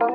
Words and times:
Hallo 0.00 0.10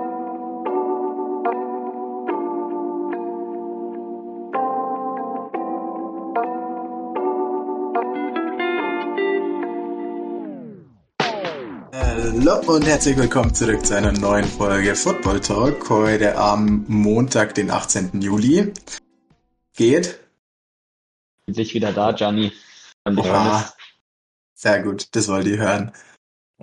und 12.68 12.86
herzlich 12.86 13.18
willkommen 13.18 13.54
zurück 13.54 13.86
zu 13.86 13.98
einer 13.98 14.14
neuen 14.14 14.46
Folge 14.46 14.96
Football 14.96 15.42
Talk. 15.42 15.90
Heute 15.90 16.38
am 16.38 16.86
Montag, 16.88 17.54
den 17.56 17.70
18. 17.70 18.22
Juli. 18.22 18.72
Geht? 19.74 20.20
Bin 21.46 21.60
ich 21.60 21.74
wieder 21.74 21.92
da, 21.92 22.14
Gianni. 22.14 22.54
Ah, 23.04 23.66
sehr 24.54 24.82
gut, 24.82 25.14
das 25.14 25.28
wollt 25.28 25.48
ihr 25.48 25.58
hören. 25.58 25.92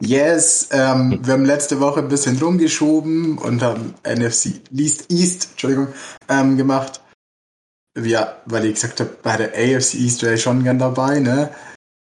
Yes, 0.01 0.69
ähm, 0.73 1.21
wir 1.23 1.35
haben 1.35 1.45
letzte 1.45 1.81
Woche 1.81 2.01
ein 2.01 2.09
bisschen 2.09 2.39
rumgeschoben 2.39 3.39
und 3.39 3.63
haben 3.63 3.95
NFC 4.05 4.61
East, 4.75 5.11
East 5.11 5.49
Entschuldigung, 5.53 5.89
ähm, 6.29 6.57
gemacht. 6.57 7.01
Ja, 7.99 8.41
weil 8.47 8.67
ich 8.67 8.75
gesagt 8.75 9.01
habe, 9.01 9.11
bei 9.23 9.37
der 9.37 9.49
AFC 9.51 9.95
East 9.95 10.23
wäre 10.23 10.35
ich 10.35 10.43
schon 10.43 10.65
gern 10.65 10.79
dabei, 10.79 11.21
ne? 11.21 11.51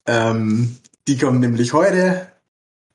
Ähm, 0.08 0.78
die 1.08 1.18
kommen 1.18 1.40
nämlich 1.40 1.74
heute 1.74 2.34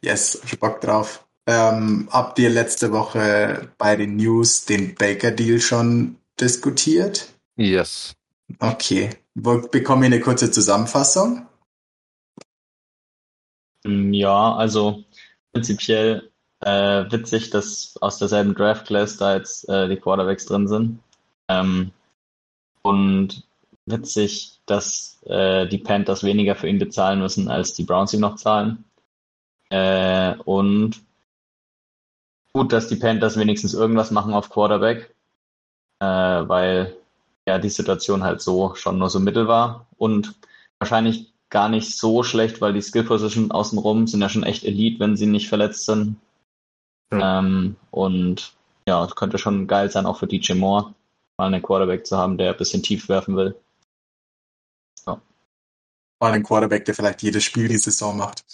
Yes, 0.03 0.41
ich 0.45 0.59
Bock 0.59 0.81
drauf. 0.81 1.27
Ähm, 1.47 2.09
habt 2.11 2.39
ihr 2.39 2.51
letzte 2.51 2.93
Woche 2.93 3.69
bei 3.79 3.97
den 3.97 4.17
News 4.17 4.65
den 4.65 4.95
Baker-Deal 4.95 5.61
schon 5.61 6.17
diskutiert? 6.41 7.33
Yes. 7.57 8.15
Okay. 8.61 9.11
Bekomme 9.35 10.07
ich 10.07 10.13
eine 10.13 10.21
kurze 10.21 10.51
Zusammenfassung? 10.51 11.48
Mm, 13.89 14.13
ja, 14.13 14.55
also 14.55 15.05
prinzipiell 15.53 16.31
äh, 16.61 17.11
witzig, 17.11 17.51
dass 17.51 17.97
aus 18.03 18.19
derselben 18.19 18.55
Draft 18.55 18.87
Class 18.87 19.17
da 19.17 19.37
jetzt 19.37 19.69
äh, 19.69 19.89
die 19.89 19.97
Quarterbacks 19.97 20.47
drin 20.47 20.69
sind. 20.69 21.01
Ähm, 21.49 21.93
und 22.83 23.45
witzig, 23.87 24.61
dass 24.67 25.21
äh, 25.27 25.67
die 25.69 25.79
Panthers 25.79 26.23
weniger 26.23 26.55
für 26.57 26.69
ihn 26.69 26.79
bezahlen 26.79 27.21
müssen, 27.21 27.49
als 27.49 27.75
die 27.75 27.85
Browns 27.85 28.13
ihm 28.13 28.21
noch 28.21 28.37
zahlen. 28.37 28.85
Äh, 29.71 30.35
und 30.45 31.01
gut, 32.53 32.73
dass 32.73 32.89
die 32.89 32.97
Panthers 32.97 33.39
wenigstens 33.39 33.75
irgendwas 33.75 34.11
machen 34.11 34.35
auf 34.35 34.51
Quarterback, 34.51 35.15
äh, 36.01 36.07
weil 36.07 36.97
ja 37.47 37.59
die 37.59 37.71
Situation 37.71 38.23
halt 38.25 38.43
so 38.43 38.75
schon 38.75 38.99
nur 38.99 39.09
so 39.11 39.21
mittel 39.21 39.49
war 39.49 39.87
und 39.97 40.35
wahrscheinlich 40.79 41.33
gar 41.51 41.69
nicht 41.69 41.97
so 41.97 42.23
schlecht, 42.23 42.61
weil 42.61 42.73
die 42.73 42.83
Skill 42.83 43.05
Position 43.05 43.51
außenrum 43.51 44.07
sind 44.07 44.21
ja 44.21 44.29
schon 44.29 44.43
echt 44.43 44.65
Elite, 44.65 45.01
wenn 45.01 45.17
sie 45.17 45.27
nicht 45.27 45.49
verletzt 45.49 45.87
sind. 45.87 46.17
Ja. 47.13 47.39
Ähm, 47.39 47.77
und 47.91 48.55
ja, 48.87 49.05
es 49.05 49.17
könnte 49.17 49.39
schon 49.39 49.67
geil 49.67 49.91
sein, 49.91 50.07
auch 50.07 50.19
für 50.19 50.27
DJ 50.27 50.55
Moore, 50.55 50.95
mal 51.39 51.47
einen 51.47 51.63
Quarterback 51.63 52.07
zu 52.07 52.17
haben, 52.17 52.39
der 52.39 52.53
ein 52.53 52.59
bisschen 52.59 52.83
tief 52.83 53.09
werfen 53.09 53.37
will. 53.37 53.59
Ja. 55.07 55.21
Mal 56.21 56.33
einen 56.33 56.45
Quarterback, 56.45 56.85
der 56.85 56.95
vielleicht 56.95 57.23
jedes 57.23 57.45
Spiel 57.45 57.69
die 57.69 57.79
Saison 57.79 58.17
macht 58.17 58.45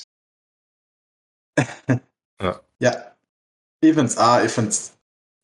ja. 2.40 2.60
ja. 2.80 3.14
Ich 3.80 3.94
finde 3.94 4.06
es 4.06 4.18
auch, 4.18 4.42
ich 4.42 4.50
finde 4.50 4.70
es, 4.70 4.96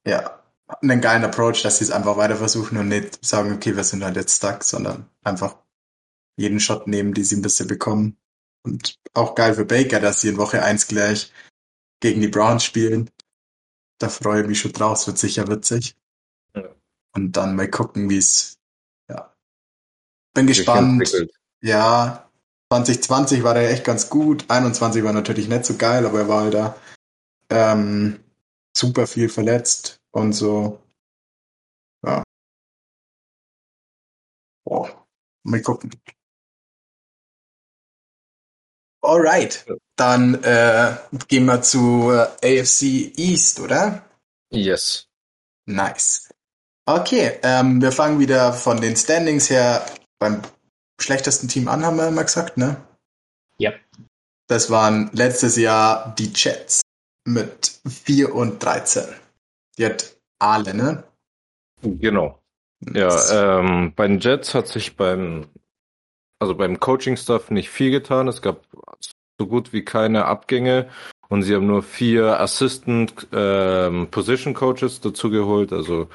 ja, 0.06 0.42
einen 0.82 1.00
geilen 1.00 1.24
Approach, 1.24 1.62
dass 1.62 1.78
sie 1.78 1.84
es 1.84 1.90
einfach 1.90 2.16
weiter 2.16 2.36
versuchen 2.36 2.78
und 2.78 2.88
nicht 2.88 3.24
sagen, 3.24 3.52
okay, 3.52 3.76
wir 3.76 3.84
sind 3.84 4.02
halt 4.02 4.16
jetzt 4.16 4.36
stuck, 4.36 4.64
sondern 4.64 5.10
einfach 5.22 5.56
jeden 6.41 6.58
Shot 6.58 6.86
nehmen, 6.86 7.12
die 7.12 7.22
sie 7.22 7.36
ein 7.36 7.42
bisschen 7.42 7.69
bekommen. 7.69 8.16
Und 8.62 8.98
auch 9.14 9.34
geil 9.34 9.55
für 9.55 9.64
Baker, 9.64 10.00
dass 10.00 10.20
sie 10.20 10.30
in 10.30 10.38
Woche 10.38 10.62
1 10.62 10.88
gleich 10.88 11.33
gegen 12.00 12.20
die 12.20 12.28
Browns 12.28 12.64
spielen. 12.64 13.10
Da 13.98 14.08
freue 14.08 14.42
ich 14.42 14.48
mich 14.48 14.61
schon 14.61 14.72
drauf, 14.72 14.98
es 14.98 15.06
wird 15.06 15.18
sicher 15.18 15.48
witzig. 15.48 15.96
Ja. 16.55 16.74
Und 17.14 17.36
dann 17.36 17.56
mal 17.56 17.68
gucken, 17.68 18.08
wie 18.08 18.16
es, 18.16 18.58
ja. 19.08 19.34
Bin 20.34 20.46
gespannt. 20.46 21.12
Ja, 21.62 22.30
2020 22.72 23.42
war 23.42 23.52
der 23.52 23.70
echt 23.70 23.84
ganz 23.84 24.08
gut. 24.08 24.46
21 24.48 25.05
war 25.05 25.12
natürlich 25.12 25.48
nicht 25.48 25.67
so 25.67 25.77
geil, 25.77 26.07
aber 26.07 26.20
er 26.20 26.28
war 26.28 26.42
halt 26.45 26.55
da 26.55 26.77
ähm, 27.51 28.24
super 28.74 29.07
viel 29.07 29.28
verletzt 29.28 30.01
und 30.12 30.33
so. 30.33 30.80
Ja. 32.02 32.22
Boah. 34.64 35.07
Mal 35.42 35.61
gucken. 35.61 35.90
Alright. 39.10 39.66
Dann 39.96 40.34
äh, 40.44 40.94
gehen 41.26 41.46
wir 41.46 41.62
zu 41.62 42.12
äh, 42.12 42.60
AFC 42.60 43.18
East, 43.18 43.58
oder? 43.58 44.04
Yes. 44.52 45.08
Nice. 45.66 46.32
Okay, 46.86 47.38
ähm, 47.42 47.82
wir 47.82 47.90
fangen 47.90 48.20
wieder 48.20 48.52
von 48.52 48.80
den 48.80 48.94
Standings 48.94 49.50
her 49.50 49.84
beim 50.20 50.42
schlechtesten 51.00 51.48
Team 51.48 51.66
an, 51.66 51.84
haben 51.84 51.96
wir 51.96 52.06
immer 52.06 52.22
gesagt, 52.22 52.56
ne? 52.56 52.76
Ja. 53.58 53.72
Das 54.46 54.70
waren 54.70 55.10
letztes 55.12 55.56
Jahr 55.56 56.14
die 56.16 56.32
Jets 56.32 56.82
mit 57.27 57.80
4 57.88 58.32
und 58.32 58.62
13. 58.62 59.04
Die 59.77 59.86
hat 59.86 60.16
alle, 60.38 60.72
ne? 60.72 61.02
Genau. 61.82 62.40
Ja, 62.94 63.58
ähm, 63.58 63.92
bei 63.96 64.06
den 64.06 64.20
Jets 64.20 64.54
hat 64.54 64.68
sich 64.68 64.96
beim, 64.96 65.48
also 66.40 66.55
beim 66.55 66.80
Coaching-Stuff 66.80 67.51
nicht 67.51 67.70
viel 67.70 67.90
getan. 67.92 68.27
Es 68.27 68.42
gab 68.42 68.64
so 69.39 69.46
gut 69.46 69.73
wie 69.73 69.84
keine 69.84 70.24
Abgänge 70.24 70.89
und 71.28 71.42
sie 71.42 71.55
haben 71.55 71.67
nur 71.67 71.83
vier 71.83 72.40
Assistant 72.40 73.28
ähm, 73.33 74.08
Position 74.11 74.55
Coaches 74.55 75.01
dazu 75.01 75.30
geholt, 75.30 75.73
also 75.73 76.08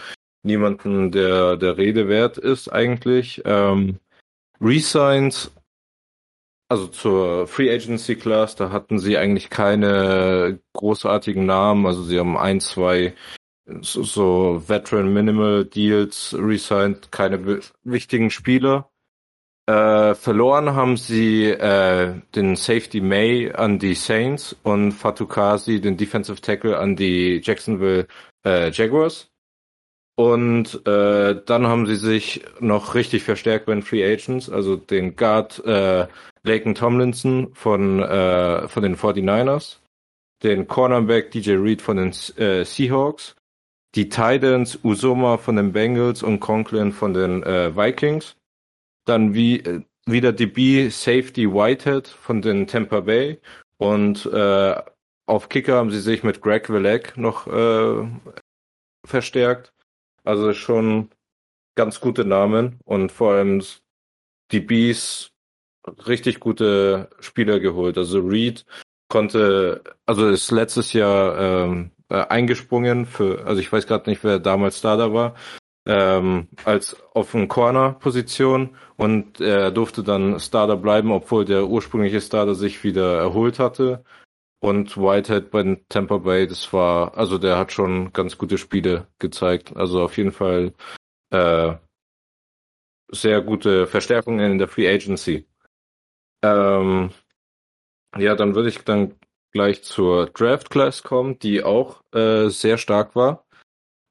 niemanden, 0.44 1.12
der 1.12 1.56
der 1.56 1.78
Rede 1.78 2.08
wert 2.09 2.38
ist 2.38 2.69
eigentlich. 2.69 3.41
Ähm, 3.46 4.00
Resigns, 4.62 5.52
also 6.69 6.88
zur 6.88 7.47
Free 7.47 7.72
Agency 7.74 8.16
Class, 8.16 8.56
da 8.56 8.72
hatten 8.72 9.00
sie 9.00 9.18
eigentlich 9.18 9.50
keine 9.50 10.59
großartigen 10.74 11.46
Namen. 11.46 11.86
Also 11.86 12.03
sie 12.03 12.19
haben 12.19 12.38
ein, 12.38 12.59
zwei 12.59 13.13
so, 13.81 14.62
Veteran 14.68 15.13
Minimal 15.13 15.66
Deals 15.66 16.36
resigned, 16.38 17.12
keine 17.12 17.62
wichtigen 17.84 18.30
Spieler. 18.30 18.92
Äh, 19.68 20.14
verloren 20.14 20.76
haben 20.76 20.96
sie 20.96 21.46
äh, 21.46 22.14
den 22.36 22.56
Safety 22.56 23.02
May 23.02 23.52
an 23.52 23.80
die 23.80 23.96
Saints 23.96 24.56
und 24.62 24.92
Fatukasi, 24.92 25.81
den 25.81 25.98
Defensive 25.98 26.40
Tackle, 26.40 26.78
an 26.78 26.96
die 26.96 27.42
Jacksonville 27.44 28.08
äh, 28.46 28.70
Jaguars. 28.70 29.31
Und 30.18 30.86
äh, 30.88 31.42
dann 31.46 31.68
haben 31.68 31.88
sie 31.88 31.96
sich 31.96 32.46
noch 32.59 32.96
richtig 32.96 33.24
verstärkt 33.24 33.66
bei 33.66 33.74
den 33.74 33.81
Free 33.81 34.06
Agents, 34.06 34.50
also 34.50 34.75
den 34.75 35.16
Guard 35.16 35.64
äh, 35.66 36.08
Laken 36.44 36.75
Tomlinson 36.75 37.54
von, 37.54 38.02
äh, 38.02 38.68
von 38.68 38.84
den 38.84 38.96
49ers, 38.96 39.80
den 40.44 40.68
Cornerback 40.68 41.31
DJ 41.31 41.54
Reed 41.54 41.81
von 41.81 41.98
den 41.98 42.14
äh, 42.38 42.64
Seahawks, 42.64 43.36
die 43.96 44.09
Titans 44.09 44.80
Usoma 44.84 45.38
von 45.38 45.56
den 45.56 45.74
Bengals 45.74 46.24
und 46.24 46.40
Conklin 46.40 46.94
von 46.94 47.14
den 47.14 47.44
äh, 47.44 47.75
Vikings, 47.75 48.38
dann 49.06 49.34
wie 49.34 49.60
äh, 49.60 49.82
wieder 50.06 50.34
DB 50.34 50.90
Safety 50.90 51.52
Whitehead 51.52 52.08
von 52.08 52.42
den 52.42 52.68
Tampa 52.68 53.02
Bay 53.02 53.40
und 53.78 54.26
äh, 54.28 54.76
auf 55.28 55.50
Kicker 55.50 55.78
haben 55.78 55.90
sie 55.92 56.00
sich 56.00 56.24
mit 56.24 56.42
Greg 56.42 56.70
Willek 56.70 57.18
noch 57.18 57.48
äh, 57.48 58.08
verstärkt 59.06 59.74
also 60.26 60.54
schon 60.54 61.10
ganz 61.76 62.02
gute 62.02 62.26
Namen 62.26 62.80
und 62.84 63.12
vor 63.12 63.34
allem 63.34 63.64
Bees 64.52 65.32
richtig 66.08 66.40
gute 66.40 67.10
Spieler 67.20 67.60
geholt. 67.60 67.98
Also 67.98 68.20
Reed 68.20 68.66
konnte, 69.08 69.84
also 70.06 70.30
ist 70.30 70.52
letztes 70.52 70.94
Jahr 70.94 71.38
ähm, 71.38 71.92
äh, 72.10 72.26
eingesprungen 72.28 73.06
für, 73.06 73.46
also 73.46 73.62
ich 73.62 73.72
weiß 73.72 73.86
gerade 73.86 74.10
nicht, 74.10 74.24
wer 74.24 74.40
damals 74.40 74.81
da 74.81 74.98
da 74.98 75.13
war, 75.13 75.36
ähm, 75.86 76.48
als 76.64 76.98
auf 77.14 77.36
eine 77.36 77.48
Corner-Position 77.48 78.76
und 78.98 79.40
er 79.40 79.72
durfte 79.72 80.04
dann 80.04 80.40
Starter 80.40 80.78
bleiben, 80.78 81.12
obwohl 81.12 81.46
der 81.46 81.68
ursprüngliche 81.68 82.22
Starter 82.22 82.56
sich 82.56 82.84
wieder 82.84 83.18
erholt 83.18 83.60
hatte. 83.60 84.04
Und 84.60 84.98
Whitehead 84.98 85.52
bei 85.52 85.80
Tampa 85.90 86.18
Bay, 86.18 86.48
das 86.48 86.74
war, 86.74 87.16
also 87.18 87.38
der 87.38 87.58
hat 87.58 87.72
schon 87.72 88.14
ganz 88.14 88.38
gute 88.38 88.58
Spiele 88.58 89.08
gezeigt. 89.20 89.76
Also 89.76 90.02
auf 90.02 90.18
jeden 90.18 90.32
Fall 90.32 90.74
äh, 91.30 91.76
sehr 93.10 93.42
gute 93.42 93.86
Verstärkungen 93.86 94.54
in 94.54 94.58
der 94.58 94.68
Free 94.68 94.90
Agency. 94.90 95.46
Ähm, 96.44 97.12
ja, 98.18 98.36
dann 98.36 98.56
würde 98.56 98.70
ich 98.70 98.80
dann 98.80 99.16
gleich 99.52 99.84
zur 99.84 100.28
Draft 100.28 100.70
Class 100.70 101.04
kommen, 101.04 101.38
die 101.40 101.64
auch 101.64 102.02
äh, 102.14 102.50
sehr 102.50 102.78
stark 102.78 103.16
war. 103.16 103.46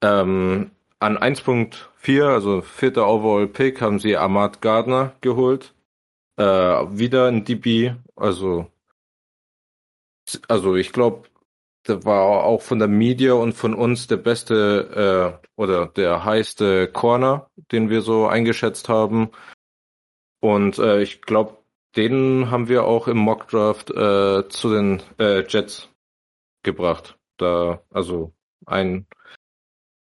Ähm, 0.03 0.71
an 0.99 1.19
1.4, 1.19 2.25
also 2.25 2.63
vierter 2.63 3.09
Overall 3.09 3.47
Pick, 3.47 3.81
haben 3.81 3.99
sie 3.99 4.17
Ahmad 4.17 4.61
Gardner 4.61 5.15
geholt. 5.21 5.75
Äh, 6.37 6.45
wieder 6.45 7.29
ein 7.29 7.45
DB, 7.45 7.95
also 8.17 8.67
also 10.49 10.77
ich 10.77 10.93
glaube, 10.93 11.29
der 11.87 12.05
war 12.05 12.45
auch 12.45 12.63
von 12.63 12.79
der 12.79 12.89
Media 12.89 13.35
und 13.35 13.53
von 13.53 13.75
uns 13.75 14.07
der 14.07 14.17
beste 14.17 15.39
äh, 15.43 15.51
oder 15.57 15.87
der 15.87 16.25
heißte 16.25 16.89
Corner, 16.89 17.51
den 17.73 17.91
wir 17.91 18.01
so 18.03 18.27
eingeschätzt 18.27 18.89
haben. 18.89 19.31
Und 20.41 20.79
äh, 20.79 21.03
ich 21.03 21.23
glaube, 21.23 21.59
den 21.97 22.51
haben 22.51 22.69
wir 22.69 22.85
auch 22.85 23.07
im 23.07 23.19
Mockdraft 23.19 23.91
äh, 23.91 24.49
zu 24.49 24.73
den 24.73 25.03
äh, 25.19 25.45
Jets 25.47 25.91
gebracht. 26.63 27.19
Da, 27.37 27.83
also 27.91 28.33
ein, 28.67 29.07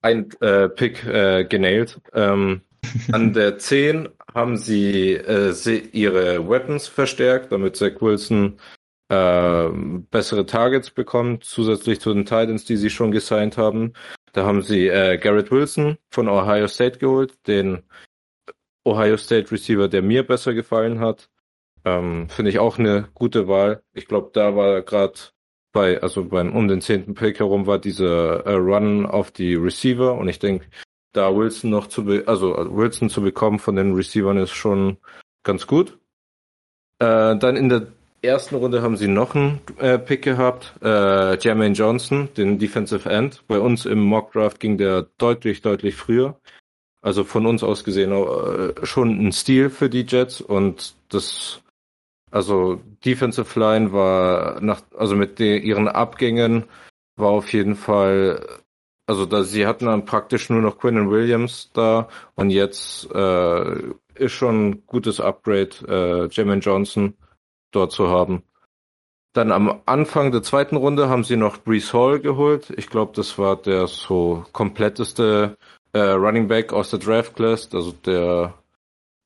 ein 0.07 0.31
äh, 0.41 0.69
Pick 0.69 1.05
äh, 1.05 1.45
genailt. 1.45 2.01
Ähm, 2.15 2.63
an 3.13 3.33
der 3.33 3.59
10 3.59 4.09
haben 4.33 4.57
sie, 4.57 5.15
äh, 5.15 5.53
ihre 5.93 6.49
Weapons 6.49 6.87
verstärkt, 6.87 7.51
damit 7.51 7.77
Zach 7.77 8.01
Wilson 8.01 8.59
äh, 9.09 9.69
bessere 10.11 10.47
Targets 10.47 10.91
bekommt, 10.91 11.45
zusätzlich 11.45 12.01
zu 12.01 12.13
den 12.13 12.25
Titans, 12.25 12.65
die 12.65 12.77
sie 12.77 12.91
schon 12.91 13.11
gesigned 13.11 13.57
haben. 13.57 13.95
Da 14.33 14.45
haben 14.45 14.63
sie 14.63 14.89
äh, 14.89 15.19
Garrett 15.19 15.51
Wilson 15.51 15.97
von 16.11 16.29
Ohio 16.29 16.69
State 16.69 16.99
geholt, 16.99 17.35
den 17.47 17.83
Ohio 18.85 19.17
State 19.17 19.51
Receiver, 19.51 19.89
der 19.89 20.03
mir 20.03 20.25
besser 20.25 20.55
gefallen 20.55 21.01
hat. 21.01 21.29
Ähm, 21.85 22.29
Finde 22.29 22.51
ich 22.51 22.59
auch 22.59 22.79
eine 22.79 23.09
gute 23.15 23.49
Wahl. 23.49 23.83
Ich 23.93 24.07
glaube, 24.07 24.31
da 24.33 24.55
war 24.55 24.83
gerade 24.83 25.19
bei, 25.77 26.01
also 26.01 26.25
beim 26.25 26.57
um 26.57 26.69
den 26.69 26.81
zehnten 26.81 27.15
Pick 27.15 27.39
herum 27.39 27.67
war 27.67 27.79
dieser 27.79 28.47
äh, 28.47 28.55
Run 28.55 29.05
auf 29.05 29.31
die 29.31 29.55
Receiver 29.55 30.15
und 30.15 30.27
ich 30.27 30.39
denke, 30.39 30.65
da 31.13 31.37
Wilson 31.37 31.71
noch 31.71 31.87
zu, 31.87 32.07
be 32.07 32.25
also 32.27 32.57
Wilson 32.75 33.11
zu 33.11 33.21
bekommen 33.21 33.59
von 33.59 33.77
den 33.77 33.95
Receivern 33.95 34.39
ist 34.39 34.53
schon 34.53 34.97
ganz 35.43 35.67
gut. 35.67 35.99
Äh, 36.99 37.37
dann 37.37 37.57
in 37.57 37.69
der 37.69 37.89
ersten 38.23 38.55
Runde 38.55 38.81
haben 38.81 38.97
sie 38.97 39.07
noch 39.07 39.35
einen 39.35 39.61
äh, 39.79 39.99
Pick 39.99 40.23
gehabt, 40.23 40.73
äh, 40.83 41.39
Jermaine 41.39 41.75
Johnson, 41.75 42.31
den 42.39 42.59
Defensive 42.59 43.07
End. 43.11 43.43
Bei 43.47 43.61
uns 43.61 43.85
im 43.85 44.01
Mock 44.01 44.33
Draft 44.33 44.59
ging 44.59 44.79
der 44.79 45.09
deutlich, 45.19 45.61
deutlich 45.61 45.95
früher. 45.95 46.41
Also 47.03 47.23
von 47.25 47.45
uns 47.45 47.63
aus 47.63 47.85
gesehen 47.85 48.13
äh, 48.13 48.87
schon 48.87 49.11
ein 49.21 49.33
Stil 49.33 49.69
für 49.69 49.91
die 49.91 50.07
Jets 50.09 50.41
und 50.41 50.95
das, 51.11 51.61
also 52.31 52.81
Defensive 53.05 53.59
Line 53.59 53.93
war 53.93 54.61
nach, 54.61 54.83
also 54.97 55.17
mit 55.17 55.39
den, 55.39 55.63
ihren 55.63 55.89
Abgängen 55.89 56.65
war 57.17 57.31
auf 57.31 57.53
jeden 57.53 57.77
Fall, 57.77 58.47
also 59.07 59.27
da 59.27 59.43
sie 59.43 59.67
hatten 59.67 59.87
dann 59.87 60.05
praktisch 60.05 60.51
nur 60.51 60.61
noch 60.61 60.79
Quinn 60.79 61.11
Williams 61.11 61.71
da 61.73 62.09
und 62.35 62.51
jetzt 62.51 63.11
äh, 63.13 63.93
ist 64.15 64.33
schon 64.33 64.69
ein 64.69 64.87
gutes 64.87 65.21
Upgrade, 65.21 65.71
äh, 65.89 66.29
Jermaine 66.31 66.61
Johnson 66.61 67.15
dort 67.71 67.93
zu 67.93 68.09
haben. 68.09 68.43
Dann 69.33 69.53
am 69.53 69.83
Anfang 69.85 70.33
der 70.33 70.43
zweiten 70.43 70.77
Runde 70.77 71.11
haben 71.11 71.23
sie 71.23 71.37
noch 71.37 71.59
Brees 71.59 71.93
Hall 71.93 72.21
geholt. 72.21 72.73
Ich 72.77 72.89
glaube, 72.89 73.13
das 73.15 73.39
war 73.39 73.57
der 73.57 73.87
so 73.87 74.47
kompletteste 74.53 75.59
äh, 75.93 75.99
Running 75.99 76.49
Back 76.49 76.73
aus 76.73 76.89
der 76.89 77.01
Draft 77.01 77.37
Class. 77.37 77.69
Also 77.75 77.93
der, 77.93 78.55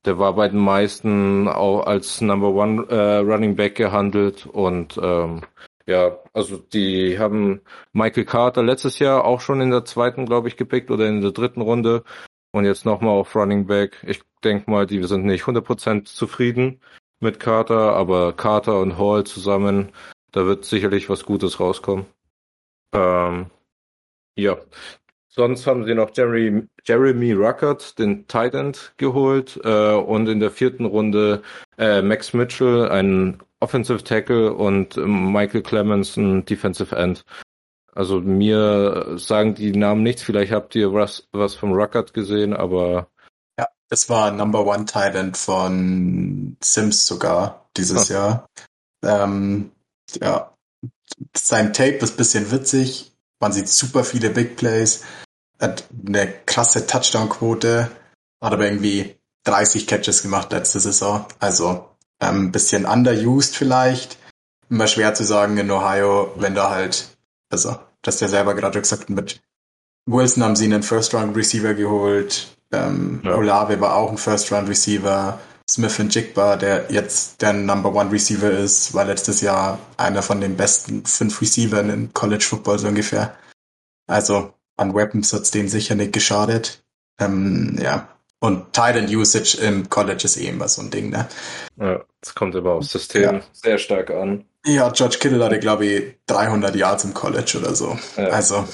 der 0.05 0.17
war 0.17 0.33
bei 0.35 0.47
den 0.47 0.59
meisten 0.59 1.47
auch 1.47 1.85
als 1.85 2.21
Number 2.21 2.49
One 2.49 2.87
äh, 2.89 3.17
Running 3.17 3.55
Back 3.55 3.75
gehandelt 3.75 4.45
und 4.45 4.99
ähm, 5.01 5.41
ja, 5.85 6.19
also 6.33 6.57
die 6.57 7.19
haben 7.19 7.61
Michael 7.93 8.25
Carter 8.25 8.63
letztes 8.63 8.99
Jahr 8.99 9.25
auch 9.25 9.41
schon 9.41 9.61
in 9.61 9.71
der 9.71 9.85
zweiten, 9.85 10.25
glaube 10.25 10.47
ich, 10.47 10.57
gepickt 10.57 10.91
oder 10.91 11.07
in 11.07 11.21
der 11.21 11.31
dritten 11.31 11.61
Runde 11.61 12.03
und 12.51 12.65
jetzt 12.65 12.85
nochmal 12.85 13.17
auf 13.17 13.35
Running 13.35 13.67
Back. 13.67 14.03
Ich 14.07 14.21
denke 14.43 14.69
mal, 14.69 14.85
die 14.85 15.03
sind 15.03 15.25
nicht 15.25 15.43
100% 15.43 16.05
zufrieden 16.05 16.81
mit 17.19 17.39
Carter, 17.39 17.93
aber 17.95 18.33
Carter 18.33 18.79
und 18.79 18.97
Hall 18.97 19.23
zusammen, 19.25 19.91
da 20.31 20.45
wird 20.45 20.65
sicherlich 20.65 21.09
was 21.09 21.25
Gutes 21.25 21.59
rauskommen. 21.59 22.05
Ähm, 22.93 23.49
ja. 24.35 24.57
Sonst 25.33 25.65
haben 25.65 25.85
sie 25.85 25.95
noch 25.95 26.11
Jeremy, 26.13 26.67
Jeremy 26.83 27.31
Ruckert, 27.31 27.97
den 27.97 28.27
Tight 28.27 28.53
End, 28.53 28.93
geholt 28.97 29.59
äh, 29.63 29.93
und 29.93 30.27
in 30.27 30.41
der 30.41 30.51
vierten 30.51 30.85
Runde 30.85 31.41
äh, 31.77 32.01
Max 32.01 32.33
Mitchell, 32.33 32.89
ein 32.89 33.41
Offensive 33.61 34.03
Tackle 34.03 34.53
und 34.53 34.97
Michael 34.97 35.61
Clemens, 35.61 36.17
ein 36.17 36.43
Defensive 36.45 36.95
End. 36.95 37.23
Also 37.93 38.19
mir 38.19 39.17
sagen 39.17 39.55
die 39.55 39.71
Namen 39.71 40.03
nichts. 40.03 40.23
Vielleicht 40.23 40.51
habt 40.51 40.75
ihr 40.75 40.93
was, 40.93 41.27
was 41.31 41.55
vom 41.55 41.73
Ruckert 41.73 42.13
gesehen, 42.13 42.53
aber 42.53 43.07
es 43.91 44.09
war 44.09 44.31
Number 44.31 44.65
One 44.65 44.85
Talent 44.85 45.35
von 45.35 46.55
Sims 46.63 47.05
sogar 47.05 47.69
dieses 47.75 48.09
oh. 48.09 48.13
Jahr. 48.13 48.49
Ähm, 49.03 49.71
ja, 50.21 50.55
sein 51.35 51.73
Tape 51.73 51.97
ist 51.97 52.15
bisschen 52.15 52.51
witzig. 52.51 53.10
Man 53.41 53.51
sieht 53.51 53.67
super 53.67 54.03
viele 54.03 54.29
Big 54.29 54.55
Plays. 54.55 55.03
Hat 55.59 55.83
eine 56.07 56.31
krasse 56.45 56.87
Touchdown-Quote. 56.87 57.91
Hat 58.41 58.53
aber 58.53 58.65
irgendwie 58.65 59.15
30 59.43 59.87
Catches 59.87 60.21
gemacht 60.21 60.51
letzte 60.51 60.79
Saison. 60.79 61.25
Also 61.39 61.89
ähm, 62.21 62.45
ein 62.45 62.51
bisschen 62.51 62.85
underused 62.85 63.55
vielleicht. 63.55 64.17
Immer 64.69 64.87
schwer 64.87 65.13
zu 65.13 65.25
sagen 65.25 65.57
in 65.57 65.69
Ohio, 65.69 66.31
wenn 66.37 66.55
da 66.55 66.69
halt, 66.69 67.09
also, 67.49 67.77
das 68.03 68.19
der 68.19 68.29
selber 68.29 68.55
gerade 68.55 68.79
gesagt 68.79 69.09
mit 69.09 69.41
Wilson 70.05 70.43
haben 70.43 70.55
sie 70.55 70.65
einen 70.65 70.83
First-Round-Receiver 70.83 71.73
geholt. 71.73 72.55
Ähm, 72.71 73.21
ja. 73.23 73.35
Olave 73.35 73.79
war 73.81 73.95
auch 73.95 74.11
ein 74.11 74.17
First-Round-Receiver. 74.17 75.39
Smith 75.71 75.99
und 75.99 76.13
Jigba, 76.13 76.57
der 76.57 76.91
jetzt 76.91 77.41
der 77.41 77.53
Number 77.53 77.93
One 77.95 78.11
Receiver 78.11 78.51
ist, 78.51 78.93
war 78.93 79.05
letztes 79.05 79.39
Jahr 79.39 79.79
einer 79.95 80.21
von 80.21 80.41
den 80.41 80.57
besten 80.57 81.05
fünf 81.05 81.41
Receivern 81.41 81.89
in 81.89 82.13
College 82.13 82.43
Football 82.43 82.79
so 82.79 82.89
ungefähr. 82.89 83.37
Also 84.05 84.53
an 84.75 84.93
Weapons 84.93 85.31
hat's 85.31 85.51
denen 85.51 85.69
sicher 85.69 85.95
nicht 85.95 86.11
geschadet. 86.11 86.83
Ähm, 87.19 87.77
ja. 87.81 88.09
Und 88.41 88.73
Titan 88.73 89.05
Usage 89.05 89.59
im 89.61 89.89
College 89.89 90.23
ist 90.25 90.35
eh 90.35 90.47
immer 90.47 90.67
so 90.67 90.81
ein 90.81 90.89
Ding, 90.89 91.09
ne? 91.11 91.29
Ja, 91.79 92.03
das 92.19 92.35
kommt 92.35 92.55
aber 92.55 92.73
aufs 92.73 92.91
System 92.91 93.21
ja. 93.21 93.41
sehr 93.53 93.77
stark 93.77 94.09
an. 94.09 94.43
Ja, 94.65 94.89
George 94.89 95.17
Kittle 95.19 95.43
hatte, 95.43 95.59
glaube 95.59 95.85
ich, 95.85 96.15
300 96.25 96.75
Yards 96.75 97.05
im 97.05 97.13
College 97.13 97.57
oder 97.59 97.75
so. 97.75 97.97
Ja. 98.17 98.25
Also. 98.25 98.67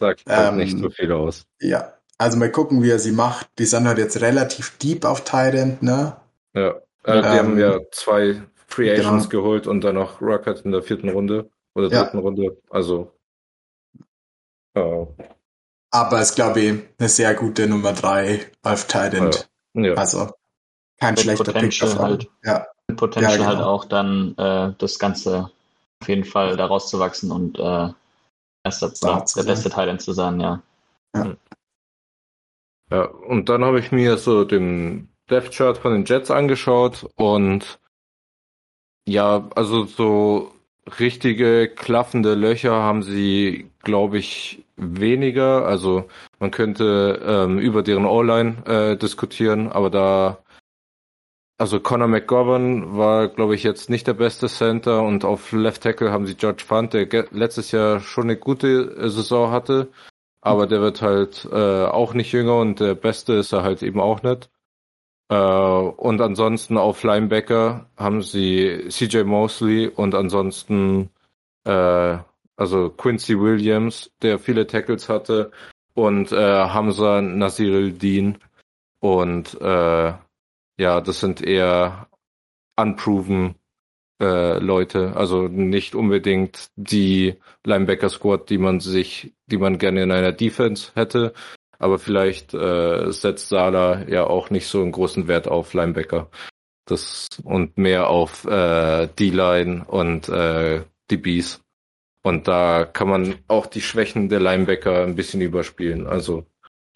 Sagt 0.00 0.22
halt 0.26 0.52
ähm, 0.52 0.56
nicht 0.56 0.78
so 0.78 0.88
viel 0.88 1.12
aus. 1.12 1.44
Ja, 1.60 1.92
also 2.16 2.38
mal 2.38 2.50
gucken, 2.50 2.82
wie 2.82 2.90
er 2.90 2.98
sie 2.98 3.12
macht. 3.12 3.48
Die 3.58 3.66
sind 3.66 3.86
halt 3.86 3.98
jetzt 3.98 4.20
relativ 4.20 4.78
deep 4.78 5.04
auf 5.04 5.24
Thailand, 5.24 5.82
ne? 5.82 6.16
Ja, 6.58 6.70
äh, 7.04 7.22
die 7.22 7.28
ähm, 7.28 7.38
haben 7.38 7.58
ja 7.58 7.80
zwei 7.90 8.42
Free 8.66 8.94
genau. 8.94 9.08
Agents 9.08 9.28
genau. 9.28 9.42
geholt 9.42 9.66
und 9.66 9.82
dann 9.82 9.94
noch 9.94 10.20
Rocket 10.20 10.60
in 10.62 10.72
der 10.72 10.82
vierten 10.82 11.08
Runde 11.08 11.50
oder 11.74 11.88
dritten 11.88 12.18
ja. 12.18 12.22
Runde. 12.22 12.62
Also. 12.70 13.12
Äh. 14.74 15.06
Aber 15.90 16.20
ist, 16.20 16.34
glaube 16.34 16.60
ich, 16.60 16.82
eine 16.98 17.08
sehr 17.08 17.34
gute 17.34 17.66
Nummer 17.66 17.92
drei 17.92 18.50
auf 18.62 18.86
Thailand. 18.86 19.48
Ja. 19.74 19.82
ja. 19.82 19.94
Also 19.94 20.30
kein 21.00 21.14
Mit 21.14 21.20
schlechter 21.20 21.44
Potential 21.44 21.90
Pick 21.90 21.98
halt. 21.98 22.30
Ja. 22.44 22.66
Mit 22.88 22.98
Potential 22.98 23.32
ja, 23.32 23.36
genau. 23.36 23.48
halt 23.48 23.60
auch 23.60 23.84
dann 23.84 24.36
äh, 24.36 24.74
das 24.78 24.98
Ganze 24.98 25.50
auf 26.00 26.08
jeden 26.08 26.24
Fall 26.24 26.56
daraus 26.56 26.90
zu 26.90 26.98
wachsen 26.98 27.30
und 27.30 27.58
äh, 27.58 27.88
erster, 28.64 28.92
der 29.36 29.42
beste 29.44 29.70
Thailand 29.70 30.02
zu 30.02 30.12
sein, 30.12 30.40
ja. 30.40 30.62
ja. 31.14 31.36
Ja, 32.90 33.04
und 33.04 33.48
dann 33.48 33.64
habe 33.64 33.80
ich 33.80 33.92
mir 33.92 34.16
so 34.16 34.44
den 34.44 35.08
Death 35.30 35.50
Chart 35.52 35.78
von 35.78 35.92
den 35.92 36.04
Jets 36.04 36.30
angeschaut 36.30 37.08
und 37.16 37.78
ja, 39.06 39.48
also 39.54 39.84
so 39.84 40.52
richtige 40.98 41.68
klaffende 41.68 42.34
Löcher 42.34 42.72
haben 42.72 43.02
sie, 43.02 43.70
glaube 43.82 44.18
ich, 44.18 44.64
weniger. 44.76 45.66
Also 45.66 46.08
man 46.38 46.50
könnte 46.50 47.20
ähm, 47.24 47.58
über 47.58 47.82
deren 47.82 48.06
O-Line 48.06 48.66
äh, 48.66 48.96
diskutieren, 48.96 49.68
aber 49.68 49.90
da 49.90 50.38
also 51.60 51.80
Conor 51.80 52.06
McGovern 52.06 52.96
war, 52.96 53.28
glaube 53.28 53.56
ich, 53.56 53.64
jetzt 53.64 53.90
nicht 53.90 54.06
der 54.06 54.14
beste 54.14 54.46
Center 54.46 55.02
und 55.02 55.24
auf 55.24 55.50
Left 55.50 55.82
Tackle 55.82 56.12
haben 56.12 56.26
sie 56.26 56.36
George 56.36 56.62
Fund, 56.64 56.92
der 56.92 57.26
letztes 57.32 57.72
Jahr 57.72 57.98
schon 58.00 58.24
eine 58.24 58.36
gute 58.36 58.96
äh, 58.96 59.08
Saison 59.08 59.50
hatte 59.50 59.88
aber 60.40 60.66
der 60.66 60.80
wird 60.80 61.02
halt 61.02 61.46
äh, 61.50 61.84
auch 61.84 62.14
nicht 62.14 62.32
jünger 62.32 62.56
und 62.56 62.80
der 62.80 62.94
Beste 62.94 63.34
ist 63.34 63.52
er 63.52 63.62
halt 63.62 63.82
eben 63.82 64.00
auch 64.00 64.22
nicht. 64.22 64.50
Äh, 65.28 65.34
und 65.36 66.20
ansonsten 66.20 66.76
auf 66.76 67.02
Linebacker 67.02 67.86
haben 67.96 68.22
sie 68.22 68.86
CJ 68.88 69.24
Mosley 69.24 69.88
und 69.88 70.14
ansonsten 70.14 71.10
äh, 71.64 72.18
also 72.58 72.90
Quincy 72.90 73.38
Williams, 73.38 74.10
der 74.20 74.38
viele 74.38 74.66
Tackles 74.66 75.08
hatte, 75.08 75.52
und 75.94 76.32
äh, 76.32 76.36
Hamza 76.36 77.22
Nasir 77.22 77.90
Dean. 77.92 78.38
Und 79.00 79.60
äh, 79.60 80.12
ja, 80.78 81.00
das 81.00 81.20
sind 81.20 81.40
eher 81.40 82.08
unproven 82.76 83.54
äh, 84.20 84.58
Leute, 84.58 85.14
also 85.16 85.46
nicht 85.48 85.94
unbedingt 85.94 86.70
die 86.76 87.36
Linebacker 87.64 88.08
Squad, 88.08 88.50
die 88.50 88.58
man 88.58 88.80
sich, 88.80 89.34
die 89.46 89.58
man 89.58 89.78
gerne 89.78 90.02
in 90.02 90.10
einer 90.10 90.32
Defense 90.32 90.92
hätte, 90.94 91.34
aber 91.78 91.98
vielleicht 91.98 92.54
äh, 92.54 93.10
setzt 93.12 93.48
Sala 93.48 94.04
ja 94.08 94.24
auch 94.26 94.50
nicht 94.50 94.66
so 94.66 94.82
einen 94.82 94.92
großen 94.92 95.28
Wert 95.28 95.48
auf 95.48 95.74
Linebacker. 95.74 96.30
Das 96.86 97.28
und 97.44 97.76
mehr 97.76 98.08
auf 98.08 98.44
äh, 98.46 99.08
D-Line 99.08 99.84
und 99.86 100.28
äh, 100.28 100.82
DBs. 101.10 101.60
Und 102.22 102.48
da 102.48 102.84
kann 102.84 103.08
man 103.08 103.34
auch 103.46 103.66
die 103.66 103.80
Schwächen 103.80 104.28
der 104.28 104.40
Linebacker 104.40 105.02
ein 105.04 105.14
bisschen 105.14 105.40
überspielen. 105.40 106.06
Also, 106.06 106.46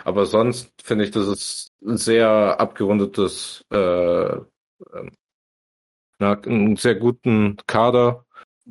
aber 0.03 0.27
sonst 0.27 0.71
finde 0.83 1.05
ich, 1.05 1.11
das 1.11 1.29
ist 1.29 1.73
ein 1.85 1.97
sehr 1.97 2.61
abgerundetes, 2.61 3.65
äh, 3.71 3.77
ähm, 3.77 5.13
na, 6.19 6.41
einen 6.41 6.77
sehr 6.77 6.97
guten 6.97 7.57
Kader 7.67 8.25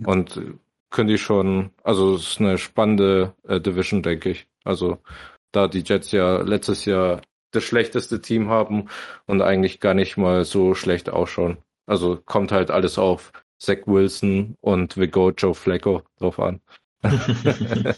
und 0.05 0.41
könnte 0.89 1.13
ich 1.13 1.21
schon, 1.21 1.71
also 1.83 2.15
es 2.15 2.31
ist 2.31 2.39
eine 2.39 2.57
spannende 2.57 3.33
äh, 3.47 3.61
Division, 3.61 4.03
denke 4.03 4.31
ich. 4.31 4.47
Also 4.63 4.99
da 5.51 5.67
die 5.67 5.83
Jets 5.85 6.11
ja 6.11 6.41
letztes 6.41 6.85
Jahr 6.85 7.21
das 7.51 7.63
schlechteste 7.63 8.21
Team 8.21 8.49
haben 8.49 8.87
und 9.27 9.41
eigentlich 9.41 9.79
gar 9.79 9.93
nicht 9.93 10.17
mal 10.17 10.45
so 10.45 10.73
schlecht 10.73 11.09
ausschauen. 11.09 11.57
Also 11.85 12.17
kommt 12.25 12.51
halt 12.51 12.71
alles 12.71 12.97
auf 12.97 13.31
Zach 13.59 13.85
Wilson 13.85 14.55
und 14.61 14.97
We 14.97 15.07
Go 15.07 15.31
Joe 15.31 15.53
Flacco 15.53 16.03
drauf 16.17 16.39
an. 16.39 16.61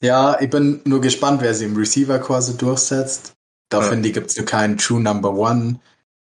ja, 0.00 0.40
ich 0.40 0.50
bin 0.50 0.80
nur 0.84 1.00
gespannt, 1.00 1.42
wer 1.42 1.54
sie 1.54 1.66
im 1.66 1.76
Receiver 1.76 2.18
quasi 2.18 2.56
durchsetzt. 2.56 3.36
Da 3.68 3.80
ja. 3.82 3.88
finde 3.88 4.08
ich, 4.08 4.14
gibt 4.14 4.30
es 4.30 4.36
nur 4.36 4.46
keinen 4.46 4.78
True 4.78 5.00
Number 5.00 5.34
One. 5.34 5.80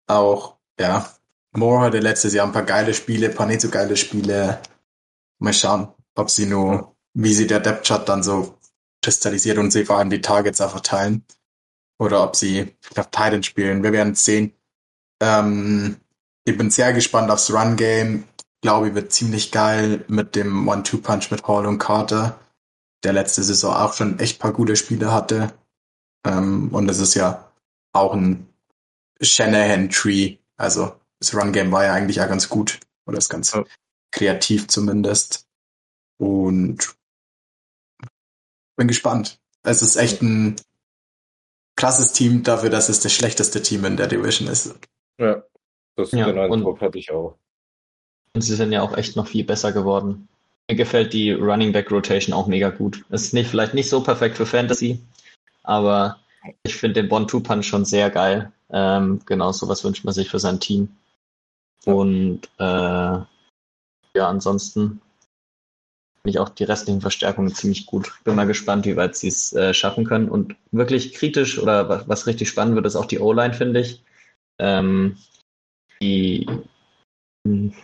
Auch, 0.06 0.56
ja, 0.78 1.08
Moore 1.52 1.82
hatte 1.82 2.00
letztes 2.00 2.34
Jahr 2.34 2.46
ein 2.46 2.52
paar 2.52 2.64
geile 2.64 2.94
Spiele, 2.94 3.28
ein 3.28 3.34
paar 3.34 3.46
nicht 3.46 3.60
so 3.60 3.70
geile 3.70 3.96
Spiele. 3.96 4.60
Mal 5.38 5.52
schauen, 5.52 5.88
ob 6.14 6.30
sie 6.30 6.46
nur, 6.46 6.96
wie 7.14 7.32
sie 7.32 7.46
der 7.46 7.60
Depth 7.60 7.86
Chart 7.86 8.08
dann 8.08 8.22
so 8.22 8.58
kristallisiert 9.02 9.58
und 9.58 9.70
sie 9.70 9.84
vor 9.84 9.98
allem 9.98 10.10
die 10.10 10.20
Targets 10.20 10.60
auch 10.60 10.72
verteilen. 10.72 11.24
Oder 11.98 12.24
ob 12.24 12.36
sie 12.36 12.74
auf 12.96 13.10
Titan 13.10 13.42
spielen. 13.42 13.82
Wir 13.82 13.92
werden 13.92 14.14
es 14.14 14.24
sehen. 14.24 14.54
Ähm, 15.20 15.96
ich 16.44 16.56
bin 16.56 16.70
sehr 16.70 16.92
gespannt 16.92 17.30
aufs 17.30 17.52
Run-Game. 17.52 18.24
Glaube 18.62 18.88
ich, 18.88 18.94
wird 18.94 19.12
ziemlich 19.12 19.52
geil 19.52 20.04
mit 20.08 20.34
dem 20.34 20.66
One-Two-Punch 20.68 21.30
mit 21.30 21.46
Hall 21.46 21.66
und 21.66 21.78
Carter, 21.78 22.38
der 23.04 23.12
letzte 23.12 23.42
Saison 23.42 23.74
auch 23.74 23.94
schon 23.94 24.18
echt 24.18 24.38
paar 24.38 24.52
gute 24.52 24.76
Spiele 24.76 25.12
hatte. 25.12 25.52
Ähm, 26.26 26.68
und 26.72 26.88
es 26.90 26.98
ist 26.98 27.14
ja 27.14 27.50
auch 27.92 28.14
ein 28.14 28.46
Shanahan-Tree. 29.20 30.38
Also 30.56 30.94
das 31.18 31.34
Run-Game 31.34 31.72
war 31.72 31.84
ja 31.84 31.92
eigentlich 31.92 32.20
auch 32.20 32.28
ganz 32.28 32.48
gut. 32.48 32.80
Oder 33.06 33.18
ist 33.18 33.28
ganz 33.28 33.52
ja. 33.52 33.64
kreativ 34.10 34.68
zumindest. 34.68 35.46
Und 36.18 36.94
bin 38.80 38.88
gespannt. 38.88 39.38
Es 39.62 39.82
ist 39.82 39.96
echt 39.96 40.22
ein 40.22 40.56
krasses 41.76 42.12
Team 42.12 42.42
dafür, 42.42 42.70
dass 42.70 42.88
es 42.88 43.00
das 43.00 43.12
schlechteste 43.12 43.60
Team 43.60 43.84
in 43.84 43.98
der 43.98 44.06
Division 44.06 44.48
ist. 44.48 44.74
Ja, 45.18 45.44
das 45.96 46.12
ja, 46.12 46.24
den 46.24 46.38
Eindruck 46.38 46.80
hatte 46.80 46.98
ich 46.98 47.10
auch. 47.10 47.36
Und 48.34 48.40
sie 48.40 48.54
sind 48.54 48.72
ja 48.72 48.80
auch 48.80 48.96
echt 48.96 49.16
noch 49.16 49.26
viel 49.26 49.44
besser 49.44 49.72
geworden. 49.72 50.28
Mir 50.70 50.76
gefällt 50.76 51.12
die 51.12 51.32
Running 51.32 51.72
Back 51.72 51.90
Rotation 51.90 52.32
auch 52.32 52.46
mega 52.46 52.70
gut. 52.70 53.04
Es 53.10 53.24
ist 53.24 53.34
nicht, 53.34 53.50
vielleicht 53.50 53.74
nicht 53.74 53.90
so 53.90 54.02
perfekt 54.02 54.38
für 54.38 54.46
Fantasy, 54.46 54.98
aber 55.62 56.18
ich 56.62 56.74
finde 56.74 57.02
den 57.02 57.10
Bon-Two-Punch 57.10 57.66
schon 57.66 57.84
sehr 57.84 58.08
geil. 58.08 58.50
Ähm, 58.70 59.20
genau, 59.26 59.52
sowas 59.52 59.84
wünscht 59.84 60.04
man 60.04 60.14
sich 60.14 60.30
für 60.30 60.38
sein 60.38 60.58
Team. 60.58 60.96
Und 61.84 62.48
äh, 62.58 62.62
ja, 62.64 63.26
ansonsten 64.16 65.02
ich 66.24 66.38
auch 66.38 66.48
die 66.50 66.64
restlichen 66.64 67.00
Verstärkungen 67.00 67.54
ziemlich 67.54 67.86
gut. 67.86 68.12
Bin 68.24 68.34
mal 68.34 68.46
gespannt, 68.46 68.86
wie 68.86 68.96
weit 68.96 69.16
sie 69.16 69.28
es 69.28 69.52
äh, 69.52 69.72
schaffen 69.72 70.04
können. 70.04 70.28
Und 70.28 70.56
wirklich 70.70 71.14
kritisch 71.14 71.58
oder 71.58 71.88
was, 71.88 72.08
was 72.08 72.26
richtig 72.26 72.48
spannend 72.48 72.74
wird, 72.74 72.86
ist 72.86 72.96
auch 72.96 73.06
die 73.06 73.18
O-Line, 73.18 73.54
finde 73.54 73.80
ich. 73.80 74.02
Ähm, 74.58 75.16
die 76.02 76.46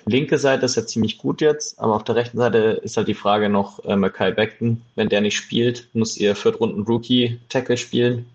linke 0.04 0.38
Seite 0.38 0.66
ist 0.66 0.76
ja 0.76 0.86
ziemlich 0.86 1.18
gut 1.18 1.40
jetzt, 1.40 1.78
aber 1.78 1.94
auf 1.94 2.04
der 2.04 2.16
rechten 2.16 2.36
Seite 2.36 2.80
ist 2.82 2.96
halt 2.96 3.08
die 3.08 3.14
Frage 3.14 3.48
noch 3.48 3.84
äh, 3.84 3.96
Mackay 3.96 4.32
Beckton. 4.32 4.82
Wenn 4.94 5.08
der 5.08 5.22
nicht 5.22 5.36
spielt, 5.36 5.88
muss 5.94 6.16
ihr 6.16 6.36
Viertrunden-Rookie-Tackle 6.36 7.76
spielen. 7.76 8.26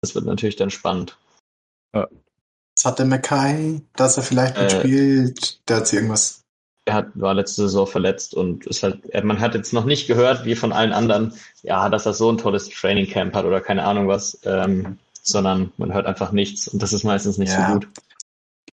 Das 0.00 0.14
wird 0.14 0.26
natürlich 0.26 0.56
dann 0.56 0.70
spannend. 0.70 1.18
Ja. 1.94 2.08
Was 2.76 2.84
hat 2.84 2.98
der 2.98 3.06
Mackay, 3.06 3.80
dass 3.94 4.16
er 4.16 4.22
vielleicht 4.22 4.58
mitspielt? 4.58 5.38
Äh, 5.38 5.58
der 5.68 5.76
hat 5.76 5.92
irgendwas 5.92 6.42
er 6.86 6.94
hat, 6.94 7.08
war 7.14 7.34
letzte 7.34 7.62
Saison 7.62 7.86
verletzt 7.86 8.32
und 8.32 8.66
ist 8.66 8.82
halt, 8.82 9.12
man 9.24 9.40
hat 9.40 9.54
jetzt 9.54 9.72
noch 9.72 9.84
nicht 9.84 10.06
gehört, 10.06 10.44
wie 10.44 10.54
von 10.54 10.72
allen 10.72 10.92
anderen, 10.92 11.34
ja, 11.62 11.88
dass 11.88 12.06
er 12.06 12.14
so 12.14 12.30
ein 12.30 12.38
tolles 12.38 12.68
Training 12.68 13.08
Camp 13.08 13.34
hat 13.34 13.44
oder 13.44 13.60
keine 13.60 13.84
Ahnung 13.84 14.06
was, 14.08 14.38
ähm, 14.44 14.98
sondern 15.20 15.72
man 15.76 15.92
hört 15.92 16.06
einfach 16.06 16.30
nichts 16.30 16.68
und 16.68 16.80
das 16.80 16.92
ist 16.92 17.02
meistens 17.02 17.38
nicht 17.38 17.52
ja. 17.52 17.66
so 17.66 17.72
gut. 17.74 17.88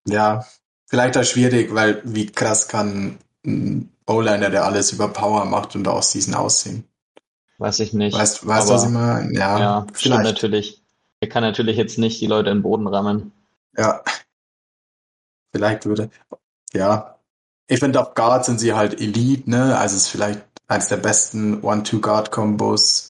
Ja, 0.06 0.46
vielleicht 0.86 1.18
auch 1.18 1.24
schwierig, 1.24 1.74
weil 1.74 2.02
wie 2.04 2.28
krass 2.28 2.68
kann 2.68 3.18
ein 3.44 3.92
O-Liner, 4.06 4.52
der 4.52 4.66
alles 4.66 4.92
über 4.92 5.08
Power 5.08 5.46
macht 5.46 5.76
und 5.76 5.88
aus 5.88 6.12
diesen 6.12 6.36
aussehen? 6.36 6.88
Weiß 7.58 7.80
ich 7.80 7.94
nicht. 7.94 8.16
Weißt, 8.16 8.46
weißt 8.46 8.70
du, 8.70 8.74
was 8.74 8.84
ich 8.84 8.90
meine? 8.90 9.34
Ja, 9.34 9.60
ja 9.60 9.88
vielleicht. 9.94 10.24
natürlich. 10.24 10.82
Er 11.20 11.30
kann 11.30 11.42
natürlich 11.42 11.78
jetzt 11.78 11.98
nicht 11.98 12.22
die 12.22 12.28
Leute 12.28 12.50
in 12.50 12.58
den 12.58 12.64
Boden 12.64 12.86
rammen. 12.86 13.32
Ja. 13.76 14.04
Vielleicht 15.52 15.86
würde. 15.86 16.10
Ja, 16.74 17.14
ich 17.68 17.80
finde, 17.80 18.02
auf 18.02 18.14
Guard 18.14 18.46
sind 18.46 18.60
sie 18.60 18.74
halt 18.74 19.00
Elite, 19.00 19.50
ne? 19.50 19.78
Also 19.78 19.96
es 19.96 20.04
ist 20.04 20.10
vielleicht 20.10 20.44
eines 20.68 20.88
der 20.88 20.98
besten 20.98 21.62
One-Two-Guard-Kombos 21.62 23.10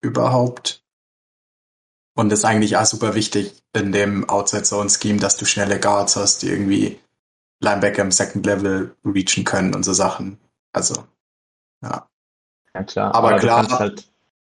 überhaupt. 0.00 0.82
Und 2.16 2.32
ist 2.32 2.44
eigentlich 2.44 2.76
auch 2.76 2.84
super 2.84 3.14
wichtig 3.14 3.62
in 3.72 3.92
dem 3.92 4.28
Outside-Zone-Scheme, 4.28 5.20
dass 5.20 5.36
du 5.36 5.44
schnelle 5.44 5.78
Guards 5.80 6.16
hast, 6.16 6.42
die 6.42 6.48
irgendwie 6.48 7.00
Linebacker 7.60 8.02
im 8.02 8.10
Second 8.10 8.44
Level 8.44 8.96
reachen 9.04 9.44
können 9.44 9.74
und 9.74 9.84
so 9.84 9.92
Sachen. 9.92 10.38
Also, 10.72 11.06
ja. 11.82 12.08
Ja, 12.74 12.82
klar. 12.84 13.14
Aber, 13.14 13.30
aber 13.30 13.38
klar, 13.38 13.78
halt 13.78 14.10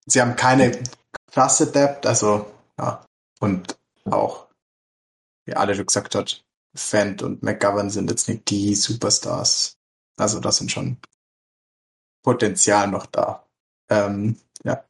sie 0.05 0.21
haben 0.21 0.35
keine 0.35 0.81
krasse 1.31 1.71
Depth, 1.71 2.05
also, 2.05 2.45
ja. 2.77 3.05
Und 3.39 3.77
auch, 4.09 4.47
wie 5.45 5.55
alle 5.55 5.75
schon 5.75 5.85
gesagt 5.85 6.15
hat, 6.15 6.43
Fent 6.73 7.21
und 7.21 7.43
McGovern 7.43 7.89
sind 7.89 8.09
jetzt 8.09 8.29
nicht 8.29 8.49
die 8.49 8.75
Superstars. 8.75 9.77
Also 10.17 10.39
das 10.39 10.57
sind 10.57 10.71
schon 10.71 10.97
Potenzial 12.23 12.87
noch 12.87 13.05
da. 13.05 13.45
Ähm, 13.89 14.37
ja. 14.63 14.83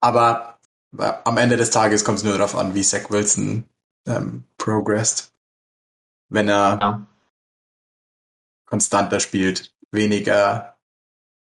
Aber 0.00 0.58
äh, 0.98 1.12
am 1.24 1.36
Ende 1.36 1.56
des 1.56 1.70
Tages 1.70 2.04
kommt 2.04 2.18
es 2.18 2.24
nur 2.24 2.36
darauf 2.36 2.56
an, 2.56 2.74
wie 2.74 2.82
Zach 2.82 3.10
Wilson 3.10 3.68
ähm, 4.06 4.44
progressed. 4.58 5.32
Wenn 6.28 6.48
er 6.48 6.78
ja. 6.80 7.06
konstanter 8.66 9.20
spielt, 9.20 9.74
weniger 9.90 10.76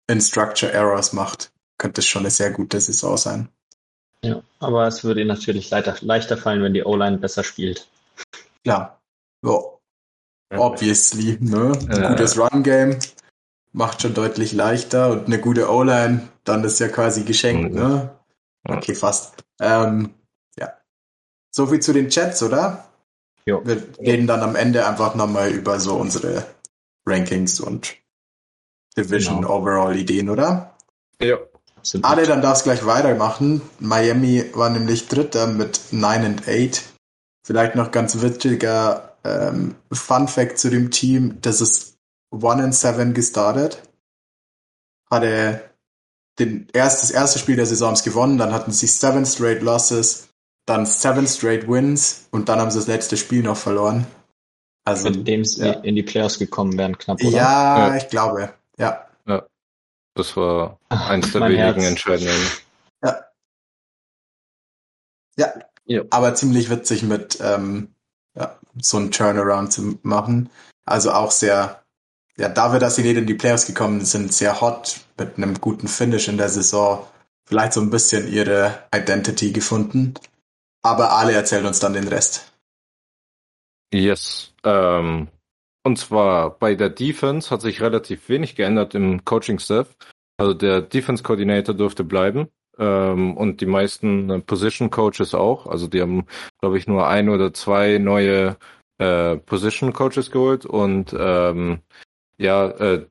in 0.06 0.20
Structure 0.20 0.70
Errors 0.70 1.12
macht, 1.12 1.52
könnte 1.78 2.00
es 2.00 2.06
schon 2.06 2.22
eine 2.22 2.30
sehr 2.30 2.52
gute 2.52 2.80
Saison 2.80 3.16
sein. 3.16 3.48
Ja, 4.22 4.42
aber 4.60 4.86
es 4.86 5.04
würde 5.04 5.20
ihm 5.20 5.26
natürlich 5.28 5.70
leichter, 5.70 5.96
leichter 6.00 6.36
fallen, 6.36 6.62
wenn 6.62 6.74
die 6.74 6.84
O-Line 6.84 7.18
besser 7.18 7.44
spielt. 7.44 7.88
Klar, 8.64 9.00
ja. 9.44 10.58
Obviously, 10.58 11.38
ne? 11.40 11.72
Ein 11.88 12.02
ja. 12.02 12.08
gutes 12.10 12.38
Run-Game 12.38 12.98
macht 13.72 14.02
schon 14.02 14.14
deutlich 14.14 14.52
leichter 14.52 15.10
und 15.10 15.26
eine 15.26 15.40
gute 15.40 15.70
O-Line, 15.70 16.28
dann 16.44 16.64
ist 16.64 16.80
ja 16.80 16.88
quasi 16.88 17.24
geschenkt, 17.24 17.74
mhm. 17.74 17.78
ne? 17.78 18.10
Okay, 18.68 18.94
fast. 18.94 19.34
Ähm, 19.60 20.14
ja. 20.58 20.72
So 21.50 21.66
viel 21.66 21.80
zu 21.80 21.92
den 21.92 22.08
Chats, 22.08 22.42
oder? 22.42 22.86
Jo. 23.44 23.62
Wir 23.64 23.82
reden 23.98 24.26
dann 24.26 24.40
am 24.40 24.56
Ende 24.56 24.86
einfach 24.86 25.14
nochmal 25.14 25.50
über 25.50 25.78
so 25.78 25.96
unsere 25.96 26.44
Rankings 27.06 27.60
und 27.60 27.96
Division 28.96 29.42
genau. 29.42 29.58
Overall 29.58 29.96
Ideen, 29.96 30.30
oder? 30.30 30.74
Ja. 31.20 31.38
Alle, 32.02 32.26
dann 32.26 32.42
darfst 32.42 32.64
gleich 32.64 32.84
weitermachen. 32.84 33.62
Miami 33.78 34.44
war 34.54 34.70
nämlich 34.70 35.06
Dritter 35.06 35.46
mit 35.46 35.80
9 35.92 36.24
and 36.24 36.48
8. 36.48 36.82
Vielleicht 37.44 37.76
noch 37.76 37.92
ganz 37.92 38.20
witziger 38.20 39.15
ähm, 39.26 39.74
Fun 39.92 40.28
Fact 40.28 40.58
zu 40.58 40.70
dem 40.70 40.90
Team, 40.90 41.38
das 41.42 41.60
ist 41.60 41.98
1 42.32 42.44
and 42.44 42.74
7 42.74 43.14
gestartet. 43.14 43.82
Hatte 45.10 45.70
den 46.38 46.68
erst, 46.72 47.02
das 47.02 47.10
erste 47.10 47.38
Spiel 47.38 47.56
der 47.56 47.66
Saison 47.66 47.94
gewonnen, 47.94 48.38
dann 48.38 48.52
hatten 48.52 48.72
sie 48.72 48.86
7 48.86 49.24
straight 49.24 49.62
Losses, 49.62 50.28
dann 50.66 50.86
7 50.86 51.26
straight 51.26 51.68
Wins 51.68 52.28
und 52.30 52.48
dann 52.48 52.58
haben 52.58 52.70
sie 52.70 52.78
das 52.78 52.88
letzte 52.88 53.16
Spiel 53.16 53.42
noch 53.42 53.56
verloren. 53.56 54.06
Also, 54.84 55.10
Mit 55.10 55.26
dem 55.26 55.44
sie 55.44 55.66
ja. 55.66 55.72
in 55.80 55.96
die 55.96 56.02
Playoffs 56.02 56.38
gekommen 56.38 56.78
wären, 56.78 56.96
knapp, 56.96 57.20
oder? 57.20 57.36
Ja, 57.36 57.88
ja. 57.88 57.96
ich 57.96 58.08
glaube, 58.08 58.54
ja. 58.78 59.06
Ja. 59.26 59.46
Das 60.14 60.36
war 60.36 60.78
eins 60.88 61.32
der 61.32 61.42
wenigen 61.42 61.82
Entscheidungen. 61.82 62.46
Ja. 63.02 63.24
ja. 65.36 65.52
Ja. 65.86 66.02
Aber 66.10 66.34
ziemlich 66.34 66.68
witzig 66.68 67.02
mit 67.02 67.38
ähm, 67.40 67.94
so 68.80 68.96
einen 68.96 69.10
Turnaround 69.10 69.72
zu 69.72 69.98
machen. 70.02 70.50
Also 70.84 71.12
auch 71.12 71.30
sehr, 71.30 71.82
ja, 72.36 72.48
dass 72.48 72.96
sie 72.96 73.02
nicht 73.02 73.16
in 73.16 73.26
die 73.26 73.34
Playoffs 73.34 73.66
gekommen 73.66 74.04
sind, 74.04 74.32
sehr 74.32 74.60
hot 74.60 75.00
mit 75.18 75.36
einem 75.36 75.60
guten 75.60 75.88
Finish 75.88 76.28
in 76.28 76.38
der 76.38 76.48
Saison. 76.48 77.06
Vielleicht 77.48 77.72
so 77.72 77.80
ein 77.80 77.90
bisschen 77.90 78.28
ihre 78.32 78.84
Identity 78.94 79.52
gefunden. 79.52 80.14
Aber 80.82 81.12
alle 81.12 81.32
erzählen 81.32 81.66
uns 81.66 81.80
dann 81.80 81.94
den 81.94 82.08
Rest. 82.08 82.52
Yes. 83.92 84.52
Ähm, 84.64 85.28
und 85.84 85.98
zwar 85.98 86.50
bei 86.50 86.74
der 86.74 86.90
Defense 86.90 87.50
hat 87.50 87.62
sich 87.62 87.80
relativ 87.80 88.28
wenig 88.28 88.56
geändert 88.56 88.94
im 88.94 89.24
Coaching-Staff. 89.24 89.88
Also 90.38 90.54
der 90.54 90.82
Defense-Coordinator 90.82 91.74
durfte 91.74 92.04
bleiben 92.04 92.48
ähm, 92.78 93.36
und 93.36 93.60
die 93.60 93.66
meisten 93.66 94.42
Position-Coaches 94.44 95.34
auch. 95.34 95.66
Also 95.66 95.86
die 95.86 96.00
haben, 96.00 96.26
glaube 96.60 96.78
ich, 96.78 96.86
nur 96.86 97.06
ein 97.06 97.28
oder 97.28 97.52
zwei 97.54 97.98
neue 97.98 98.56
äh, 98.98 99.36
Position-Coaches 99.36 100.30
geholt 100.30 100.66
und 100.66 101.14
ähm, 101.18 101.80
ja, 102.38 102.68
äh, 102.68 103.06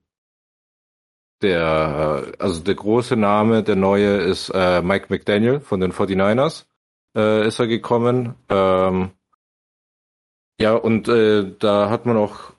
der, 1.42 2.34
also 2.40 2.64
der 2.64 2.76
große 2.76 3.16
Name, 3.16 3.64
der 3.64 3.76
neue 3.76 4.18
ist 4.18 4.50
äh, 4.50 4.82
Mike 4.82 5.08
McDaniel 5.10 5.60
von 5.60 5.80
den 5.80 5.92
49ers, 5.92 6.66
äh, 7.16 7.48
ist 7.48 7.60
er 7.60 7.68
gekommen. 7.68 8.36
Ähm, 8.50 9.12
ja, 10.60 10.74
und 10.74 11.08
äh, 11.08 11.52
da 11.60 11.90
hat 11.90 12.06
man 12.06 12.18
auch 12.18 12.54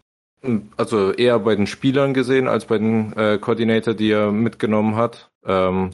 also 0.76 1.12
eher 1.12 1.38
bei 1.38 1.56
den 1.56 1.66
Spielern 1.66 2.14
gesehen 2.14 2.46
als 2.46 2.66
bei 2.66 2.78
den 2.78 3.12
äh, 3.14 3.38
Koordinator, 3.38 3.94
die 3.94 4.10
er 4.10 4.30
mitgenommen 4.30 4.96
hat. 4.96 5.30
Ähm, 5.44 5.90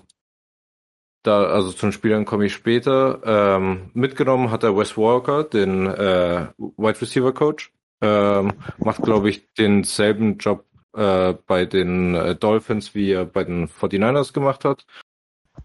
da, 1.22 1.44
also 1.44 1.70
zu 1.70 1.86
den 1.86 1.92
Spielern 1.92 2.24
komme 2.24 2.46
ich 2.46 2.52
später. 2.52 3.20
Ähm, 3.24 3.90
mitgenommen 3.94 4.50
hat 4.50 4.64
er 4.64 4.76
Wes 4.76 4.96
Walker, 4.96 5.44
den 5.44 5.86
äh, 5.86 6.48
Wide 6.58 7.00
Receiver 7.00 7.32
Coach. 7.32 7.72
Ähm, 8.00 8.52
macht, 8.78 9.02
glaube 9.02 9.30
ich, 9.30 9.52
denselben 9.54 10.38
Job 10.38 10.64
äh, 10.96 11.34
bei 11.46 11.64
den 11.64 12.14
äh, 12.14 12.34
Dolphins, 12.34 12.94
wie 12.94 13.12
er 13.12 13.24
bei 13.24 13.44
den 13.44 13.68
49ers 13.68 14.32
gemacht 14.32 14.64
hat. 14.64 14.84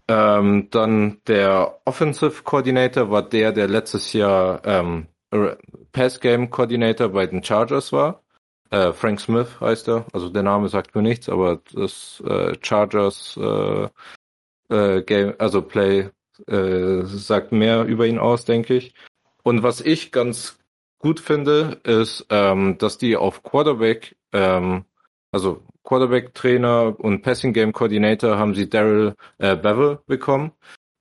Ähm, 0.06 0.68
dann 0.70 1.20
der 1.26 1.80
Offensive 1.84 2.42
Coordinator 2.44 3.10
war 3.10 3.22
der, 3.22 3.52
der 3.52 3.68
letztes 3.68 4.12
Jahr 4.12 4.62
ähm, 4.64 5.06
Pass 5.92 6.20
Game 6.20 6.50
Coordinator 6.50 7.08
bei 7.08 7.26
den 7.26 7.42
Chargers 7.42 7.92
war. 7.92 8.22
Äh, 8.70 8.92
Frank 8.92 9.20
Smith 9.20 9.60
heißt 9.60 9.88
er. 9.88 10.06
Also 10.12 10.28
der 10.28 10.42
Name 10.42 10.68
sagt 10.68 10.94
mir 10.94 11.02
nichts, 11.02 11.28
aber 11.28 11.60
das 11.72 12.22
äh, 12.26 12.54
Chargers 12.62 13.36
äh, 13.36 13.88
äh, 14.68 15.02
Game, 15.02 15.34
also 15.38 15.62
Play 15.62 16.10
äh, 16.46 17.02
sagt 17.04 17.52
mehr 17.52 17.84
über 17.84 18.06
ihn 18.06 18.18
aus, 18.18 18.44
denke 18.44 18.74
ich. 18.74 18.94
Und 19.42 19.62
was 19.62 19.80
ich 19.80 20.12
ganz 20.12 20.58
gut 20.98 21.20
finde, 21.20 21.80
ist, 21.84 22.26
ähm, 22.30 22.78
dass 22.78 22.98
die 22.98 23.16
auf 23.16 23.42
Quarterback, 23.42 24.16
ähm, 24.32 24.84
also 25.32 25.62
Quarterback-Trainer 25.84 26.96
und 26.98 27.22
Passing 27.22 27.52
Game 27.52 27.72
Coordinator 27.72 28.38
haben 28.38 28.54
sie 28.54 28.68
Daryl 28.68 29.14
äh, 29.38 29.56
Bevel 29.56 30.00
bekommen, 30.06 30.52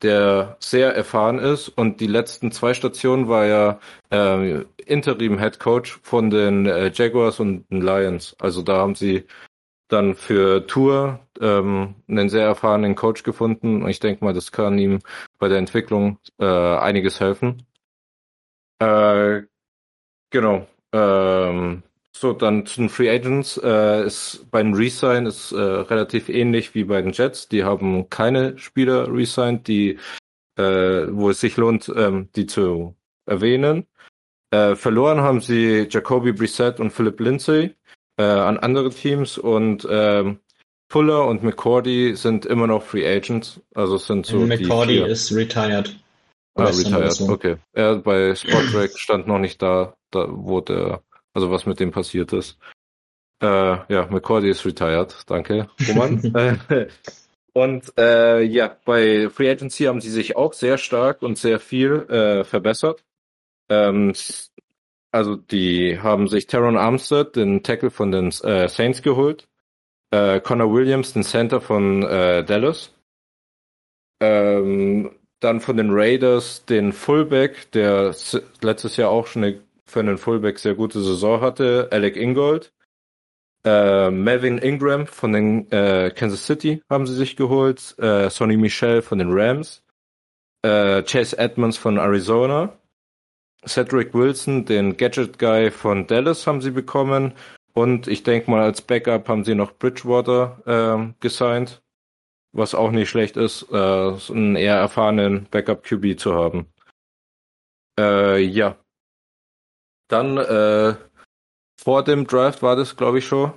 der 0.01 0.55
sehr 0.59 0.95
erfahren 0.95 1.39
ist 1.39 1.69
und 1.69 1.99
die 1.99 2.07
letzten 2.07 2.51
zwei 2.51 2.73
Stationen 2.73 3.27
war 3.27 3.45
er 3.45 3.79
äh, 4.11 4.63
Interim 4.85 5.39
Head 5.39 5.59
Coach 5.59 5.99
von 6.03 6.29
den 6.29 6.67
äh, 6.67 6.91
Jaguars 6.93 7.39
und 7.39 7.69
den 7.69 7.81
Lions. 7.81 8.35
Also 8.39 8.61
da 8.61 8.77
haben 8.77 8.95
sie 8.95 9.25
dann 9.87 10.15
für 10.15 10.67
Tour 10.67 11.19
ähm, 11.39 11.95
einen 12.07 12.29
sehr 12.29 12.45
erfahrenen 12.45 12.95
Coach 12.95 13.23
gefunden 13.23 13.83
und 13.83 13.89
ich 13.89 13.99
denke 13.99 14.23
mal, 14.23 14.33
das 14.33 14.51
kann 14.51 14.77
ihm 14.77 14.99
bei 15.39 15.47
der 15.47 15.57
Entwicklung 15.57 16.19
äh, 16.39 16.45
einiges 16.45 17.19
helfen. 17.19 17.63
Äh, 18.79 19.43
genau. 20.29 20.67
Ähm, 20.93 21.83
so, 22.11 22.33
dann 22.33 22.65
zu 22.65 22.81
den 22.81 22.89
Free 22.89 23.09
Agents. 23.09 23.57
Äh, 23.63 24.05
ist 24.05 24.47
beim 24.51 24.73
Resign 24.73 25.25
ist 25.25 25.51
äh, 25.51 25.57
relativ 25.57 26.29
ähnlich 26.29 26.73
wie 26.75 26.83
bei 26.83 27.01
den 27.01 27.11
Jets. 27.11 27.47
Die 27.47 27.63
haben 27.63 28.09
keine 28.09 28.57
Spieler 28.57 29.11
resigned, 29.13 29.67
die, 29.67 29.99
äh, 30.57 31.07
wo 31.09 31.29
es 31.29 31.39
sich 31.39 31.57
lohnt, 31.57 31.91
ähm, 31.95 32.29
die 32.35 32.47
zu 32.47 32.95
erwähnen. 33.25 33.85
Äh, 34.51 34.75
verloren 34.75 35.21
haben 35.21 35.41
sie 35.41 35.87
Jacoby 35.89 36.31
Brissett 36.31 36.79
und 36.79 36.91
Philip 36.91 37.19
Lindsay 37.19 37.75
äh, 38.17 38.23
an 38.23 38.57
andere 38.57 38.89
Teams 38.89 39.37
und 39.37 39.87
ähm, 39.89 40.39
Fuller 40.89 41.25
und 41.25 41.43
McCordy 41.43 42.15
sind 42.15 42.45
immer 42.45 42.67
noch 42.67 42.83
Free 42.83 43.05
Agents. 43.05 43.61
Also 43.75 43.97
sind 43.97 44.25
so 44.25 44.39
McCordy 44.39 44.99
ist 44.99 45.33
retired. 45.33 45.99
Ah, 46.55 46.65
retired, 46.65 47.13
so. 47.13 47.29
okay. 47.29 47.57
Er 47.73 47.97
bei 47.97 48.33
Spotrack 48.33 48.97
stand 48.97 49.27
noch 49.27 49.37
nicht 49.37 49.61
da, 49.61 49.95
da 50.11 50.27
wo 50.29 50.61
der, 50.61 51.03
also 51.33 51.51
was 51.51 51.65
mit 51.65 51.79
dem 51.79 51.91
passiert 51.91 52.33
ist. 52.33 52.57
Äh, 53.41 53.47
ja, 53.93 54.07
McCordy 54.09 54.49
ist 54.49 54.65
retired, 54.65 55.15
danke, 55.27 55.69
Roman. 55.87 56.19
und 57.53 57.93
äh, 57.97 58.41
ja, 58.41 58.75
bei 58.85 59.29
Free 59.29 59.51
Agency 59.51 59.83
haben 59.83 60.01
sie 60.01 60.09
sich 60.09 60.35
auch 60.35 60.53
sehr 60.53 60.79
stark 60.79 61.21
und 61.21 61.37
sehr 61.37 61.59
viel 61.59 62.09
äh, 62.09 62.43
verbessert. 62.43 63.03
Ähm, 63.69 64.13
also 65.11 65.35
die 65.35 65.99
haben 65.99 66.27
sich 66.27 66.47
Teron 66.47 66.77
Armstead, 66.77 67.35
den 67.35 67.63
Tackle 67.63 67.89
von 67.89 68.11
den 68.11 68.27
äh, 68.43 68.67
Saints, 68.67 69.01
geholt. 69.01 69.47
Äh, 70.11 70.39
Connor 70.39 70.73
Williams, 70.73 71.13
den 71.13 71.23
Center 71.23 71.61
von 71.61 72.03
äh, 72.03 72.43
Dallas. 72.43 72.93
Ähm, 74.21 75.11
dann 75.39 75.61
von 75.61 75.77
den 75.77 75.89
Raiders 75.91 76.65
den 76.65 76.91
Fullback, 76.93 77.71
der 77.71 78.15
letztes 78.61 78.97
Jahr 78.97 79.11
auch 79.11 79.27
schon 79.27 79.43
eine, 79.43 79.61
für 79.85 79.99
einen 79.99 80.17
Fullback 80.17 80.59
sehr 80.59 80.75
gute 80.75 81.01
Saison 81.01 81.41
hatte, 81.41 81.89
Alec 81.91 82.15
Ingold. 82.17 82.73
Äh, 83.63 84.11
Melvin 84.11 84.57
Ingram 84.59 85.07
von 85.07 85.33
den 85.33 85.71
äh, 85.71 86.11
Kansas 86.15 86.45
City 86.45 86.81
haben 86.89 87.05
sie 87.05 87.15
sich 87.15 87.35
geholt. 87.35 87.95
Äh, 87.99 88.29
Sonny 88.29 88.57
Michel 88.57 89.01
von 89.01 89.19
den 89.19 89.31
Rams. 89.31 89.83
Äh, 90.63 91.03
Chase 91.03 91.37
Edmonds 91.37 91.77
von 91.77 91.97
Arizona. 91.97 92.77
Cedric 93.67 94.13
Wilson, 94.13 94.65
den 94.65 94.97
Gadget 94.97 95.39
Guy 95.39 95.71
von 95.71 96.07
Dallas 96.07 96.47
haben 96.47 96.61
sie 96.61 96.71
bekommen. 96.71 97.33
Und 97.73 98.07
ich 98.07 98.23
denke 98.23 98.49
mal, 98.49 98.63
als 98.63 98.81
Backup 98.81 99.29
haben 99.29 99.43
sie 99.43 99.53
noch 99.53 99.73
Bridgewater 99.73 100.61
ähm, 100.65 101.15
gesigned, 101.19 101.81
was 102.51 102.73
auch 102.73 102.91
nicht 102.91 103.09
schlecht 103.09 103.37
ist, 103.37 103.67
äh, 103.71 103.75
einen 103.75 104.55
eher 104.55 104.77
erfahrenen 104.77 105.47
Backup 105.51 105.83
QB 105.83 106.19
zu 106.19 106.33
haben. 106.33 106.67
Äh, 107.99 108.41
ja. 108.41 108.77
Dann 110.07 110.37
äh, 110.37 110.95
vor 111.79 112.03
dem 112.03 112.25
Draft 112.25 112.63
war 112.63 112.75
das, 112.75 112.95
glaube 112.95 113.19
ich, 113.19 113.27
schon. 113.27 113.53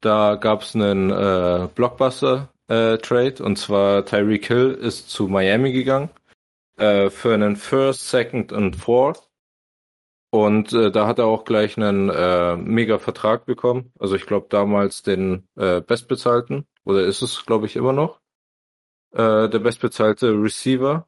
Da 0.00 0.34
gab 0.34 0.62
es 0.62 0.74
einen 0.74 1.10
äh, 1.10 1.68
Blockbuster-Trade 1.74 3.34
äh, 3.38 3.42
und 3.42 3.56
zwar 3.56 4.04
Tyreek 4.04 4.46
Hill 4.46 4.72
ist 4.72 5.08
zu 5.08 5.28
Miami 5.28 5.72
gegangen 5.72 6.10
äh, 6.76 7.08
für 7.10 7.32
einen 7.32 7.56
First, 7.56 8.08
Second 8.10 8.52
und 8.52 8.76
Fourth 8.76 9.30
und 10.34 10.72
äh, 10.72 10.90
da 10.90 11.06
hat 11.06 11.20
er 11.20 11.26
auch 11.26 11.44
gleich 11.44 11.76
einen 11.76 12.10
äh, 12.10 12.56
mega 12.56 12.98
Vertrag 12.98 13.46
bekommen. 13.46 13.92
Also 14.00 14.16
ich 14.16 14.26
glaube 14.26 14.48
damals 14.50 15.04
den 15.04 15.46
äh, 15.54 15.80
bestbezahlten, 15.80 16.66
oder 16.82 17.04
ist 17.04 17.22
es, 17.22 17.46
glaube 17.46 17.66
ich, 17.66 17.76
immer 17.76 17.92
noch, 17.92 18.18
äh, 19.12 19.48
der 19.48 19.60
bestbezahlte 19.60 20.32
Receiver. 20.32 21.06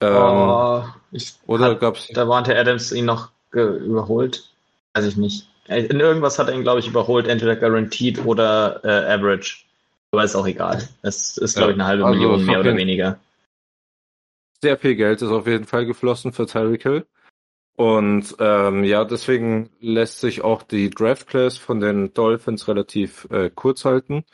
Ähm, 0.00 0.14
oh, 0.14 0.84
ich 1.10 1.34
oder 1.48 1.72
hat, 1.72 1.80
gab's? 1.80 2.06
Da 2.06 2.28
war 2.28 2.44
der 2.44 2.56
Adams 2.60 2.92
ihn 2.92 3.06
noch 3.06 3.32
überholt. 3.50 4.54
Weiß 4.94 5.06
ich 5.06 5.16
nicht. 5.16 5.48
In 5.66 5.98
irgendwas 5.98 6.38
hat 6.38 6.46
er 6.46 6.54
ihn, 6.54 6.62
glaube 6.62 6.78
ich, 6.78 6.86
überholt, 6.86 7.26
entweder 7.26 7.56
guaranteed 7.56 8.24
oder 8.24 8.80
äh, 8.84 9.12
average. 9.12 9.64
Aber 10.12 10.22
ist 10.22 10.36
auch 10.36 10.46
egal. 10.46 10.88
Es 11.02 11.36
ist, 11.36 11.56
glaube 11.56 11.72
ich, 11.72 11.78
eine 11.78 11.86
halbe 11.86 12.04
also 12.04 12.16
Million 12.16 12.46
mehr 12.46 12.60
oder 12.60 12.76
weniger. 12.76 13.18
Sehr 14.62 14.78
viel 14.78 14.94
Geld 14.94 15.20
ist 15.20 15.30
auf 15.30 15.48
jeden 15.48 15.64
Fall 15.64 15.84
geflossen 15.84 16.32
für 16.32 16.46
Tyreek 16.46 16.84
Hill. 16.84 17.06
Und 17.76 18.36
ähm, 18.38 18.84
ja, 18.84 19.04
deswegen 19.04 19.70
lässt 19.80 20.20
sich 20.20 20.42
auch 20.42 20.62
die 20.62 20.90
Draft 20.90 21.28
Class 21.28 21.56
von 21.56 21.80
den 21.80 22.12
Dolphins 22.12 22.68
relativ 22.68 23.26
äh, 23.30 23.50
kurz 23.54 23.84
halten. 23.84 24.24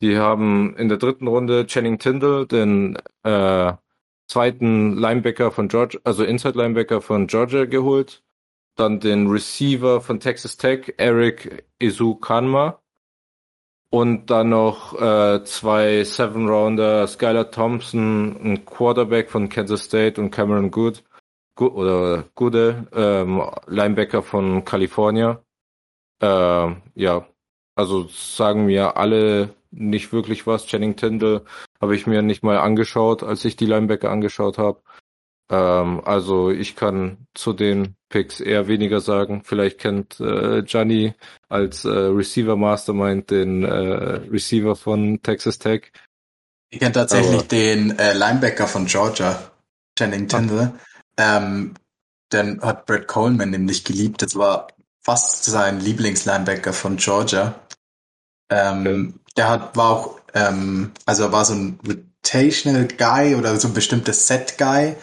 Die 0.00 0.16
haben 0.16 0.74
in 0.76 0.88
der 0.88 0.98
dritten 0.98 1.28
Runde 1.28 1.66
Channing 1.66 1.98
Tindall, 1.98 2.46
den 2.46 2.98
äh, 3.22 3.72
zweiten 4.26 4.96
Linebacker 4.96 5.50
von 5.50 5.68
Georgia, 5.68 6.00
also 6.04 6.24
Inside 6.24 6.58
Linebacker 6.58 7.00
von 7.00 7.26
Georgia 7.26 7.66
geholt. 7.66 8.22
Dann 8.76 9.00
den 9.00 9.28
Receiver 9.28 10.00
von 10.00 10.18
Texas 10.18 10.56
Tech, 10.56 10.94
Eric 10.96 11.64
Izukanma. 11.78 12.80
Und 13.90 14.30
dann 14.30 14.48
noch 14.48 15.00
äh, 15.00 15.44
zwei 15.44 16.02
Seven 16.02 16.48
Rounder, 16.48 17.06
Skylar 17.06 17.50
Thompson, 17.52 18.36
ein 18.42 18.64
Quarterback 18.64 19.30
von 19.30 19.48
Kansas 19.48 19.84
State 19.84 20.20
und 20.20 20.32
Cameron 20.32 20.72
Good 20.72 21.04
oder 21.60 22.24
Gude, 22.34 22.86
ähm, 22.94 23.42
Linebacker 23.66 24.22
von 24.22 24.64
California. 24.64 25.42
Äh, 26.20 26.74
ja, 26.94 27.26
also 27.74 28.08
sagen 28.08 28.66
mir 28.66 28.96
alle 28.96 29.54
nicht 29.70 30.12
wirklich 30.12 30.46
was. 30.46 30.66
Channing 30.66 30.96
Tindall 30.96 31.42
habe 31.80 31.96
ich 31.96 32.06
mir 32.06 32.22
nicht 32.22 32.42
mal 32.42 32.58
angeschaut, 32.58 33.22
als 33.22 33.44
ich 33.44 33.56
die 33.56 33.66
Linebacker 33.66 34.10
angeschaut 34.10 34.58
habe. 34.58 34.80
Ähm, 35.50 36.00
also 36.04 36.50
ich 36.50 36.76
kann 36.76 37.26
zu 37.34 37.52
den 37.52 37.96
Picks 38.08 38.40
eher 38.40 38.68
weniger 38.68 39.00
sagen. 39.00 39.42
Vielleicht 39.44 39.78
kennt 39.78 40.20
äh, 40.20 40.62
Gianni 40.62 41.14
als 41.48 41.84
äh, 41.84 41.88
Receiver 41.88 42.56
Mastermind 42.56 43.30
den 43.30 43.64
äh, 43.64 44.20
Receiver 44.30 44.76
von 44.76 45.20
Texas 45.22 45.58
Tech. 45.58 45.92
Ich 46.70 46.80
kenne 46.80 46.92
tatsächlich 46.92 47.40
Aber, 47.40 47.48
den 47.48 47.98
äh, 47.98 48.14
Linebacker 48.14 48.66
von 48.66 48.86
Georgia, 48.86 49.50
Channing 49.98 50.28
Tindall. 50.28 50.74
Ähm, 51.16 51.74
dann 52.30 52.60
hat 52.60 52.86
Brad 52.86 53.06
Coleman 53.06 53.50
nämlich 53.50 53.84
geliebt. 53.84 54.22
Das 54.22 54.36
war 54.36 54.68
fast 55.00 55.44
sein 55.44 55.80
Lieblingslinebacker 55.80 56.72
von 56.72 56.96
Georgia. 56.96 57.54
Ähm, 58.50 59.20
Der 59.36 59.48
hat, 59.48 59.76
war 59.76 59.90
auch, 59.90 60.20
ähm, 60.34 60.92
also 61.06 61.24
er 61.24 61.32
war 61.32 61.44
so 61.44 61.54
ein 61.54 61.78
Rotational 61.86 62.88
Guy 62.88 63.34
oder 63.34 63.56
so 63.56 63.68
ein 63.68 63.74
bestimmtes 63.74 64.26
Set 64.26 64.56
Guy, 64.58 64.96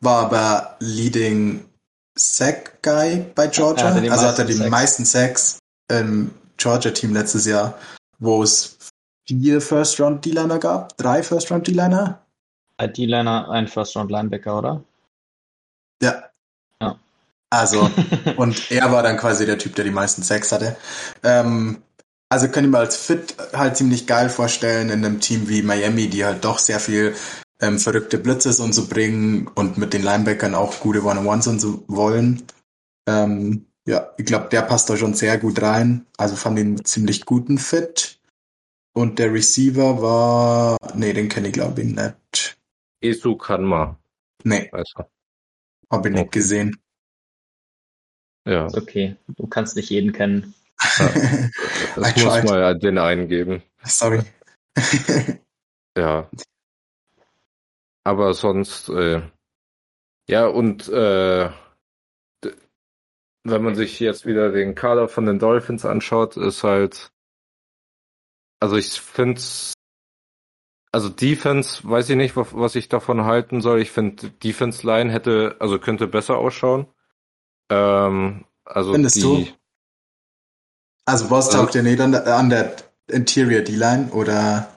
war 0.00 0.26
aber 0.26 0.76
Leading 0.80 1.64
Sack 2.16 2.82
Guy 2.82 3.24
bei 3.34 3.46
Georgia. 3.48 3.96
Ja, 3.98 4.12
also 4.12 4.26
hat 4.26 4.38
er 4.38 4.44
die 4.44 4.54
Sacks. 4.54 4.70
meisten 4.70 5.04
Sacks 5.04 5.58
im 5.90 6.30
Georgia 6.56 6.90
Team 6.90 7.12
letztes 7.12 7.46
Jahr, 7.46 7.78
wo 8.18 8.42
es 8.42 8.78
vier 9.26 9.60
First 9.60 10.00
Round 10.00 10.24
D-Liner 10.24 10.58
gab, 10.58 10.96
drei 10.96 11.22
First 11.22 11.50
Round 11.50 11.66
D-Liner. 11.66 12.20
Ein 12.80 12.92
D-Liner, 12.92 13.50
ein 13.50 13.66
First-Round-Linebacker, 13.66 14.56
oder? 14.56 14.84
Ja. 16.02 16.24
Ja. 16.80 16.98
Also, 17.50 17.90
und 18.36 18.70
er 18.70 18.92
war 18.92 19.02
dann 19.02 19.16
quasi 19.16 19.46
der 19.46 19.58
Typ, 19.58 19.74
der 19.74 19.84
die 19.84 19.90
meisten 19.90 20.22
Sex 20.22 20.52
hatte. 20.52 20.76
Ähm, 21.22 21.82
also 22.30 22.48
können 22.48 22.70
wir 22.70 22.78
als 22.78 22.96
Fit 22.96 23.36
halt 23.54 23.76
ziemlich 23.76 24.06
geil 24.06 24.28
vorstellen 24.28 24.90
in 24.90 25.04
einem 25.04 25.20
Team 25.20 25.48
wie 25.48 25.62
Miami, 25.62 26.08
die 26.08 26.24
halt 26.24 26.44
doch 26.44 26.58
sehr 26.58 26.78
viel 26.78 27.14
ähm, 27.60 27.78
verrückte 27.78 28.18
Blitzes 28.18 28.60
und 28.60 28.74
so 28.74 28.86
bringen 28.86 29.48
und 29.54 29.78
mit 29.78 29.94
den 29.94 30.02
Linebackern 30.02 30.54
auch 30.54 30.80
gute 30.80 31.02
One-on-Ones 31.02 31.46
und 31.46 31.60
so 31.60 31.84
wollen. 31.88 32.42
Ähm, 33.08 33.66
ja, 33.86 34.10
ich 34.18 34.26
glaube, 34.26 34.48
der 34.50 34.62
passt 34.62 34.90
da 34.90 34.96
schon 34.98 35.14
sehr 35.14 35.38
gut 35.38 35.62
rein. 35.62 36.06
Also 36.18 36.36
fand 36.36 36.58
ihn 36.58 36.66
einen 36.66 36.84
ziemlich 36.84 37.24
guten 37.24 37.56
Fit. 37.56 38.20
Und 38.92 39.18
der 39.18 39.32
Receiver 39.32 40.02
war, 40.02 40.76
nee, 40.94 41.12
den 41.12 41.28
kenne 41.28 41.48
ich 41.48 41.54
glaube 41.54 41.82
ich 41.82 41.88
nicht. 41.88 42.58
Esu 43.00 43.36
Kanma, 43.36 43.96
Nee, 44.44 44.70
du. 44.72 45.04
Habe 45.90 46.08
ich 46.08 46.14
nicht 46.14 46.22
Okay. 46.26 46.38
gesehen. 46.38 46.76
Ja, 48.46 48.66
Ist 48.66 48.76
okay. 48.76 49.16
Du 49.36 49.46
kannst 49.46 49.76
nicht 49.76 49.90
jeden 49.90 50.12
kennen. 50.12 50.54
I 50.80 50.86
das 51.96 52.16
muss 52.16 52.34
tried. 52.40 52.44
ja 52.48 52.74
den 52.74 52.98
eingeben. 52.98 53.62
Sorry. 53.84 54.22
Ja. 55.96 56.30
Aber 58.04 58.32
sonst, 58.34 58.88
äh, 58.88 59.20
ja, 60.28 60.46
und 60.46 60.88
äh, 60.88 61.50
wenn 63.44 63.62
man 63.62 63.74
sich 63.74 63.98
jetzt 63.98 64.24
wieder 64.24 64.52
den 64.52 64.76
Kader 64.76 65.08
von 65.08 65.26
den 65.26 65.40
Dolphins 65.40 65.84
anschaut, 65.84 66.36
ist 66.36 66.62
halt, 66.62 67.10
also 68.60 68.76
ich 68.76 69.00
finde, 69.00 69.40
also 70.92 71.08
Defense, 71.08 71.80
weiß 71.88 72.08
ich 72.10 72.16
nicht, 72.16 72.36
was, 72.36 72.48
was 72.54 72.74
ich 72.74 72.88
davon 72.88 73.24
halten 73.24 73.60
soll. 73.60 73.80
Ich 73.80 73.90
finde, 73.90 74.30
Defense 74.30 74.86
Line 74.86 75.12
hätte, 75.12 75.56
also 75.60 75.78
könnte 75.78 76.06
besser 76.06 76.38
ausschauen. 76.38 76.86
Ähm, 77.70 78.44
also 78.64 78.92
Findest 78.92 79.16
die, 79.16 79.20
du? 79.20 79.46
Also 81.04 81.30
was 81.30 81.46
Also- 81.48 81.58
taugt 81.58 81.74
ihr 81.74 81.82
nicht 81.82 82.00
an 82.00 82.12
der, 82.12 82.26
an 82.36 82.50
der 82.50 82.76
Interior 83.08 83.62
D-Line 83.62 84.10
oder 84.12 84.68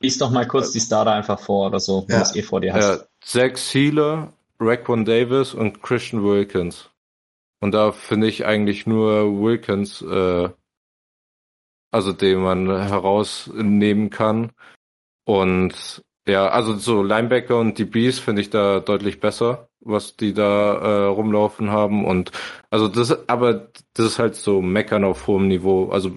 Lies 0.00 0.18
doch 0.18 0.30
mal 0.30 0.46
kurz 0.48 0.72
die 0.72 0.80
Starter 0.80 1.12
einfach 1.12 1.38
vor 1.38 1.68
oder 1.68 1.78
so, 1.78 2.02
wenn 2.08 2.16
Ja. 2.16 2.22
du 2.24 2.28
es 2.30 2.34
eh 2.36 2.42
vor 2.42 2.60
dir 2.60 2.72
hast. 2.74 2.84
Ja, 2.84 3.06
Zach 3.20 3.56
Sealer, 3.56 4.32
Raquan 4.58 5.04
Davis 5.04 5.54
und 5.54 5.80
Christian 5.82 6.24
Wilkins. 6.24 6.90
Und 7.60 7.72
da 7.72 7.92
finde 7.92 8.26
ich 8.26 8.44
eigentlich 8.44 8.84
nur 8.86 9.40
Wilkins, 9.40 10.02
äh, 10.02 10.48
also 11.92 12.12
den 12.12 12.40
man 12.40 12.66
herausnehmen 12.68 14.10
kann. 14.10 14.50
Und 15.24 16.02
ja, 16.26 16.48
also 16.48 16.74
so 16.74 17.02
Linebacker 17.02 17.58
und 17.58 17.78
DBs 17.78 18.18
finde 18.18 18.42
ich 18.42 18.50
da 18.50 18.80
deutlich 18.80 19.20
besser, 19.20 19.68
was 19.80 20.16
die 20.16 20.34
da 20.34 20.74
äh, 20.74 21.04
rumlaufen 21.06 21.70
haben. 21.70 22.04
Und 22.04 22.32
also 22.70 22.88
das, 22.88 23.28
aber 23.28 23.68
das 23.94 24.06
ist 24.06 24.18
halt 24.18 24.34
so 24.34 24.62
Meckern 24.62 25.04
auf 25.04 25.26
hohem 25.26 25.48
Niveau. 25.48 25.90
Also 25.90 26.12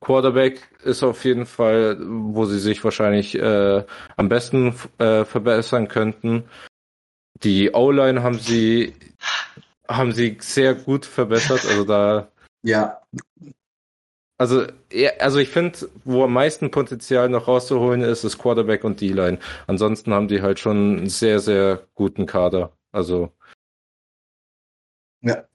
Quarterback 0.00 0.60
ist 0.84 1.02
auf 1.02 1.24
jeden 1.24 1.46
Fall, 1.46 1.98
wo 2.00 2.44
sie 2.44 2.58
sich 2.58 2.82
wahrscheinlich 2.84 3.34
äh, 3.38 3.84
am 4.16 4.28
besten 4.28 4.74
äh, 4.98 5.24
verbessern 5.24 5.88
könnten. 5.88 6.44
Die 7.42 7.72
O-Line 7.72 8.22
haben 8.22 8.38
sie 8.38 8.94
haben 9.88 10.12
sie 10.12 10.36
sehr 10.40 10.74
gut 10.74 11.06
verbessert. 11.06 11.64
Also 11.66 11.84
da, 11.84 12.28
ja, 12.62 13.00
also 14.42 14.66
also 15.20 15.38
ich 15.38 15.48
finde, 15.48 15.88
wo 16.04 16.24
am 16.24 16.32
meisten 16.32 16.70
Potenzial 16.70 17.28
noch 17.28 17.48
rauszuholen 17.48 18.02
ist, 18.02 18.24
ist 18.24 18.38
Quarterback 18.38 18.84
und 18.84 19.00
D-Line. 19.00 19.38
Ansonsten 19.66 20.12
haben 20.12 20.28
die 20.28 20.42
halt 20.42 20.58
schon 20.60 20.98
einen 20.98 21.08
sehr 21.08 21.40
sehr 21.40 21.86
guten 21.94 22.26
Kader. 22.26 22.72
Also 22.92 23.32
ja, 25.22 25.46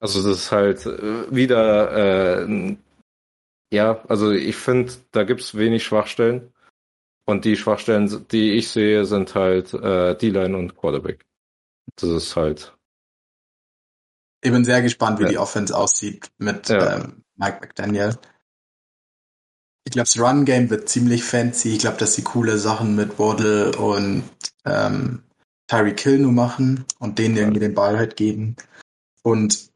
Also 0.00 0.22
das 0.22 0.38
ist 0.38 0.52
halt 0.52 0.86
äh, 0.86 1.34
wieder, 1.34 2.44
äh, 2.46 2.76
ja, 3.72 4.04
also 4.08 4.32
ich 4.32 4.56
finde, 4.56 4.92
da 5.12 5.24
gibt's 5.24 5.56
wenig 5.56 5.84
Schwachstellen. 5.84 6.52
Und 7.24 7.44
die 7.44 7.56
Schwachstellen, 7.56 8.26
die 8.30 8.52
ich 8.52 8.68
sehe, 8.68 9.04
sind 9.04 9.34
halt 9.34 9.74
äh, 9.74 10.16
D-Line 10.16 10.56
und 10.56 10.76
Quarterback. 10.76 11.26
Das 11.96 12.10
ist 12.10 12.36
halt, 12.36 12.75
ich 14.40 14.50
bin 14.50 14.64
sehr 14.64 14.82
gespannt, 14.82 15.18
wie 15.18 15.24
Ja. 15.24 15.28
die 15.28 15.38
Offense 15.38 15.76
aussieht 15.76 16.30
mit 16.38 16.68
Ja. 16.68 16.96
ähm, 16.96 17.24
Mike 17.36 17.58
McDaniel. 17.60 18.16
Ich 19.84 19.92
glaube, 19.92 20.08
das 20.12 20.18
Run-Game 20.18 20.68
wird 20.70 20.88
ziemlich 20.88 21.22
fancy. 21.24 21.74
Ich 21.74 21.78
glaube, 21.80 21.96
dass 21.98 22.14
sie 22.14 22.22
coole 22.22 22.58
Sachen 22.58 22.96
mit 22.96 23.18
Waddle 23.18 23.76
und 23.76 24.24
ähm, 24.64 25.22
Tyreek 25.68 26.00
Hill 26.00 26.18
nur 26.18 26.32
machen 26.32 26.84
und 26.98 27.18
denen 27.18 27.36
irgendwie 27.36 27.60
den 27.60 27.74
Ball 27.74 27.96
halt 27.96 28.16
geben. 28.16 28.56
Und 29.22 29.70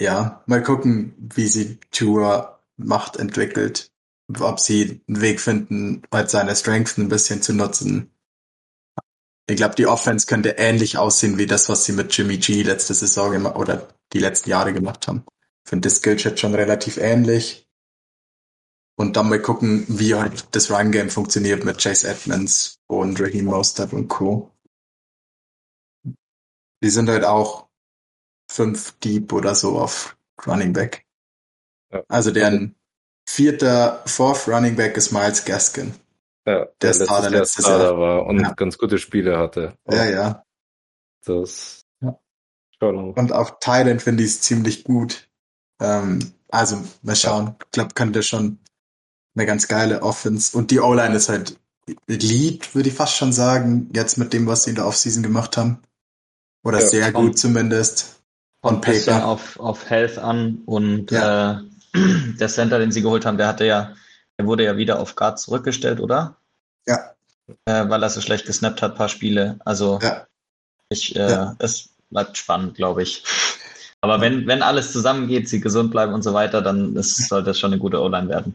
ja, 0.00 0.42
mal 0.46 0.62
gucken, 0.62 1.14
wie 1.34 1.46
sie 1.46 1.78
Tua 1.90 2.60
Macht 2.76 3.16
entwickelt. 3.16 3.92
Ob 4.40 4.58
sie 4.58 5.02
einen 5.06 5.20
Weg 5.20 5.40
finden, 5.40 6.02
halt 6.12 6.30
seine 6.30 6.56
Strengths 6.56 6.96
ein 6.98 7.08
bisschen 7.08 7.40
zu 7.42 7.52
nutzen. 7.52 8.10
Ich 9.46 9.56
glaube, 9.56 9.74
die 9.74 9.86
Offense 9.86 10.26
könnte 10.26 10.50
ähnlich 10.50 10.96
aussehen 10.96 11.36
wie 11.36 11.46
das, 11.46 11.68
was 11.68 11.84
sie 11.84 11.92
mit 11.92 12.16
Jimmy 12.16 12.38
G 12.38 12.62
letzte 12.62 12.94
Saison 12.94 13.32
gemacht 13.32 13.56
oder 13.56 13.88
die 14.12 14.18
letzten 14.18 14.50
Jahre 14.50 14.72
gemacht 14.72 15.06
haben. 15.06 15.24
Ich 15.64 15.70
finde 15.70 15.88
das 15.88 15.98
Skillset 15.98 16.40
schon 16.40 16.54
relativ 16.54 16.96
ähnlich. 16.96 17.68
Und 18.96 19.16
dann 19.16 19.28
mal 19.28 19.42
gucken, 19.42 19.84
wie 19.88 20.14
halt 20.14 20.54
das 20.54 20.70
Run-Game 20.70 21.10
funktioniert 21.10 21.64
mit 21.64 21.82
Chase 21.82 22.08
Edmonds 22.08 22.78
und 22.86 23.20
Raheem 23.20 23.46
Mostert 23.46 23.92
und 23.92 24.08
Co. 24.08 24.50
Die 26.82 26.90
sind 26.90 27.08
halt 27.08 27.24
auch 27.24 27.68
fünf 28.50 28.92
Deep 29.00 29.32
oder 29.32 29.54
so 29.54 29.78
auf 29.78 30.16
Running 30.46 30.72
Back. 30.72 31.06
Also 32.08 32.30
deren 32.30 32.76
vierter, 33.28 34.02
fourth 34.06 34.48
Running 34.48 34.76
Back 34.76 34.96
ist 34.96 35.12
Miles 35.12 35.44
Gaskin. 35.44 35.94
Ja, 36.46 36.66
Der 36.80 36.92
Starter 36.94 37.22
Jahr 37.22 37.30
letztes 37.30 37.64
Starter 37.64 37.84
Jahr. 37.84 37.98
war 37.98 38.26
und 38.26 38.40
Ja. 38.40 38.52
ganz 38.54 38.78
gute 38.78 38.98
Spiele 38.98 39.38
hatte. 39.38 39.74
Ja, 39.90 40.04
ja. 40.04 40.44
Das 41.24 41.82
Ja. 42.00 42.18
schon. 42.78 43.12
Und 43.14 43.32
auf 43.32 43.58
Thailand 43.60 44.02
finde 44.02 44.22
ich 44.22 44.30
es 44.30 44.40
ziemlich 44.42 44.84
gut. 44.84 45.28
Ähm, 45.80 46.32
also, 46.50 46.82
mal 47.02 47.16
schauen. 47.16 47.54
Ich 47.64 47.70
glaube, 47.72 47.94
könnte 47.94 48.22
schon 48.22 48.58
eine 49.34 49.46
ganz 49.46 49.66
geile 49.68 50.02
Offense. 50.02 50.56
Und 50.56 50.70
die 50.70 50.80
O-Line 50.80 51.14
ist 51.16 51.28
halt 51.28 51.58
Lead, 52.06 52.74
würde 52.74 52.88
ich 52.88 52.94
fast 52.94 53.16
schon 53.16 53.32
sagen, 53.32 53.90
jetzt 53.94 54.16
mit 54.16 54.32
dem, 54.32 54.46
was 54.46 54.64
sie 54.64 54.70
in 54.70 54.76
der 54.76 54.86
Offseason 54.86 55.22
gemacht 55.22 55.56
haben. 55.56 55.82
Oder 56.62 56.80
Ja, 56.80 56.86
sehr 56.86 57.12
gut 57.12 57.38
zumindest. 57.38 58.22
Bisschen 58.62 58.80
paper. 58.80 59.26
auf, 59.26 59.58
auf 59.60 59.90
Health 59.90 60.16
an 60.18 60.62
und 60.64 61.10
Ja. 61.10 61.60
äh, 61.60 61.62
der 62.40 62.48
Center, 62.48 62.78
den 62.78 62.92
sie 62.92 63.02
geholt 63.02 63.26
haben, 63.26 63.36
der 63.36 63.48
hatte 63.48 63.66
ja, 63.66 63.94
der 64.38 64.46
wurde 64.46 64.64
ja 64.64 64.76
wieder 64.76 65.00
auf 65.00 65.16
Guard 65.16 65.38
zurückgestellt, 65.38 66.00
oder? 66.00 66.36
Ja. 66.86 67.14
Äh, 67.66 67.88
weil 67.88 68.02
er 68.02 68.10
so 68.10 68.20
schlecht 68.20 68.46
gesnappt 68.46 68.82
hat, 68.82 68.96
paar 68.96 69.08
Spiele. 69.08 69.58
Also 69.64 69.98
Ja. 70.02 70.26
ich, 70.88 71.14
äh, 71.16 71.30
Ja. 71.30 71.56
es 71.58 71.90
bleibt 72.10 72.36
spannend, 72.36 72.74
glaube 72.74 73.02
ich. 73.02 73.24
Aber 74.00 74.20
wenn, 74.20 74.46
wenn 74.46 74.62
alles 74.62 74.92
zusammengeht, 74.92 75.48
sie 75.48 75.60
gesund 75.60 75.90
bleiben 75.90 76.12
und 76.12 76.22
so 76.22 76.34
weiter, 76.34 76.60
dann 76.60 76.94
ist, 76.96 77.28
sollte 77.28 77.50
das 77.50 77.58
schon 77.58 77.72
eine 77.72 77.80
gute 77.80 78.00
O-Line 78.02 78.28
werden. 78.28 78.54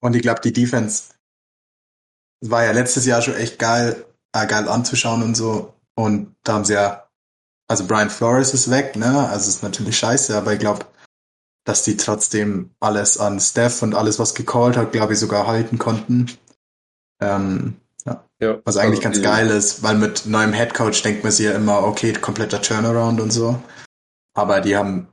Und 0.00 0.14
ich 0.14 0.22
glaube, 0.22 0.40
die 0.42 0.52
Defense 0.52 1.14
war 2.44 2.64
ja 2.64 2.72
letztes 2.72 3.06
Jahr 3.06 3.22
schon 3.22 3.34
echt 3.34 3.58
geil, 3.58 4.04
äh, 4.32 4.46
geil 4.46 4.68
anzuschauen 4.68 5.22
und 5.22 5.34
so. 5.34 5.74
Und 5.94 6.36
da 6.44 6.54
haben 6.54 6.64
sie 6.64 6.74
ja, 6.74 7.08
also 7.68 7.86
Brian 7.86 8.10
Flores 8.10 8.52
ist 8.52 8.70
weg, 8.70 8.96
ne? 8.96 9.28
Also 9.28 9.48
ist 9.48 9.62
natürlich 9.62 9.98
scheiße, 9.98 10.36
aber 10.36 10.52
ich 10.52 10.58
glaube, 10.60 10.84
dass 11.66 11.82
die 11.82 11.96
trotzdem 11.96 12.70
alles 12.78 13.18
an 13.18 13.40
Steph 13.40 13.82
und 13.82 13.94
alles, 13.94 14.20
was 14.20 14.34
gecallt 14.34 14.76
hat, 14.76 14.92
glaube 14.92 15.12
ich, 15.12 15.18
sogar 15.18 15.48
halten 15.48 15.78
konnten. 15.78 16.30
Ähm, 17.20 17.76
ja. 18.06 18.24
Ja, 18.40 18.60
Was 18.64 18.76
eigentlich 18.76 19.04
also 19.04 19.20
ganz 19.20 19.22
geil 19.22 19.48
ist, 19.48 19.82
weil 19.82 19.96
mit 19.96 20.26
neuem 20.26 20.52
Headcoach 20.52 21.02
denkt 21.02 21.24
man 21.24 21.32
sich 21.32 21.46
ja 21.46 21.52
immer, 21.52 21.82
okay, 21.82 22.12
kompletter 22.12 22.62
Turnaround 22.62 23.20
und 23.20 23.32
so. 23.32 23.60
Aber 24.34 24.60
die 24.60 24.76
haben 24.76 25.08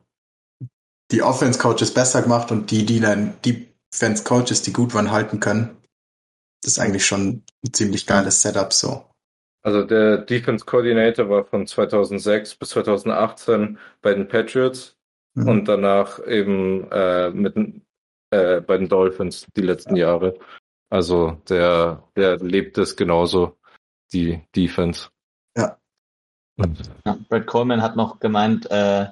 die 1.12 1.24
Offense-Coaches 1.24 1.92
besser 1.94 2.22
gemacht 2.22 2.52
und 2.52 2.70
die, 2.70 2.86
die 2.86 3.00
dann, 3.00 3.34
die 3.44 3.74
Defense-Coaches, 3.92 4.62
die 4.62 4.74
gut 4.74 4.94
waren, 4.94 5.12
halten 5.12 5.40
können. 5.40 5.76
Das 6.62 6.74
ist 6.74 6.80
eigentlich 6.80 7.06
schon 7.06 7.44
ein 7.66 7.74
ziemlich 7.74 8.06
geiles 8.06 8.44
Setup 8.44 8.72
so. 8.72 9.06
Also 9.64 9.84
der 9.84 10.18
Defense 10.18 10.66
Coordinator 10.66 11.30
war 11.30 11.46
von 11.46 11.66
2006 11.66 12.56
bis 12.56 12.70
2018 12.70 13.80
bei 14.02 14.14
den 14.14 14.28
Patriots 14.28 14.93
mhm. 15.34 15.48
und 15.48 15.66
danach 15.68 16.26
eben 16.26 16.90
äh, 16.92 17.30
mit 17.32 17.56
äh, 18.32 18.62
bei 18.62 18.78
den 18.78 18.90
Dolphins 18.90 19.48
die 19.56 19.62
letzten 19.62 19.96
ja. 19.96 20.08
Jahre. 20.08 20.38
Also 20.90 21.42
der, 21.50 22.04
der 22.16 22.38
lebt 22.38 22.78
es 22.78 22.96
genauso, 22.96 23.58
die 24.12 24.42
Defense. 24.56 25.10
Ja. 25.58 25.78
ja 27.06 27.18
Brad 27.30 27.48
Coleman 27.48 27.82
hat 27.82 27.96
noch 27.96 28.20
gemeint, 28.20 28.70
äh, 28.70 29.08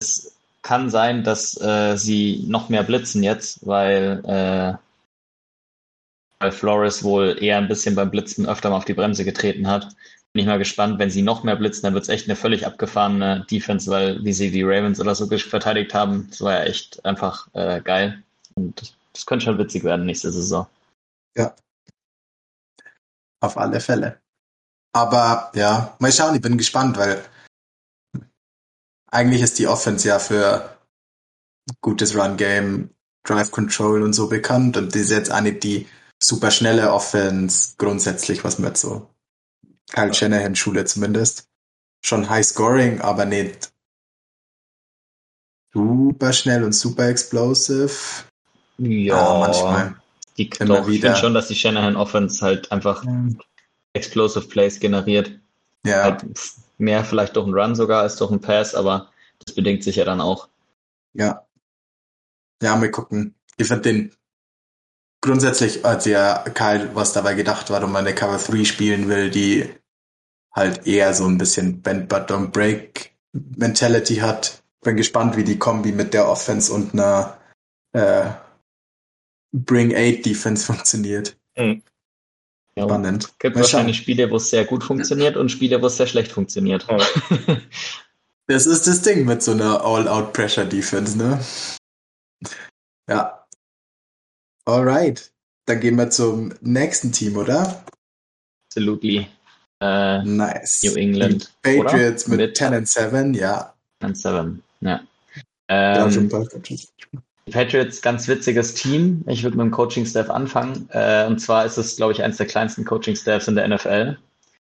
es 0.00 0.38
kann 0.62 0.90
sein, 0.90 1.24
dass 1.24 1.60
äh, 1.60 1.96
sie 1.96 2.44
noch 2.46 2.68
mehr 2.68 2.82
blitzen 2.82 3.22
jetzt, 3.22 3.66
weil, 3.66 4.22
äh, 4.24 4.74
weil 6.40 6.52
Flores 6.52 7.04
wohl 7.04 7.36
eher 7.40 7.58
ein 7.58 7.68
bisschen 7.68 7.94
beim 7.94 8.10
Blitzen 8.10 8.46
öfter 8.46 8.70
mal 8.70 8.76
auf 8.76 8.84
die 8.84 8.94
Bremse 8.94 9.24
getreten 9.24 9.66
hat. 9.66 9.88
Bin 10.32 10.42
ich 10.42 10.46
mal 10.46 10.58
gespannt, 10.58 10.98
wenn 10.98 11.10
sie 11.10 11.22
noch 11.22 11.42
mehr 11.42 11.56
blitzen, 11.56 11.82
dann 11.82 11.94
wird 11.94 12.04
es 12.04 12.10
echt 12.10 12.28
eine 12.28 12.36
völlig 12.36 12.66
abgefahrene 12.66 13.46
Defense, 13.50 13.90
weil 13.90 14.22
wie 14.24 14.32
sie 14.32 14.50
die 14.50 14.62
Ravens 14.62 15.00
oder 15.00 15.14
so 15.14 15.26
verteidigt 15.26 15.94
haben, 15.94 16.26
das 16.30 16.40
war 16.42 16.52
ja 16.52 16.64
echt 16.64 17.04
einfach 17.04 17.48
äh, 17.54 17.80
geil. 17.80 18.22
Und 18.54 18.94
das 19.12 19.26
könnte 19.26 19.46
schon 19.46 19.58
witzig 19.58 19.84
werden 19.84 20.06
nächste 20.06 20.30
Saison. 20.30 20.66
Ja. 21.36 21.54
Auf 23.40 23.56
alle 23.56 23.80
Fälle. 23.80 24.20
Aber 24.92 25.50
ja, 25.54 25.96
mal 25.98 26.12
schauen, 26.12 26.34
ich 26.34 26.42
bin 26.42 26.58
gespannt, 26.58 26.96
weil 26.98 27.22
eigentlich 29.10 29.42
ist 29.42 29.58
die 29.58 29.66
Offense 29.66 30.08
ja 30.08 30.18
für 30.18 30.78
gutes 31.80 32.16
Run-Game, 32.16 32.90
Drive 33.24 33.50
Control 33.50 34.02
und 34.02 34.12
so 34.12 34.28
bekannt 34.28 34.76
und 34.76 34.94
die 34.94 35.00
ist 35.00 35.10
jetzt 35.10 35.32
auch 35.32 35.42
die 35.42 35.86
super 36.22 36.50
schnelle 36.50 36.92
Offense 36.92 37.74
grundsätzlich, 37.78 38.44
was 38.44 38.58
man 38.58 38.70
jetzt 38.70 38.80
so 38.80 39.08
Kyle 39.92 40.14
Shanahan 40.14 40.54
Schule 40.54 40.84
zumindest. 40.84 41.48
Schon 42.02 42.28
High 42.28 42.46
Scoring, 42.46 43.00
aber 43.00 43.24
nicht 43.24 43.72
super 45.72 46.32
schnell 46.32 46.64
und 46.64 46.72
super 46.72 47.08
explosive. 47.08 47.90
Ja, 48.78 49.16
ah, 49.16 49.38
manchmal. 49.40 49.96
Die, 50.36 50.48
doch, 50.48 50.86
wieder. 50.86 50.88
Ich 50.88 51.00
finde 51.00 51.16
schon, 51.16 51.34
dass 51.34 51.48
die 51.48 51.54
Shanahan 51.54 51.96
Offense 51.96 52.44
halt 52.44 52.70
einfach 52.70 53.04
ja. 53.04 53.26
explosive 53.92 54.46
Plays 54.46 54.78
generiert. 54.78 55.32
Ja. 55.84 56.04
Halt 56.04 56.24
mehr 56.78 57.04
vielleicht 57.04 57.36
durch 57.36 57.46
einen 57.46 57.54
Run 57.54 57.74
sogar 57.74 58.02
als 58.02 58.16
durch 58.16 58.30
einen 58.30 58.40
Pass, 58.40 58.74
aber 58.74 59.10
das 59.44 59.54
bedingt 59.54 59.82
sich 59.82 59.96
ja 59.96 60.04
dann 60.04 60.20
auch. 60.20 60.48
Ja. 61.14 61.44
Ja, 62.62 62.80
wir 62.80 62.90
gucken. 62.90 63.34
Ich 63.56 63.66
finde 63.66 63.82
den 63.82 64.12
grundsätzlich, 65.28 65.84
als 65.84 66.06
ja 66.06 66.42
Kyle 66.54 66.90
was 66.94 67.12
dabei 67.12 67.34
gedacht, 67.34 67.68
warum 67.68 67.92
man 67.92 68.06
eine 68.06 68.14
Cover 68.14 68.38
3 68.38 68.64
spielen 68.64 69.08
will, 69.08 69.30
die 69.30 69.68
halt 70.52 70.86
eher 70.86 71.12
so 71.12 71.26
ein 71.26 71.36
bisschen 71.36 71.82
Bend 71.82 72.08
but 72.08 72.30
don't 72.30 72.48
break 72.48 73.12
Mentality 73.32 74.16
hat. 74.16 74.62
Bin 74.82 74.96
gespannt, 74.96 75.36
wie 75.36 75.44
die 75.44 75.58
Kombi 75.58 75.92
mit 75.92 76.14
der 76.14 76.28
Offense 76.28 76.72
und 76.72 76.94
einer 76.94 77.36
äh, 77.92 78.30
Bring 79.52 79.94
Eight 79.94 80.24
Defense 80.24 80.64
funktioniert. 80.72 81.36
Mhm. 81.56 81.82
Ja, 82.74 82.84
Spannend. 82.84 83.24
Es 83.24 83.38
gibt 83.38 83.56
Mal 83.56 83.62
wahrscheinlich 83.62 83.96
schauen. 83.96 84.02
Spiele, 84.04 84.30
wo 84.30 84.36
es 84.36 84.48
sehr 84.48 84.64
gut 84.64 84.82
funktioniert 84.82 85.36
und 85.36 85.50
Spiele, 85.50 85.82
wo 85.82 85.86
es 85.86 85.98
sehr 85.98 86.06
schlecht 86.06 86.32
funktioniert. 86.32 86.86
Ja. 86.88 86.98
das 88.46 88.66
ist 88.66 88.86
das 88.86 89.02
Ding 89.02 89.26
mit 89.26 89.42
so 89.42 89.52
einer 89.52 89.84
All-Out-Pressure-Defense, 89.84 91.18
ne? 91.18 91.44
Ja. 93.10 93.37
Alright. 94.68 95.32
Dann 95.64 95.80
gehen 95.80 95.96
wir 95.96 96.10
zum 96.10 96.52
nächsten 96.60 97.10
Team, 97.10 97.38
oder? 97.38 97.82
Absolutely. 98.68 99.26
Äh, 99.80 100.22
nice. 100.24 100.82
New 100.82 100.94
England. 100.94 101.50
Die 101.64 101.80
Patriots 101.80 102.28
mit, 102.28 102.38
mit 102.38 102.56
10 102.56 102.74
and 102.74 102.86
7, 102.88 103.32
ja. 103.32 103.74
10 104.02 104.08
and 104.08 104.18
7, 104.18 104.62
ja. 104.82 105.00
Ähm, 105.70 106.28
ja, 106.30 106.42
Patriots, 107.50 108.02
ganz 108.02 108.28
witziges 108.28 108.74
Team. 108.74 109.24
Ich 109.26 109.42
würde 109.42 109.56
mit 109.56 109.64
dem 109.64 109.70
Coaching-Staff 109.70 110.28
anfangen. 110.28 110.86
Äh, 110.92 111.26
und 111.26 111.38
zwar 111.38 111.64
ist 111.64 111.78
es, 111.78 111.96
glaube 111.96 112.12
ich, 112.12 112.22
eines 112.22 112.36
der 112.36 112.46
kleinsten 112.46 112.84
Coaching-Staffs 112.84 113.48
in 113.48 113.56
der 113.56 113.66
NFL. 113.68 114.18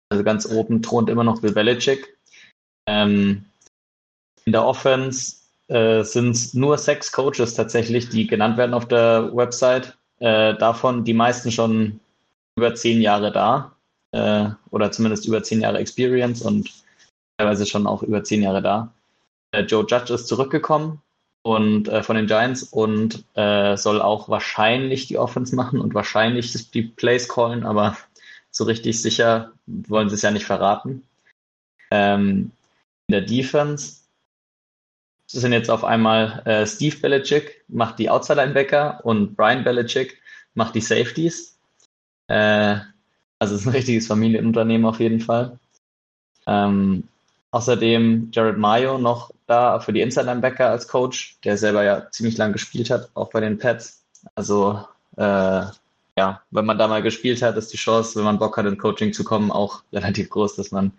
Also 0.08 0.22
ganz 0.22 0.46
oben 0.46 0.82
thront 0.82 1.10
immer 1.10 1.24
noch 1.24 1.40
Bill 1.40 1.52
Belichick. 1.52 2.16
Ähm, 2.86 3.44
in 4.44 4.52
der 4.52 4.64
Offense 4.64 5.39
äh, 5.70 6.02
sind 6.02 6.54
nur 6.54 6.78
sechs 6.78 7.12
Coaches 7.12 7.54
tatsächlich, 7.54 8.08
die 8.08 8.26
genannt 8.26 8.56
werden 8.56 8.74
auf 8.74 8.88
der 8.88 9.30
Website. 9.34 9.96
Äh, 10.18 10.54
davon 10.56 11.04
die 11.04 11.14
meisten 11.14 11.52
schon 11.52 12.00
über 12.56 12.74
zehn 12.74 13.00
Jahre 13.00 13.32
da. 13.32 13.76
Äh, 14.12 14.50
oder 14.70 14.90
zumindest 14.90 15.26
über 15.26 15.42
zehn 15.42 15.60
Jahre 15.60 15.78
Experience 15.78 16.42
und 16.42 16.70
teilweise 17.38 17.66
schon 17.66 17.86
auch 17.86 18.02
über 18.02 18.24
zehn 18.24 18.42
Jahre 18.42 18.62
da. 18.62 18.92
Äh, 19.52 19.62
Joe 19.62 19.86
Judge 19.88 20.12
ist 20.12 20.26
zurückgekommen 20.26 21.00
und 21.42 21.88
äh, 21.88 22.02
von 22.02 22.16
den 22.16 22.26
Giants 22.26 22.64
und 22.64 23.24
äh, 23.34 23.76
soll 23.76 24.02
auch 24.02 24.28
wahrscheinlich 24.28 25.06
die 25.06 25.18
Offense 25.18 25.54
machen 25.54 25.80
und 25.80 25.94
wahrscheinlich 25.94 26.70
die 26.72 26.82
Plays 26.82 27.28
callen, 27.28 27.64
aber 27.64 27.96
so 28.50 28.64
richtig 28.64 29.00
sicher 29.00 29.52
wollen 29.66 30.08
sie 30.08 30.16
es 30.16 30.22
ja 30.22 30.32
nicht 30.32 30.46
verraten. 30.46 31.04
Ähm, 31.92 32.50
in 33.06 33.12
der 33.12 33.22
Defense 33.22 33.99
sind 35.32 35.52
jetzt 35.52 35.70
auf 35.70 35.84
einmal 35.84 36.42
äh, 36.44 36.66
Steve 36.66 36.96
Belichick 36.96 37.64
macht 37.68 37.98
die 37.98 38.10
Outside 38.10 38.40
Linebacker 38.40 39.00
und 39.04 39.36
Brian 39.36 39.64
Belichick 39.64 40.20
macht 40.54 40.74
die 40.74 40.80
Safeties. 40.80 41.58
Äh, 42.28 42.78
also 43.38 43.54
es 43.54 43.62
ist 43.62 43.66
ein 43.66 43.72
richtiges 43.72 44.06
Familienunternehmen 44.06 44.86
auf 44.86 45.00
jeden 45.00 45.20
Fall. 45.20 45.58
Ähm, 46.46 47.04
Außerdem 47.52 48.30
Jared 48.32 48.58
Mayo 48.58 48.98
noch 48.98 49.32
da 49.46 49.80
für 49.80 49.92
die 49.92 50.00
Inside 50.00 50.26
Linebacker 50.26 50.70
als 50.70 50.86
Coach, 50.86 51.38
der 51.42 51.56
selber 51.56 51.82
ja 51.82 52.08
ziemlich 52.10 52.38
lang 52.38 52.52
gespielt 52.52 52.90
hat, 52.90 53.10
auch 53.14 53.30
bei 53.30 53.40
den 53.40 53.58
Pets. 53.58 54.04
Also 54.36 54.84
äh, 55.16 55.64
ja, 56.16 56.42
wenn 56.50 56.66
man 56.66 56.78
da 56.78 56.86
mal 56.86 57.02
gespielt 57.02 57.42
hat, 57.42 57.56
ist 57.56 57.72
die 57.72 57.76
Chance, 57.76 58.16
wenn 58.16 58.24
man 58.24 58.38
Bock 58.38 58.56
hat, 58.56 58.66
in 58.66 58.78
Coaching 58.78 59.12
zu 59.12 59.24
kommen, 59.24 59.50
auch 59.50 59.82
relativ 59.92 60.30
groß, 60.30 60.56
dass 60.56 60.70
man 60.70 60.92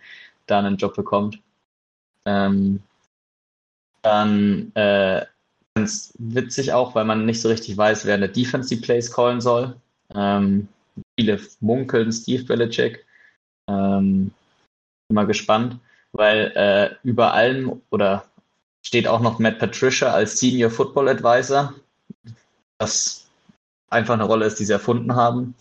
da 0.45 0.59
einen 0.59 0.75
Job 0.75 0.93
bekommt. 0.95 1.39
Ähm, 2.25 2.83
dann 4.01 4.71
äh, 4.75 5.25
ganz 5.75 6.13
witzig 6.17 6.73
auch, 6.73 6.95
weil 6.95 7.05
man 7.05 7.25
nicht 7.25 7.41
so 7.41 7.49
richtig 7.49 7.77
weiß, 7.77 8.05
wer 8.05 8.15
in 8.15 8.21
der 8.21 8.29
Defense 8.29 8.69
die 8.69 8.81
Plays 8.81 9.11
callen 9.11 9.41
soll. 9.41 9.75
Ähm, 10.13 10.67
viele 11.17 11.39
munkeln 11.59 12.11
Steve 12.11 12.43
Belichick. 12.43 13.05
Ähm, 13.69 14.31
mal 15.09 15.27
gespannt 15.27 15.79
weil 16.13 16.51
äh, 16.55 17.07
über 17.07 17.33
allem 17.33 17.81
oder 17.89 18.25
steht 18.83 19.07
auch 19.07 19.21
noch 19.21 19.39
Matt 19.39 19.59
Patricia 19.59 20.11
als 20.11 20.39
Senior 20.39 20.69
Football 20.69 21.09
Advisor, 21.09 21.73
was 22.79 23.27
einfach 23.89 24.15
eine 24.15 24.23
Rolle 24.23 24.45
ist, 24.45 24.59
die 24.59 24.65
sie 24.65 24.73
erfunden 24.73 25.15
haben. 25.15 25.55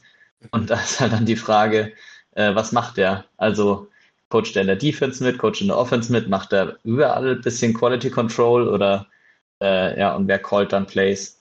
Und 0.50 0.70
da 0.70 0.80
ist 0.80 1.00
halt 1.00 1.12
dann 1.12 1.26
die 1.26 1.36
Frage, 1.36 1.92
äh, 2.32 2.54
was 2.54 2.72
macht 2.72 2.96
der? 2.96 3.24
Also 3.36 3.88
coacht 4.30 4.56
er 4.56 4.62
in 4.62 4.68
der 4.68 4.76
Defense 4.76 5.22
mit, 5.22 5.38
coacht 5.38 5.60
in 5.60 5.68
der 5.68 5.76
Offense 5.76 6.10
mit, 6.10 6.28
macht 6.28 6.52
er 6.52 6.78
überall 6.84 7.36
ein 7.36 7.40
bisschen 7.42 7.74
Quality 7.74 8.10
Control 8.10 8.68
oder 8.68 9.06
äh, 9.60 9.98
ja, 9.98 10.14
und 10.14 10.28
wer 10.28 10.38
callt 10.38 10.72
dann 10.72 10.86
Plays? 10.86 11.40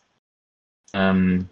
Ähm, 0.93 1.47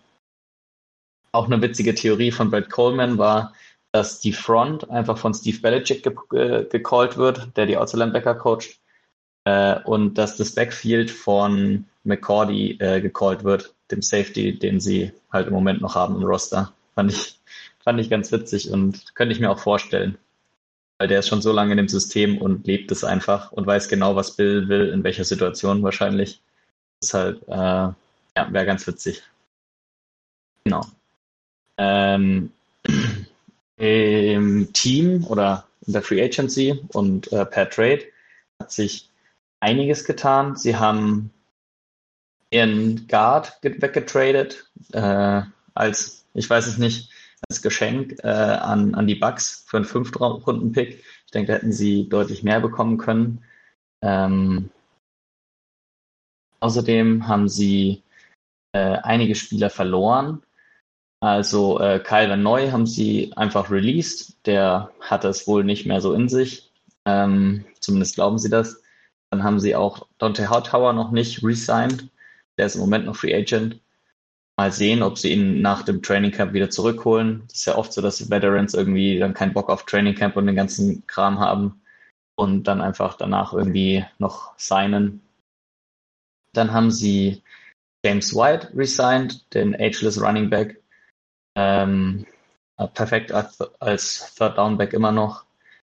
auch 1.32 1.46
eine 1.46 1.62
witzige 1.62 1.96
Theorie 1.96 2.32
von 2.32 2.50
Brad 2.50 2.70
Coleman 2.70 3.18
war, 3.18 3.54
dass 3.92 4.20
die 4.20 4.34
Front 4.34 4.90
einfach 4.90 5.18
von 5.18 5.34
Steve 5.34 5.60
Belichick 5.60 6.04
ge 6.04 6.14
ge 6.30 6.68
gecallt 6.70 7.18
wird, 7.18 7.56
der 7.56 7.68
die 7.68 7.78
Outside 7.78 8.04
Linebacker 8.04 8.36
coacht, 8.36 8.80
äh, 9.46 9.80
und 9.84 10.16
dass 10.18 10.38
das 10.38 10.56
Backfield 10.56 11.12
von 11.12 11.86
McCordy 12.04 12.78
äh, 12.80 13.02
gecallt 13.02 13.44
wird, 13.44 13.74
dem 13.92 14.02
Safety, 14.02 14.58
den 14.58 14.80
sie 14.80 15.14
halt 15.32 15.48
im 15.48 15.54
Moment 15.54 15.82
noch 15.82 15.96
haben 15.96 16.16
im 16.16 16.24
Roster. 16.24 16.74
Fand 16.96 17.12
ich, 17.12 17.40
fand 17.84 18.00
ich 18.00 18.10
ganz 18.10 18.32
witzig 18.32 18.72
und 18.72 19.16
könnte 19.16 19.34
ich 19.34 19.40
mir 19.40 19.52
auch 19.52 19.60
vorstellen. 19.60 20.18
Weil 21.00 21.08
der 21.08 21.20
ist 21.20 21.28
schon 21.28 21.42
so 21.42 21.52
lange 21.52 21.72
in 21.72 21.78
dem 21.78 21.88
System 21.88 22.40
und 22.40 22.66
lebt 22.66 22.92
es 22.92 23.04
einfach 23.04 23.52
und 23.52 23.68
weiß 23.68 23.88
genau, 23.88 24.16
was 24.16 24.36
Bill 24.36 24.68
will, 24.68 24.90
in 24.90 25.04
welcher 25.04 25.26
Situation 25.26 25.84
wahrscheinlich. 25.84 26.42
Halt, 27.14 27.44
äh, 27.48 27.54
ja, 27.54 27.96
wäre 28.36 28.66
ganz 28.66 28.88
witzig. 28.88 29.24
Genau. 30.64 30.82
Ähm, 31.78 32.52
im 33.78 34.74
Team 34.74 35.24
oder 35.26 35.68
in 35.86 35.94
der 35.94 36.02
Free 36.02 36.24
Agency 36.24 36.80
und 36.94 37.32
äh, 37.32 37.46
per 37.46 37.70
Trade 37.70 38.04
hat 38.60 38.72
sich 38.72 39.10
einiges 39.60 40.04
getan. 40.06 40.56
Sie 40.56 40.76
haben 40.76 41.32
ihren 42.50 43.08
Guard 43.08 43.60
weggetradet 43.62 44.70
äh, 44.94 45.42
als, 45.74 46.26
ich 46.34 46.50
weiß 46.50 46.68
es 46.68 46.78
nicht, 46.78 47.12
als 47.48 47.62
Geschenk 47.62 48.18
äh, 48.24 48.28
an, 48.28 48.96
an 48.96 49.08
die 49.08 49.16
Bucks 49.16 49.66
für 49.68 49.78
einen 49.78 49.86
Fünftrunden-Pick. 49.86 51.04
Ich 51.26 51.32
denke, 51.32 51.52
da 51.52 51.58
hätten 51.58 51.72
sie 51.72 52.10
deutlich 52.10 52.44
mehr 52.44 52.60
bekommen 52.60 52.98
können. 52.98 53.44
Ähm, 54.02 54.70
außerdem 56.60 57.28
haben 57.28 57.48
sie 57.48 58.04
äh, 58.74 58.98
einige 59.04 59.36
Spieler 59.36 59.70
verloren. 59.70 60.44
Also 61.20 61.80
äh, 61.80 62.00
Kyle 62.00 62.30
Van 62.30 62.44
Neu 62.44 62.72
haben 62.72 62.86
sie 62.86 63.34
einfach 63.36 63.72
released. 63.72 64.46
Der 64.46 64.92
hatte 65.02 65.28
es 65.28 65.48
wohl 65.48 65.64
nicht 65.64 65.86
mehr 65.86 66.02
so 66.02 66.14
in 66.14 66.30
sich. 66.30 66.72
Ähm, 67.06 67.66
zumindest 67.80 68.16
glauben 68.16 68.38
sie 68.38 68.50
das. 68.50 68.84
Dann 69.32 69.44
haben 69.44 69.60
sie 69.60 69.76
auch 69.76 70.08
Dante 70.18 70.50
Hightower 70.50 70.94
noch 70.94 71.12
nicht 71.12 71.44
resigned. 71.44 72.10
Der 72.58 72.68
ist 72.68 72.76
im 72.76 72.82
Moment 72.82 73.06
noch 73.06 73.16
Free 73.16 73.36
Agent. 73.36 73.80
Mal 74.60 74.72
sehen, 74.72 75.04
ob 75.04 75.18
sie 75.20 75.32
ihn 75.34 75.62
nach 75.62 75.84
dem 75.84 76.02
Training 76.02 76.32
Camp 76.32 76.54
wieder 76.54 76.70
zurückholen. 76.70 77.44
Das 77.48 77.60
ist 77.60 77.66
ja 77.66 77.76
oft 77.76 77.94
so, 77.94 78.02
dass 78.02 78.30
Veterans 78.32 78.74
irgendwie 78.74 79.20
dann 79.20 79.36
keinen 79.36 79.54
Bock 79.54 79.70
auf 79.70 79.86
Training 79.86 80.16
Camp 80.16 80.36
und 80.36 80.48
den 80.48 80.56
ganzen 80.56 81.06
Kram 81.06 81.40
haben 81.40 81.82
und 82.36 82.64
dann 82.64 82.82
einfach 82.82 83.16
danach 83.18 83.54
irgendwie 83.54 84.06
noch 84.18 84.58
signen. 84.58 85.22
Dann 86.54 86.72
haben 86.72 86.90
sie 86.90 87.44
James 88.04 88.34
White 88.36 88.72
resigned, 88.76 89.54
den 89.54 89.76
Ageless 89.76 90.20
Running 90.22 90.50
Back. 90.50 90.82
Ähm, 91.56 92.26
perfekt 92.94 93.32
als, 93.32 93.60
als 93.80 94.36
Third 94.36 94.58
Down 94.58 94.78
Back 94.78 94.94
immer 94.94 95.12
noch. 95.12 95.46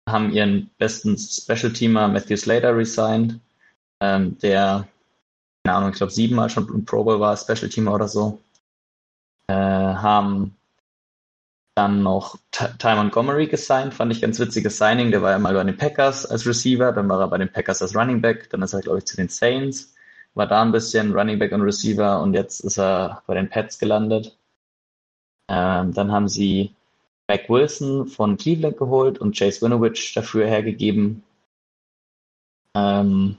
Haben 0.08 0.32
ihren 0.32 0.70
besten 0.78 1.18
Special 1.18 1.72
Teamer 1.72 2.08
Matthew 2.08 2.36
Slater 2.36 2.76
resigned, 2.76 3.40
ähm, 4.00 4.38
der, 4.38 4.88
keine 5.64 5.76
Ahnung, 5.76 5.90
ich 5.90 5.96
glaube 5.96 6.12
siebenmal 6.12 6.48
schon 6.48 6.68
im 6.68 6.84
Pro 6.84 7.04
Bowl 7.04 7.20
war, 7.20 7.36
Special 7.36 7.68
Teamer 7.68 7.94
oder 7.94 8.08
so. 8.08 8.40
Äh, 9.48 9.54
haben 9.54 10.58
dann 11.78 12.02
noch 12.02 12.36
Ty 12.50 12.96
Montgomery 12.96 13.46
gesigned, 13.46 13.94
fand 13.94 14.12
ich 14.12 14.20
ganz 14.20 14.40
witziges 14.40 14.78
Signing. 14.78 15.12
Der 15.12 15.22
war 15.22 15.30
ja 15.30 15.38
mal 15.38 15.54
bei 15.54 15.62
den 15.62 15.76
Packers 15.76 16.26
als 16.26 16.44
Receiver, 16.44 16.92
dann 16.92 17.08
war 17.08 17.20
er 17.20 17.28
bei 17.28 17.38
den 17.38 17.52
Packers 17.52 17.82
als 17.82 17.94
Running 17.94 18.20
Back, 18.20 18.50
dann 18.50 18.62
ist 18.62 18.72
er, 18.72 18.80
glaube 18.80 18.98
ich, 18.98 19.04
zu 19.04 19.16
den 19.16 19.28
Saints, 19.28 19.94
war 20.34 20.48
da 20.48 20.60
ein 20.60 20.72
bisschen 20.72 21.12
Running 21.12 21.38
Back 21.38 21.52
und 21.52 21.62
Receiver 21.62 22.20
und 22.20 22.34
jetzt 22.34 22.60
ist 22.60 22.78
er 22.78 23.22
bei 23.26 23.34
den 23.34 23.48
Pets 23.48 23.78
gelandet. 23.78 24.36
Ähm, 25.48 25.94
dann 25.94 26.10
haben 26.10 26.28
sie 26.28 26.74
Mac 27.28 27.48
Wilson 27.48 28.06
von 28.08 28.36
Cleveland 28.36 28.76
geholt 28.76 29.18
und 29.18 29.36
Chase 29.38 29.62
Winovich 29.62 30.14
dafür 30.14 30.46
hergegeben. 30.46 31.22
Ähm, 32.74 33.36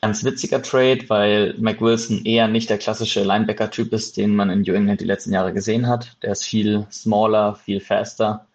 ganz 0.00 0.24
witziger 0.24 0.62
Trade, 0.62 1.08
weil 1.08 1.54
Mac 1.58 1.80
Wilson 1.80 2.24
eher 2.24 2.48
nicht 2.48 2.70
der 2.70 2.78
klassische 2.78 3.24
Linebacker-Typ 3.24 3.92
ist, 3.92 4.16
den 4.16 4.34
man 4.36 4.50
in 4.50 4.62
New 4.62 4.74
England 4.74 5.00
die 5.00 5.06
letzten 5.06 5.32
Jahre 5.32 5.52
gesehen 5.52 5.86
hat. 5.86 6.16
Der 6.22 6.32
ist 6.32 6.44
viel 6.44 6.86
smaller, 6.90 7.56
viel 7.56 7.80
faster. 7.80 8.46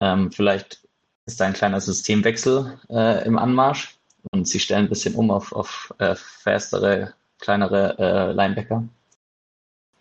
Ähm, 0.00 0.32
vielleicht 0.32 0.80
ist 1.26 1.40
da 1.40 1.46
ein 1.46 1.52
kleiner 1.52 1.80
Systemwechsel 1.80 2.78
äh, 2.88 3.24
im 3.26 3.38
Anmarsch 3.38 3.98
und 4.32 4.48
sie 4.48 4.60
stellen 4.60 4.86
ein 4.86 4.88
bisschen 4.88 5.14
um 5.14 5.30
auf, 5.30 5.52
auf 5.52 5.94
äh, 5.98 6.14
fastere, 6.16 7.14
kleinere 7.38 7.98
äh, 7.98 8.32
Linebacker. 8.32 8.88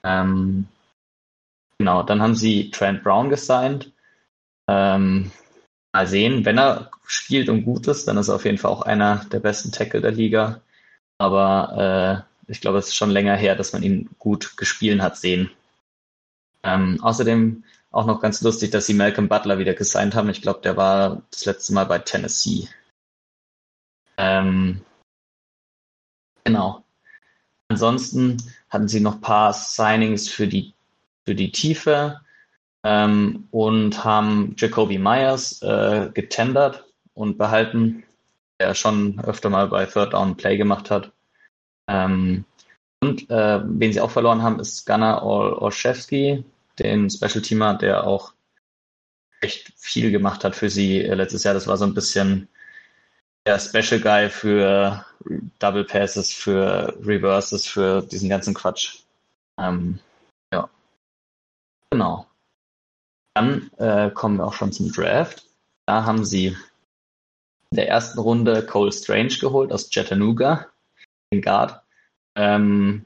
Ähm, 0.03 0.67
genau, 1.77 2.03
dann 2.03 2.21
haben 2.21 2.35
sie 2.35 2.71
Trent 2.71 3.03
Brown 3.03 3.29
gesigned. 3.29 3.91
Ähm, 4.69 5.31
mal 5.93 6.07
sehen, 6.07 6.45
wenn 6.45 6.57
er 6.57 6.91
spielt 7.05 7.49
und 7.49 7.63
gut 7.63 7.87
ist, 7.87 8.07
dann 8.07 8.17
ist 8.17 8.29
er 8.29 8.35
auf 8.35 8.45
jeden 8.45 8.57
Fall 8.57 8.71
auch 8.71 8.81
einer 8.81 9.25
der 9.25 9.39
besten 9.39 9.71
Tackle 9.71 10.01
der 10.01 10.11
Liga. 10.11 10.61
Aber 11.17 12.25
äh, 12.47 12.51
ich 12.51 12.61
glaube, 12.61 12.77
es 12.77 12.87
ist 12.87 12.95
schon 12.95 13.09
länger 13.09 13.35
her, 13.35 13.55
dass 13.55 13.73
man 13.73 13.83
ihn 13.83 14.09
gut 14.19 14.57
gespielt 14.57 15.01
hat 15.01 15.17
sehen. 15.17 15.51
Ähm, 16.63 16.99
außerdem 17.01 17.63
auch 17.91 18.05
noch 18.05 18.21
ganz 18.21 18.41
lustig, 18.41 18.71
dass 18.71 18.85
sie 18.85 18.93
Malcolm 18.93 19.27
Butler 19.27 19.57
wieder 19.57 19.73
gesigned 19.73 20.15
haben. 20.15 20.29
Ich 20.29 20.41
glaube, 20.41 20.61
der 20.61 20.77
war 20.77 21.21
das 21.31 21.45
letzte 21.45 21.73
Mal 21.73 21.85
bei 21.85 21.99
Tennessee. 21.99 22.67
Ähm, 24.17 24.81
genau. 26.43 26.83
Ansonsten 27.69 28.37
hatten 28.69 28.87
sie 28.87 28.99
noch 28.99 29.15
ein 29.15 29.21
paar 29.21 29.53
Signings 29.53 30.29
für 30.29 30.47
die, 30.47 30.73
für 31.25 31.35
die 31.35 31.51
Tiefe 31.51 32.21
ähm, 32.83 33.47
und 33.51 34.03
haben 34.03 34.55
Jacoby 34.57 34.97
Myers 34.97 35.61
äh, 35.61 36.09
getendert 36.13 36.85
und 37.13 37.37
behalten, 37.37 38.03
der 38.59 38.73
schon 38.73 39.19
öfter 39.23 39.49
mal 39.49 39.67
bei 39.67 39.85
Third 39.85 40.13
Down 40.13 40.35
Play 40.35 40.57
gemacht 40.57 40.91
hat. 40.91 41.11
Ähm, 41.89 42.45
und 43.01 43.29
äh, 43.29 43.61
wen 43.63 43.93
sie 43.93 44.01
auch 44.01 44.11
verloren 44.11 44.41
haben, 44.41 44.59
ist 44.59 44.85
Gunnar 44.85 45.23
Olszewski, 45.23 46.43
den 46.79 47.09
Special 47.09 47.41
Teamer, 47.41 47.75
der 47.75 48.05
auch 48.05 48.33
echt 49.41 49.71
viel 49.77 50.11
gemacht 50.11 50.43
hat 50.43 50.55
für 50.55 50.69
sie 50.69 51.03
äh, 51.03 51.13
letztes 51.13 51.43
Jahr. 51.43 51.53
Das 51.53 51.67
war 51.67 51.77
so 51.77 51.85
ein 51.85 51.93
bisschen 51.93 52.47
der 53.45 53.59
Special 53.59 54.01
Guy 54.01 54.29
für 54.29 55.05
Double 55.59 55.85
Passes, 55.85 56.33
für 56.33 56.97
Reverses, 57.01 57.67
für 57.67 58.01
diesen 58.01 58.29
ganzen 58.29 58.53
Quatsch. 58.53 59.03
Ähm, 59.59 59.99
ja. 60.51 60.69
Genau. 61.91 62.25
Dann 63.35 63.71
äh, 63.77 64.09
kommen 64.09 64.37
wir 64.37 64.45
auch 64.45 64.53
schon 64.53 64.71
zum 64.71 64.91
Draft. 64.91 65.45
Da 65.85 66.03
haben 66.03 66.25
sie 66.25 66.57
der 67.73 67.89
ersten 67.89 68.19
Runde 68.19 68.65
Cole 68.65 68.91
Strange 68.91 69.35
geholt 69.39 69.71
aus 69.71 69.89
Chattanooga, 69.89 70.67
den 71.31 71.41
Guard. 71.41 71.81
Ähm, 72.35 73.05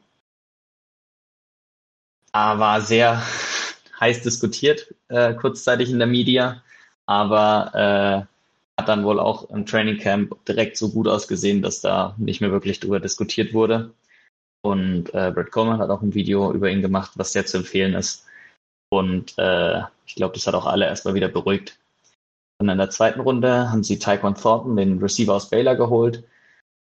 war 2.34 2.82
sehr 2.82 3.22
heiß 4.00 4.22
diskutiert, 4.22 4.94
äh, 5.10 5.34
kurzzeitig 5.34 5.90
in 5.90 6.00
der 6.00 6.08
Media, 6.08 6.64
aber 7.06 8.28
äh, 8.28 8.32
hat 8.80 8.90
dann 8.90 9.04
wohl 9.04 9.20
auch 9.20 9.50
im 9.50 9.66
Training 9.66 9.98
Camp 9.98 10.46
direkt 10.46 10.78
so 10.78 10.90
gut 10.90 11.08
ausgesehen, 11.08 11.62
dass 11.62 11.82
da 11.82 12.16
nicht 12.18 12.42
mehr 12.42 12.52
wirklich 12.52 12.80
drüber 12.80 13.00
diskutiert 13.00 13.54
wurde. 13.54 13.94
Und 14.64 15.14
äh, 15.14 15.32
Brett 15.32 15.52
Coleman 15.52 15.80
hat 15.80 15.90
auch 15.90 16.02
ein 16.02 16.14
Video 16.14 16.54
über 16.54 16.70
ihn 16.70 16.82
gemacht, 16.82 17.12
was 17.16 17.32
sehr 17.32 17.46
zu 17.46 17.58
empfehlen 17.58 17.96
ist. 17.96 18.26
Und 18.90 19.38
äh, 19.38 19.82
ich 20.06 20.16
glaube, 20.16 20.34
das 20.36 20.48
hat 20.48 20.54
auch 20.54 20.66
alle 20.66 20.86
erstmal 20.86 21.14
wieder 21.14 21.30
beruhigt. 21.30 21.80
Und 22.62 22.70
in 22.70 22.78
der 22.78 22.92
zweiten 22.92 23.22
Runde 23.22 23.72
haben 23.72 23.84
sie 23.84 23.98
Taekwon 23.98 24.36
Thornton, 24.36 24.76
den 24.76 25.00
Receiver 25.00 25.34
aus 25.34 25.50
Baylor, 25.50 25.76
geholt. 25.76 26.24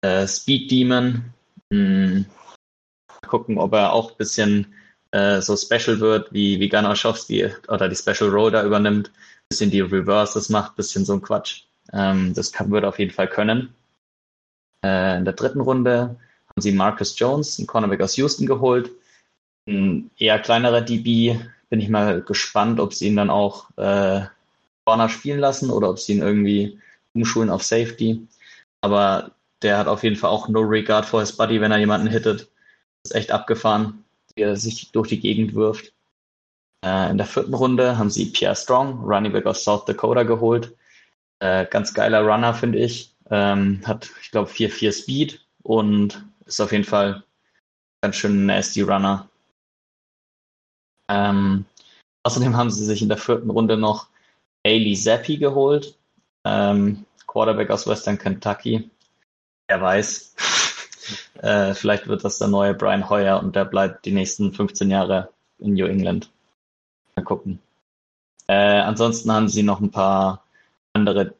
Äh, 0.00 0.26
Speed 0.26 0.68
Demon. 0.68 1.32
Mh, 1.70 1.78
hm, 1.78 2.26
gucken, 3.28 3.56
ob 3.56 3.72
er 3.74 3.92
auch 3.92 4.10
ein 4.10 4.16
bisschen 4.16 4.74
äh, 5.12 5.40
so 5.40 5.56
special 5.56 6.00
wird, 6.00 6.32
wie, 6.32 6.58
wie 6.58 6.68
Gunnar 6.68 6.96
Schowski 6.96 7.52
oder 7.68 7.88
die 7.88 7.94
Special 7.94 8.30
Roll 8.30 8.50
da 8.50 8.64
übernimmt. 8.64 9.12
Bisschen 9.48 9.70
die 9.70 9.80
Reverses 9.80 10.48
macht, 10.48 10.74
bisschen 10.74 11.04
so 11.04 11.12
ein 11.12 11.22
Quatsch. 11.22 11.66
Ähm, 11.92 12.34
das 12.34 12.50
kann, 12.50 12.72
würde 12.72 12.88
auf 12.88 12.98
jeden 12.98 13.12
Fall 13.12 13.28
können. 13.28 13.72
Äh, 14.84 15.18
in 15.18 15.24
der 15.24 15.34
dritten 15.34 15.60
Runde 15.60 16.16
haben 16.48 16.60
sie 16.60 16.72
Marcus 16.72 17.16
Jones, 17.16 17.60
einen 17.60 17.68
Cornerback 17.68 18.00
aus 18.00 18.16
Houston, 18.16 18.46
geholt. 18.46 18.90
Ein 19.68 20.10
eher 20.18 20.40
kleinerer 20.40 20.80
DB. 20.80 21.38
Bin 21.68 21.78
ich 21.78 21.88
mal 21.88 22.22
gespannt, 22.22 22.80
ob 22.80 22.92
sie 22.92 23.06
ihn 23.06 23.14
dann 23.14 23.30
auch 23.30 23.70
äh, 23.76 24.26
Corner 24.86 25.08
spielen 25.08 25.40
lassen 25.40 25.70
oder 25.70 25.90
ob 25.90 25.98
sie 25.98 26.12
ihn 26.12 26.22
irgendwie 26.22 26.80
umschulen 27.14 27.50
auf 27.50 27.62
Safety. 27.62 28.26
Aber 28.80 29.32
der 29.62 29.78
hat 29.78 29.88
auf 29.88 30.02
jeden 30.02 30.16
Fall 30.16 30.30
auch 30.30 30.48
no 30.48 30.60
regard 30.60 31.04
for 31.04 31.20
his 31.20 31.36
body, 31.36 31.60
wenn 31.60 31.72
er 31.72 31.78
jemanden 31.78 32.06
hittet. 32.06 32.50
Das 33.02 33.12
ist 33.12 33.14
echt 33.14 33.30
abgefahren, 33.30 34.04
wie 34.34 34.42
er 34.42 34.56
sich 34.56 34.92
durch 34.92 35.08
die 35.08 35.20
Gegend 35.20 35.54
wirft. 35.54 35.92
Äh, 36.84 37.10
in 37.10 37.18
der 37.18 37.26
vierten 37.26 37.54
Runde 37.54 37.98
haben 37.98 38.10
sie 38.10 38.26
Pierre 38.26 38.56
Strong, 38.56 39.04
Running 39.04 39.32
Back 39.32 39.46
aus 39.46 39.64
South 39.64 39.84
Dakota, 39.84 40.22
geholt. 40.22 40.74
Äh, 41.40 41.66
ganz 41.66 41.94
geiler 41.94 42.22
Runner, 42.22 42.54
finde 42.54 42.78
ich. 42.78 43.14
Ähm, 43.30 43.82
hat, 43.86 44.10
ich 44.22 44.30
glaube, 44.30 44.50
4-4 44.50 44.92
Speed 44.92 45.46
und 45.62 46.24
ist 46.46 46.60
auf 46.60 46.72
jeden 46.72 46.84
Fall 46.84 47.22
ganz 48.02 48.16
schön 48.16 48.46
nasty 48.46 48.82
Runner. 48.82 49.28
Ähm, 51.08 51.64
außerdem 52.22 52.56
haben 52.56 52.70
sie 52.70 52.84
sich 52.84 53.02
in 53.02 53.08
der 53.08 53.18
vierten 53.18 53.50
Runde 53.50 53.76
noch 53.76 54.09
Ailey 54.64 54.94
Zappi 54.94 55.38
geholt, 55.38 55.96
ähm, 56.44 57.04
Quarterback 57.26 57.70
aus 57.70 57.86
Western 57.86 58.18
Kentucky. 58.18 58.90
Wer 59.68 59.80
weiß. 59.80 60.34
äh, 61.42 61.74
vielleicht 61.74 62.08
wird 62.08 62.24
das 62.24 62.38
der 62.38 62.48
neue 62.48 62.74
Brian 62.74 63.08
Hoyer 63.08 63.40
und 63.40 63.56
der 63.56 63.64
bleibt 63.64 64.04
die 64.04 64.12
nächsten 64.12 64.52
15 64.52 64.90
Jahre 64.90 65.32
in 65.58 65.74
New 65.74 65.86
England. 65.86 66.30
Mal 67.16 67.22
gucken. 67.22 67.60
Äh, 68.46 68.80
ansonsten 68.80 69.30
haben 69.32 69.48
sie 69.48 69.62
noch 69.62 69.80
ein 69.80 69.90
paar 69.90 70.44
andere 70.92 71.34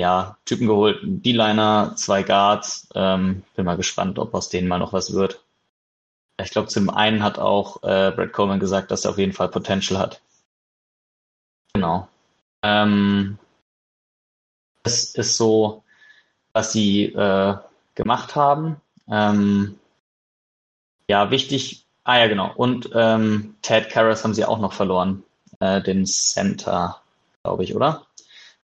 ja, 0.00 0.38
Typen 0.44 0.66
geholt. 0.66 1.00
D-Liner, 1.02 1.94
zwei 1.96 2.22
Guards. 2.22 2.88
Ähm, 2.94 3.42
bin 3.54 3.64
mal 3.64 3.76
gespannt, 3.76 4.18
ob 4.18 4.32
aus 4.34 4.48
denen 4.48 4.68
mal 4.68 4.78
noch 4.78 4.92
was 4.92 5.12
wird. 5.12 5.44
Ich 6.40 6.50
glaube, 6.50 6.68
zum 6.68 6.88
einen 6.88 7.22
hat 7.22 7.38
auch 7.38 7.82
äh, 7.82 8.12
Brad 8.12 8.32
Coleman 8.32 8.60
gesagt, 8.60 8.90
dass 8.90 9.04
er 9.04 9.10
auf 9.10 9.18
jeden 9.18 9.32
Fall 9.32 9.48
Potential 9.48 9.98
hat. 9.98 10.22
Genau. 11.74 12.08
Ähm, 12.62 13.38
das 14.82 15.14
ist 15.14 15.36
so, 15.36 15.82
was 16.52 16.72
sie 16.72 17.06
äh, 17.06 17.56
gemacht 17.94 18.36
haben. 18.36 18.80
Ähm, 19.10 19.78
ja, 21.08 21.30
wichtig. 21.30 21.86
Ah 22.04 22.18
ja, 22.18 22.26
genau. 22.28 22.52
Und 22.54 22.90
ähm, 22.94 23.56
Ted 23.62 23.90
Karras 23.90 24.24
haben 24.24 24.34
sie 24.34 24.44
auch 24.44 24.58
noch 24.58 24.72
verloren. 24.72 25.24
Äh, 25.60 25.82
den 25.82 26.06
Center, 26.06 27.00
glaube 27.42 27.64
ich, 27.64 27.74
oder? 27.74 28.06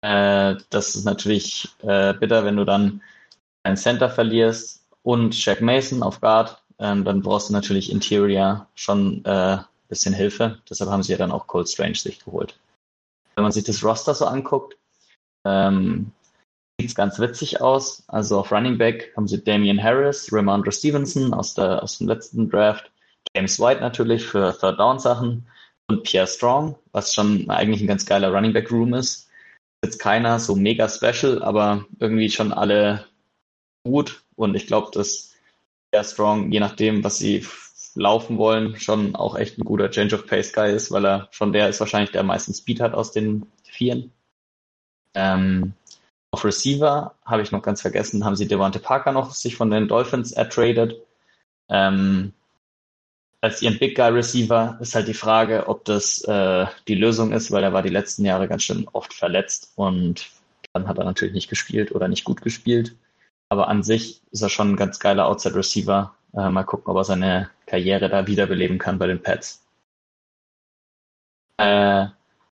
Äh, 0.02 0.56
das 0.70 0.94
ist 0.94 1.04
natürlich 1.04 1.68
äh, 1.82 2.14
bitter, 2.14 2.44
wenn 2.44 2.56
du 2.56 2.64
dann 2.64 3.02
ein 3.62 3.76
Center 3.76 4.08
verlierst 4.10 4.86
und 5.02 5.44
Jack 5.44 5.60
Mason 5.60 6.02
auf 6.02 6.20
Guard. 6.20 6.62
Ähm, 6.78 7.04
dann 7.04 7.22
brauchst 7.22 7.50
du 7.50 7.52
natürlich 7.52 7.92
Interior 7.92 8.66
schon 8.74 9.24
äh, 9.24 9.58
bisschen 9.88 10.14
Hilfe. 10.14 10.58
Deshalb 10.68 10.90
haben 10.90 11.02
sie 11.02 11.12
ja 11.12 11.18
dann 11.18 11.32
auch 11.32 11.46
Cold 11.46 11.68
Strange 11.68 11.96
sich 11.96 12.24
geholt. 12.24 12.56
Wenn 13.34 13.42
man 13.42 13.52
sich 13.52 13.64
das 13.64 13.84
Roster 13.84 14.14
so 14.14 14.26
anguckt, 14.26 14.76
ähm, 15.46 16.12
sieht 16.80 16.90
es 16.90 16.94
ganz 16.94 17.18
witzig 17.18 17.60
aus. 17.60 18.04
Also 18.08 18.38
auf 18.40 18.52
Running 18.52 18.78
Back 18.78 19.12
haben 19.16 19.28
sie 19.28 19.42
Damian 19.42 19.82
Harris, 19.82 20.32
Ramondre 20.32 20.72
Stevenson 20.72 21.34
aus, 21.34 21.54
der, 21.54 21.82
aus 21.82 21.98
dem 21.98 22.08
letzten 22.08 22.48
Draft, 22.50 22.90
James 23.34 23.60
White 23.60 23.80
natürlich 23.80 24.24
für 24.24 24.56
Third 24.58 24.78
Down 24.78 24.98
Sachen 24.98 25.46
und 25.88 26.02
Pierre 26.04 26.26
Strong, 26.26 26.76
was 26.92 27.14
schon 27.14 27.48
eigentlich 27.50 27.80
ein 27.80 27.86
ganz 27.86 28.06
geiler 28.06 28.32
Running 28.32 28.52
Back 28.52 28.70
Room 28.70 28.94
ist. 28.94 29.28
Jetzt 29.84 29.98
keiner 29.98 30.38
so 30.38 30.56
mega 30.56 30.88
special, 30.88 31.42
aber 31.42 31.86
irgendwie 31.98 32.30
schon 32.30 32.52
alle 32.52 33.06
gut 33.84 34.22
und 34.36 34.54
ich 34.54 34.66
glaube, 34.66 34.90
dass 34.92 35.34
Pierre 35.90 36.04
Strong, 36.04 36.52
je 36.52 36.60
nachdem, 36.60 37.02
was 37.04 37.18
sie 37.18 37.46
laufen 37.94 38.38
wollen, 38.38 38.78
schon 38.78 39.14
auch 39.16 39.36
echt 39.36 39.58
ein 39.58 39.64
guter 39.64 39.90
Change 39.90 40.14
of 40.14 40.26
Pace 40.26 40.52
Guy 40.52 40.74
ist, 40.74 40.90
weil 40.90 41.04
er 41.04 41.28
schon 41.30 41.52
der 41.52 41.68
ist 41.68 41.80
wahrscheinlich, 41.80 42.10
der 42.10 42.22
meisten 42.22 42.54
Speed 42.54 42.80
hat 42.80 42.94
aus 42.94 43.12
den 43.12 43.46
Vieren. 43.64 44.12
Ähm, 45.14 45.74
auf 46.30 46.44
Receiver 46.44 47.14
habe 47.24 47.42
ich 47.42 47.50
noch 47.50 47.62
ganz 47.62 47.82
vergessen, 47.82 48.24
haben 48.24 48.36
sie 48.36 48.46
Devante 48.46 48.78
Parker 48.78 49.12
noch 49.12 49.32
sich 49.34 49.56
von 49.56 49.70
den 49.70 49.88
Dolphins 49.88 50.32
ertradet. 50.32 50.96
Ähm, 51.68 52.32
als 53.40 53.62
ihren 53.62 53.78
Big 53.78 53.96
Guy 53.96 54.10
Receiver 54.10 54.78
ist 54.80 54.94
halt 54.94 55.08
die 55.08 55.14
Frage, 55.14 55.66
ob 55.66 55.84
das 55.84 56.22
äh, 56.24 56.66
die 56.88 56.94
Lösung 56.94 57.32
ist, 57.32 57.50
weil 57.50 57.62
er 57.62 57.72
war 57.72 57.82
die 57.82 57.88
letzten 57.88 58.24
Jahre 58.24 58.48
ganz 58.48 58.62
schön 58.62 58.86
oft 58.92 59.14
verletzt 59.14 59.72
und 59.76 60.30
dann 60.72 60.86
hat 60.86 60.98
er 60.98 61.04
natürlich 61.04 61.34
nicht 61.34 61.48
gespielt 61.48 61.92
oder 61.92 62.06
nicht 62.06 62.24
gut 62.24 62.42
gespielt. 62.42 62.96
Aber 63.48 63.68
an 63.68 63.82
sich 63.82 64.22
ist 64.30 64.42
er 64.42 64.48
schon 64.48 64.72
ein 64.72 64.76
ganz 64.76 65.00
geiler 65.00 65.26
Outside 65.26 65.56
Receiver. 65.56 66.14
Äh, 66.34 66.50
mal 66.50 66.64
gucken, 66.64 66.90
ob 66.90 66.96
er 66.96 67.04
seine 67.04 67.50
Karriere 67.66 68.08
da 68.08 68.26
wiederbeleben 68.26 68.78
kann 68.78 68.98
bei 68.98 69.06
den 69.06 69.22
Pets. 69.22 69.66
Äh, 71.56 72.06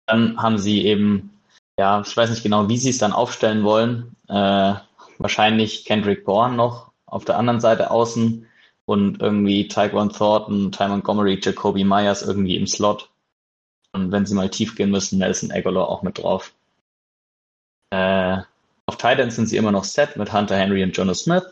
dann 0.05 0.41
haben 0.41 0.57
sie 0.57 0.86
eben, 0.86 1.41
ja, 1.80 2.01
ich 2.01 2.15
weiß 2.15 2.30
nicht 2.30 2.43
genau, 2.43 2.69
wie 2.69 2.78
sie 2.78 2.89
es 2.89 2.97
dann 2.97 3.13
aufstellen 3.13 3.63
wollen. 3.63 4.15
Äh, 4.28 4.76
wahrscheinlich 5.17 5.86
Kendrick 5.86 6.26
Bourne 6.26 6.55
noch 6.55 6.91
auf 7.05 7.26
der 7.26 7.38
anderen 7.38 7.59
Seite 7.59 7.91
außen 7.91 8.47
und 8.86 9.22
irgendwie 9.22 9.67
Tyquan 9.67 10.09
Thornton, 10.09 10.72
Ty 10.72 10.88
Montgomery, 10.89 11.39
Jacoby 11.41 11.84
Myers 11.84 12.24
irgendwie 12.24 12.57
im 12.57 12.67
Slot. 12.67 13.09
Und 13.93 14.11
wenn 14.11 14.26
sie 14.26 14.36
mal 14.36 14.49
tief 14.49 14.76
gehen 14.76 14.91
müssen, 14.91 15.19
Nelson 15.19 15.51
Aguilar 15.51 15.89
auch 15.89 16.01
mit 16.01 16.17
drauf. 16.17 16.53
Äh, 17.91 18.38
auf 18.86 18.97
Titans 18.97 19.36
sind 19.36 19.47
sie 19.47 19.57
immer 19.57 19.72
noch 19.72 19.84
set 19.84 20.17
mit 20.17 20.34
Hunter 20.34 20.57
Henry 20.57 20.84
und 20.84 20.95
Jonas 20.95 21.22
Smith. 21.22 21.43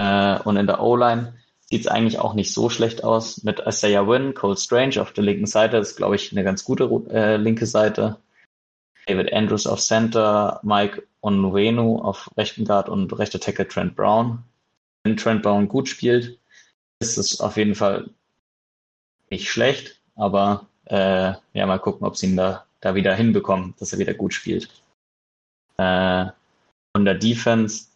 Äh, 0.00 0.40
und 0.42 0.56
in 0.56 0.66
der 0.66 0.80
O-Line 0.80 1.34
sieht 1.60 1.82
es 1.82 1.86
eigentlich 1.86 2.18
auch 2.18 2.34
nicht 2.34 2.52
so 2.52 2.70
schlecht 2.70 3.04
aus. 3.04 3.44
Mit 3.44 3.60
Isaiah 3.60 4.06
Wynn, 4.08 4.34
Cole 4.34 4.56
Strange 4.56 5.00
auf 5.00 5.12
der 5.12 5.24
linken 5.24 5.46
Seite 5.46 5.76
ist, 5.76 5.96
glaube 5.96 6.16
ich, 6.16 6.32
eine 6.32 6.44
ganz 6.44 6.64
gute 6.64 6.84
äh, 7.10 7.36
linke 7.36 7.66
Seite. 7.66 8.16
David 9.06 9.32
Andrews 9.32 9.66
auf 9.66 9.80
Center, 9.80 10.60
Mike 10.62 11.02
Onwenu 11.20 11.98
auf 11.98 12.30
rechten 12.36 12.64
Guard 12.64 12.88
und 12.88 13.16
rechter 13.18 13.40
Tackle 13.40 13.68
Trent 13.68 13.94
Brown 13.94 14.44
wenn 15.02 15.16
Trent 15.16 15.42
Brown 15.42 15.68
gut 15.68 15.88
spielt, 15.88 16.38
ist 17.00 17.18
es 17.18 17.40
auf 17.40 17.56
jeden 17.56 17.74
Fall 17.74 18.10
nicht 19.30 19.48
schlecht, 19.48 20.00
aber 20.16 20.66
äh, 20.86 21.34
ja, 21.52 21.66
mal 21.66 21.78
gucken, 21.78 22.06
ob 22.06 22.16
sie 22.16 22.26
ihn 22.26 22.36
da, 22.36 22.66
da 22.80 22.94
wieder 22.94 23.14
hinbekommen, 23.14 23.74
dass 23.78 23.92
er 23.92 23.98
wieder 23.98 24.14
gut 24.14 24.34
spielt. 24.34 24.68
Äh, 25.76 26.26
von 26.94 27.04
der 27.04 27.14
Defense 27.14 27.86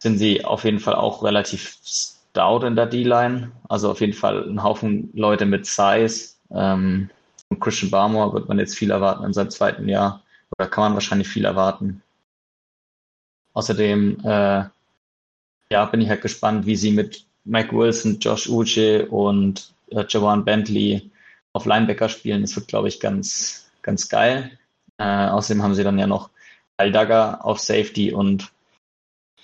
sind 0.00 0.18
sie 0.18 0.44
auf 0.44 0.64
jeden 0.64 0.80
Fall 0.80 0.94
auch 0.94 1.22
relativ 1.22 1.78
stout 1.84 2.66
in 2.66 2.74
der 2.74 2.86
D-Line. 2.86 3.52
Also 3.68 3.90
auf 3.90 4.00
jeden 4.00 4.14
Fall 4.14 4.48
ein 4.48 4.62
Haufen 4.62 5.10
Leute 5.12 5.46
mit 5.46 5.66
Size. 5.66 6.34
Ähm, 6.50 7.10
von 7.48 7.60
Christian 7.60 7.90
Barmore 7.90 8.32
wird 8.32 8.48
man 8.48 8.58
jetzt 8.58 8.76
viel 8.76 8.90
erwarten 8.90 9.24
in 9.24 9.32
seinem 9.32 9.50
zweiten 9.50 9.88
Jahr. 9.88 10.22
Oder 10.58 10.68
kann 10.68 10.84
man 10.84 10.94
wahrscheinlich 10.94 11.28
viel 11.28 11.44
erwarten. 11.44 12.02
Außerdem 13.52 14.20
äh, 14.24 14.64
ja, 15.70 15.84
bin 15.84 16.00
ich 16.00 16.08
halt 16.08 16.22
gespannt, 16.22 16.66
wie 16.66 16.76
sie 16.76 16.92
mit 16.92 17.26
Mike 17.44 17.76
Wilson, 17.76 18.18
Josh 18.20 18.48
Uche 18.48 19.06
und 19.06 19.72
äh, 19.90 20.04
Jawan 20.08 20.44
Bentley 20.44 21.10
auf 21.52 21.66
Linebacker 21.66 22.08
spielen. 22.08 22.42
Das 22.42 22.56
wird, 22.56 22.68
glaube 22.68 22.88
ich, 22.88 23.00
ganz, 23.00 23.70
ganz 23.82 24.08
geil. 24.08 24.58
Äh, 24.98 25.28
außerdem 25.28 25.62
haben 25.62 25.74
sie 25.74 25.84
dann 25.84 25.98
ja 25.98 26.06
noch 26.06 26.30
Al 26.76 26.92
Dagger 26.92 27.44
auf 27.44 27.60
Safety 27.60 28.12
und 28.12 28.50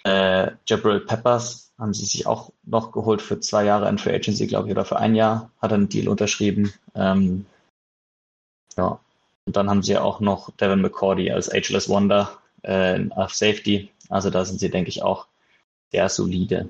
äh, 0.07 0.53
Jabril 0.67 1.01
Peppers 1.01 1.73
haben 1.79 1.93
sie 1.93 2.05
sich 2.05 2.27
auch 2.29 2.53
noch 2.63 2.93
geholt 2.93 3.21
für 3.21 3.41
zwei 3.41 3.65
Jahre 3.65 3.89
in 3.89 3.99
Free 3.99 4.15
Agency, 4.15 4.47
glaube 4.47 4.69
ich, 4.69 4.73
oder 4.73 4.85
für 4.85 4.99
ein 4.99 5.17
Jahr 5.17 5.51
hat 5.61 5.73
er 5.73 5.75
einen 5.75 5.89
Deal 5.89 6.09
unterschrieben. 6.09 6.73
Ähm, 6.95 7.45
ja. 8.77 9.01
Und 9.47 9.57
dann 9.57 9.69
haben 9.69 9.83
sie 9.83 9.99
auch 9.99 10.21
noch 10.21 10.51
Devin 10.53 10.81
McCordy 10.81 11.31
als 11.31 11.53
Ageless 11.53 11.89
Wonder 11.89 12.39
äh, 12.63 13.01
auf 13.11 13.35
Safety. 13.35 13.91
Also 14.09 14.31
da 14.31 14.45
sind 14.45 14.61
sie, 14.61 14.71
denke 14.71 14.91
ich, 14.91 15.03
auch 15.03 15.27
sehr 15.91 16.09
solide. 16.09 16.69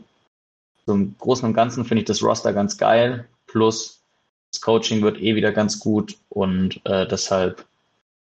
So 0.87 0.95
im 0.95 1.16
Großen 1.18 1.47
und 1.47 1.55
Ganzen 1.55 1.84
finde 1.84 2.03
ich 2.03 2.07
das 2.07 2.22
Roster 2.22 2.55
ganz 2.55 2.78
geil. 2.78 3.28
Plus 3.47 4.03
das 4.51 4.62
Coaching 4.62 5.03
wird 5.03 5.20
eh 5.20 5.34
wieder 5.37 5.53
ganz 5.53 5.78
gut 5.78 6.16
und 6.30 6.80
äh, 6.84 7.07
deshalb 7.07 7.66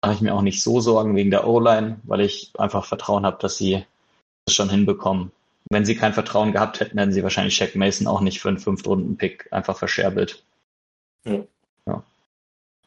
mache 0.03 0.15
ich 0.15 0.21
mir 0.21 0.35
auch 0.35 0.43
nicht 0.43 0.63
so 0.63 0.81
Sorgen 0.81 1.17
wegen 1.17 1.31
der 1.31 1.47
O-Line, 1.47 2.01
weil 2.05 2.21
ich 2.21 2.53
einfach 2.59 2.85
Vertrauen 2.85 3.27
habe, 3.27 3.39
dass 3.41 3.59
sie 3.59 3.85
schon 4.49 4.71
hinbekommen. 4.71 5.33
Wenn 5.71 5.85
sie 5.85 5.97
kein 5.97 6.15
Vertrauen 6.15 6.53
gehabt 6.53 6.81
hätten, 6.81 6.99
hätten 6.99 7.13
sie 7.13 7.23
wahrscheinlich 7.23 7.57
Shaq 7.57 7.75
Mason 7.75 8.07
auch 8.07 8.21
nicht 8.21 8.41
für 8.41 8.49
einen 8.49 8.59
Fünft-Runden-Pick 8.59 9.53
einfach 9.53 9.77
verscherbelt. 9.77 10.45
Ja. 11.25 11.45
ja. 11.87 12.03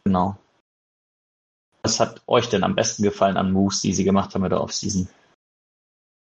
Genau. 0.05 0.37
Was 1.83 1.99
hat 1.99 2.21
euch 2.27 2.49
denn 2.49 2.63
am 2.63 2.75
besten 2.75 3.03
gefallen 3.03 3.37
an 3.37 3.51
Moves, 3.51 3.81
die 3.81 3.93
sie 3.93 4.03
gemacht 4.03 4.33
haben 4.33 4.43
in 4.43 4.49
der 4.49 4.61
Offseason? 4.61 5.09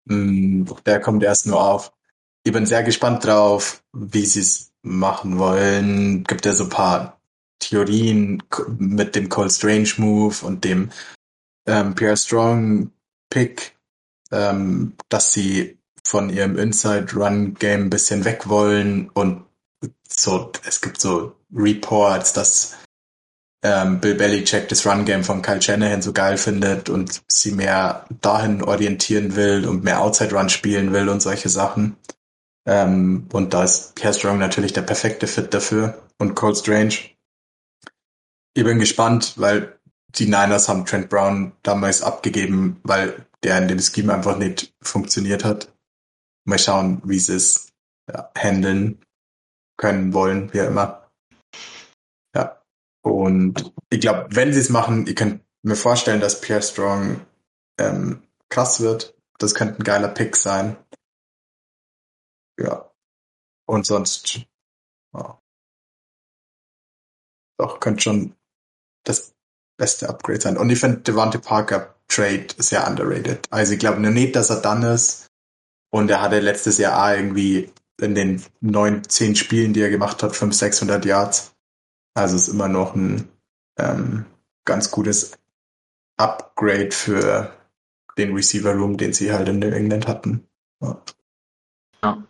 Hm, 0.09 0.66
der 0.85 1.01
kommt 1.01 1.22
erst 1.22 1.47
nur 1.47 1.62
auf. 1.62 1.93
Ich 2.45 2.53
bin 2.53 2.66
sehr 2.66 2.83
gespannt 2.83 3.25
drauf, 3.25 3.83
wie 3.93 4.27
sie 4.27 4.41
es 4.41 4.72
machen 4.83 5.39
wollen. 5.39 6.25
Gibt 6.25 6.45
ja 6.45 6.53
so 6.53 6.64
ein 6.64 6.70
paar 6.70 7.18
Theorien 7.59 8.43
mit 8.77 9.16
dem 9.16 9.31
Cold 9.31 9.51
Strange 9.51 9.91
Move 9.97 10.45
und 10.45 10.64
dem 10.64 10.91
ähm, 11.66 11.95
Pierre 11.95 12.18
Strong 12.18 12.91
Pick, 13.31 13.77
ähm, 14.35 14.95
dass 15.09 15.32
sie 15.32 15.78
von 16.05 16.28
ihrem 16.28 16.59
Inside 16.59 17.14
Run 17.14 17.55
Game 17.55 17.85
ein 17.85 17.91
bisschen 17.91 18.24
weg 18.24 18.49
wollen 18.49 19.11
und 19.14 19.45
so, 20.09 20.53
es 20.66 20.80
gibt 20.80 21.01
so 21.01 21.35
Reports, 21.55 22.32
dass 22.32 22.76
ähm, 23.64 24.01
Bill 24.01 24.14
Belichick 24.14 24.68
das 24.68 24.87
Run-Game 24.87 25.24
von 25.24 25.41
Kyle 25.41 25.61
Shanahan 25.61 26.03
so 26.03 26.12
geil 26.12 26.37
findet 26.37 26.91
und 26.91 27.22
sie 27.28 27.53
mehr 27.53 28.07
dahin 28.20 28.62
orientieren 28.62 29.37
will 29.37 29.66
und 29.66 29.82
mehr 29.82 30.03
Outside-Run 30.03 30.51
spielen 30.51 30.93
will 30.93 31.09
und 31.09 31.22
solche 31.22 31.49
Sachen. 31.49 31.97
Ähm, 32.66 33.26
und 33.32 33.55
da 33.55 33.64
ist 33.64 33.95
Pierre 33.95 34.14
Strong 34.14 34.39
natürlich 34.39 34.74
der 34.74 34.82
perfekte 34.82 35.26
Fit 35.26 35.55
dafür 35.55 36.03
und 36.18 36.35
Cold 36.35 36.59
Strange. 36.59 36.95
Ich 38.55 38.64
bin 38.64 38.78
gespannt, 38.78 39.35
weil 39.37 39.78
die 40.17 40.27
Niners 40.27 40.69
haben 40.69 40.87
Trent 40.87 41.09
Brown 41.09 41.53
damals 41.62 42.03
abgegeben, 42.03 42.81
weil 42.83 43.27
der 43.43 43.59
in 43.59 43.69
dem 43.69 43.81
Scheme 43.81 44.15
einfach 44.15 44.37
nicht 44.39 44.75
funktioniert 44.83 45.45
hat. 45.45 45.73
Mal 46.47 46.59
schauen, 46.59 47.03
wie 47.05 47.19
sie 47.19 47.35
es 47.35 47.73
ja, 48.11 48.31
handeln 48.37 49.03
können 49.77 50.12
wollen, 50.12 50.53
wie 50.53 50.59
immer. 50.59 51.05
Und 53.05 53.75
ich 53.91 54.01
glaube, 54.01 54.35
wenn 54.35 54.53
sie 54.53 54.61
es 54.61 54.71
machen, 54.71 55.07
ihr 55.07 55.15
könnt 55.15 55.45
mir 55.62 55.77
vorstellen, 55.77 56.21
dass 56.21 56.41
Pierre 56.41 56.62
Strong 56.62 57.25
ähm, 57.79 58.27
krass 58.49 58.81
wird. 58.81 59.15
Das 59.39 59.55
könnte 59.55 59.79
ein 59.79 59.85
geiler 59.85 60.09
Pick 60.09 60.37
sein. 60.37 60.77
Ja. 62.59 62.91
Und 63.67 63.85
sonst, 63.85 64.47
ja. 65.15 65.39
doch, 67.59 67.79
könnte 67.81 68.03
schon 68.03 68.37
das 69.05 69.34
beste 69.77 70.09
Upgrade 70.09 70.41
sein. 70.41 70.57
Und 70.57 70.70
ich 70.70 70.81
finde 70.81 70.99
Devante 70.99 71.39
Parker 71.39 71.95
Trade 72.09 72.47
sehr 72.59 72.87
underrated. 72.87 73.47
Also 73.51 73.72
ich 73.72 73.79
glaube 73.79 74.01
nur 74.01 74.11
nicht, 74.11 74.37
dass 74.37 74.51
er 74.51 74.61
dann 74.61 74.83
ist. 74.83 75.27
Und 75.91 76.11
er 76.11 76.22
hatte 76.22 76.41
letztes 76.41 76.79
Jahr 76.79 77.03
auch 77.03 77.16
irgendwie 77.16 77.72
in 78.01 78.14
den 78.14 78.43
neun, 78.61 79.05
zehn 79.09 79.37
Spielen, 79.37 79.72
die 79.72 79.81
er 79.81 79.91
gemacht 79.91 80.22
hat, 80.22 80.33
500, 80.33 80.55
600 80.55 81.05
Yards. 81.05 81.55
Also 82.14 82.37
ist 82.37 82.49
immer 82.49 82.68
noch 82.68 82.95
ein 82.95 83.29
ähm, 83.79 84.27
ganz 84.64 84.91
gutes 84.91 85.33
Upgrade 86.16 86.91
für 86.91 87.53
den 88.16 88.35
Receiver 88.35 88.72
Room, 88.72 88.97
den 88.97 89.12
sie 89.12 89.33
halt 89.33 89.49
in 89.49 89.59
New 89.59 89.70
England 89.70 90.07
hatten. 90.07 90.47
Ja. 90.81 91.03
ja. 92.03 92.22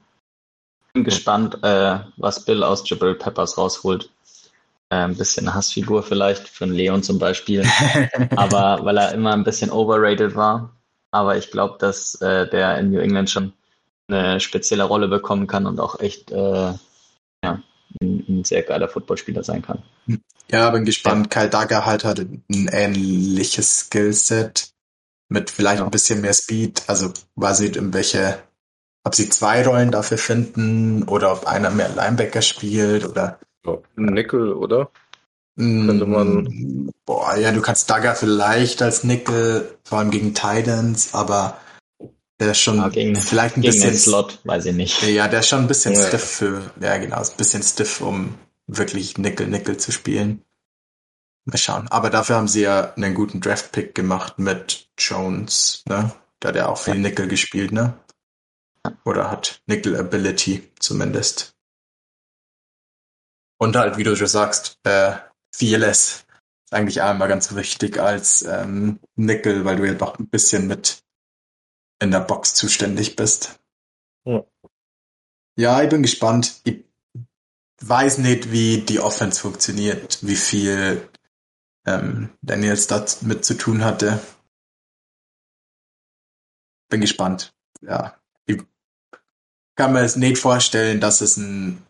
Bin 0.93 1.05
gespannt, 1.05 1.59
äh, 1.63 2.01
was 2.17 2.45
Bill 2.45 2.63
aus 2.63 2.89
Jabril 2.89 3.17
Peppers 3.17 3.59
rausholt. 3.59 4.14
Ein 4.91 5.17
bisschen 5.17 5.55
Hassfigur 5.55 6.03
vielleicht 6.03 6.49
für 6.49 6.65
einen 6.65 6.75
Leon 6.75 7.03
zum 7.03 7.19
Beispiel. 7.19 7.65
Aber 8.37 8.85
weil 8.85 8.99
er 8.99 9.13
immer 9.13 9.33
ein 9.33 9.45
bisschen 9.45 9.71
overrated 9.71 10.37
war. 10.37 10.77
Aber 11.11 11.37
ich 11.37 11.51
glaube, 11.51 11.77
dass 11.79 12.17
äh, 12.17 12.49
der 12.49 12.79
in 12.79 12.91
New 12.91 13.01
England 13.01 13.31
schon 13.31 13.53
eine 14.09 14.41
spezielle 14.41 14.85
Rolle 14.85 15.09
bekommen 15.09 15.47
kann 15.47 15.67
und 15.67 15.81
auch 15.81 16.01
echt 16.01 16.31
äh, 16.31 16.73
ja, 17.45 17.63
ein, 18.01 18.25
ein 18.29 18.45
sehr 18.45 18.63
geiler 18.63 18.89
Footballspieler 18.89 19.43
sein 19.43 19.63
kann. 19.63 19.83
Ja, 20.51 20.71
bin 20.71 20.85
gespannt. 20.85 21.31
Kyle 21.31 21.49
Dagger 21.49 21.87
halt 21.87 22.05
hat 22.05 22.19
ein 22.19 22.45
ähnliches 22.49 23.87
Skillset 23.87 24.75
mit 25.29 25.51
vielleicht 25.51 25.81
ja. 25.81 25.85
ein 25.85 25.91
bisschen 25.91 26.21
mehr 26.21 26.35
Speed. 26.35 26.83
Also 26.87 27.13
weiß 27.37 27.61
nicht, 27.61 27.77
in 27.77 27.93
welche, 27.95 28.39
ob 29.05 29.15
sie 29.15 29.29
zwei 29.29 29.65
Rollen 29.67 29.91
dafür 29.91 30.19
finden 30.19 31.05
oder 31.05 31.33
ob 31.33 31.47
einer 31.47 31.71
mehr 31.71 31.89
Linebacker 31.89 32.43
spielt 32.43 33.07
oder. 33.07 33.39
Ja, 33.67 33.79
Nickel, 33.97 34.53
oder? 34.53 34.91
Könnte 35.57 36.07
man. 36.07 36.45
Mm, 36.45 36.91
boah, 37.07 37.37
ja, 37.37 37.53
du 37.53 37.61
kannst 37.61 37.89
Dagger 37.89 38.17
vielleicht 38.17 38.83
als 38.83 39.05
Nickel, 39.05 39.79
vor 39.85 39.99
allem 39.99 40.11
gegen 40.11 40.35
Titans, 40.35 41.15
aber 41.15 41.59
der 42.41 42.51
ist 42.51 42.61
schon 42.61 42.79
ja, 42.79 42.89
gegen, 42.89 43.15
vielleicht 43.15 43.57
ein 43.57 43.63
gegen 43.63 43.73
bisschen. 43.73 43.91
Den 43.91 43.99
Slot, 43.99 44.41
weiß 44.45 44.67
ich 44.67 44.75
nicht. 44.75 45.03
Ja, 45.03 45.29
der 45.29 45.41
ist 45.41 45.49
schon 45.49 45.61
ein 45.61 45.69
bisschen 45.69 45.95
ja. 45.95 46.07
stiff 46.07 46.25
für, 46.25 46.73
ja 46.81 46.97
genau, 46.99 47.21
ist 47.21 47.35
ein 47.35 47.37
bisschen 47.37 47.63
stiff, 47.63 48.01
um 48.01 48.35
wirklich 48.67 49.17
Nickel-Nickel 49.17 49.77
zu 49.77 49.93
spielen. 49.93 50.43
Mal 51.45 51.59
schauen. 51.59 51.87
Aber 51.89 52.11
dafür 52.11 52.37
haben 52.37 52.49
sie 52.49 52.63
ja 52.63 52.93
einen 52.95 53.15
guten 53.15 53.41
Draft-Pick 53.41 53.95
gemacht 53.95 54.39
mit 54.39 54.89
Jones, 54.99 55.85
ne? 55.89 56.13
Da 56.41 56.49
hat 56.49 56.57
er 56.57 56.69
auch 56.69 56.79
viel 56.79 56.99
Nickel 56.99 57.29
gespielt, 57.29 57.71
ne? 57.71 57.95
Oder 59.05 59.31
hat 59.31 59.63
Nickel-Ability 59.67 60.71
zumindest. 60.79 61.54
Und 63.59 63.77
halt, 63.77 63.97
wie 63.97 64.05
du 64.05 64.17
schon 64.17 64.27
sagst, 64.27 64.79
äh, 64.85 65.17
Fearless 65.55 66.27
ist 66.65 66.73
eigentlich 66.73 66.97
immer 66.99 67.29
ganz 67.29 67.55
wichtig 67.55 67.99
als 67.99 68.43
ähm, 68.43 68.99
Nickel, 69.17 69.65
weil 69.65 69.77
du 69.77 69.87
ja 69.87 69.95
doch 69.95 70.19
ein 70.19 70.29
bisschen 70.29 70.67
mit 70.67 71.05
in 72.01 72.11
der 72.11 72.21
Box 72.21 72.55
zuständig 72.55 73.17
bist. 73.17 73.61
Ja, 74.25 74.45
ja 75.57 75.83
ich 75.83 75.89
bin 75.89 76.03
gespannt. 76.03 76.61
Ich 76.65 76.85
weiß 77.81 78.19
nicht, 78.19 78.51
wie 78.51 78.79
die 78.79 79.01
Offense 79.01 79.41
funktioniert, 79.41 80.19
wie 80.27 80.37
viel 80.37 81.09
ähm, 81.87 82.31
Daniels 82.43 82.89
mit 83.23 83.45
zu 83.45 83.55
tun 83.55 83.85
hatte. 83.85 84.21
Bin 86.89 87.01
gespannt. 87.01 87.55
Ja, 87.81 88.19
ich 88.47 88.63
kann 89.77 89.93
mir 89.93 90.01
es 90.01 90.17
nicht 90.17 90.39
vorstellen, 90.39 91.01
dass 91.01 91.21
es 91.21 91.37
ein 91.37 91.85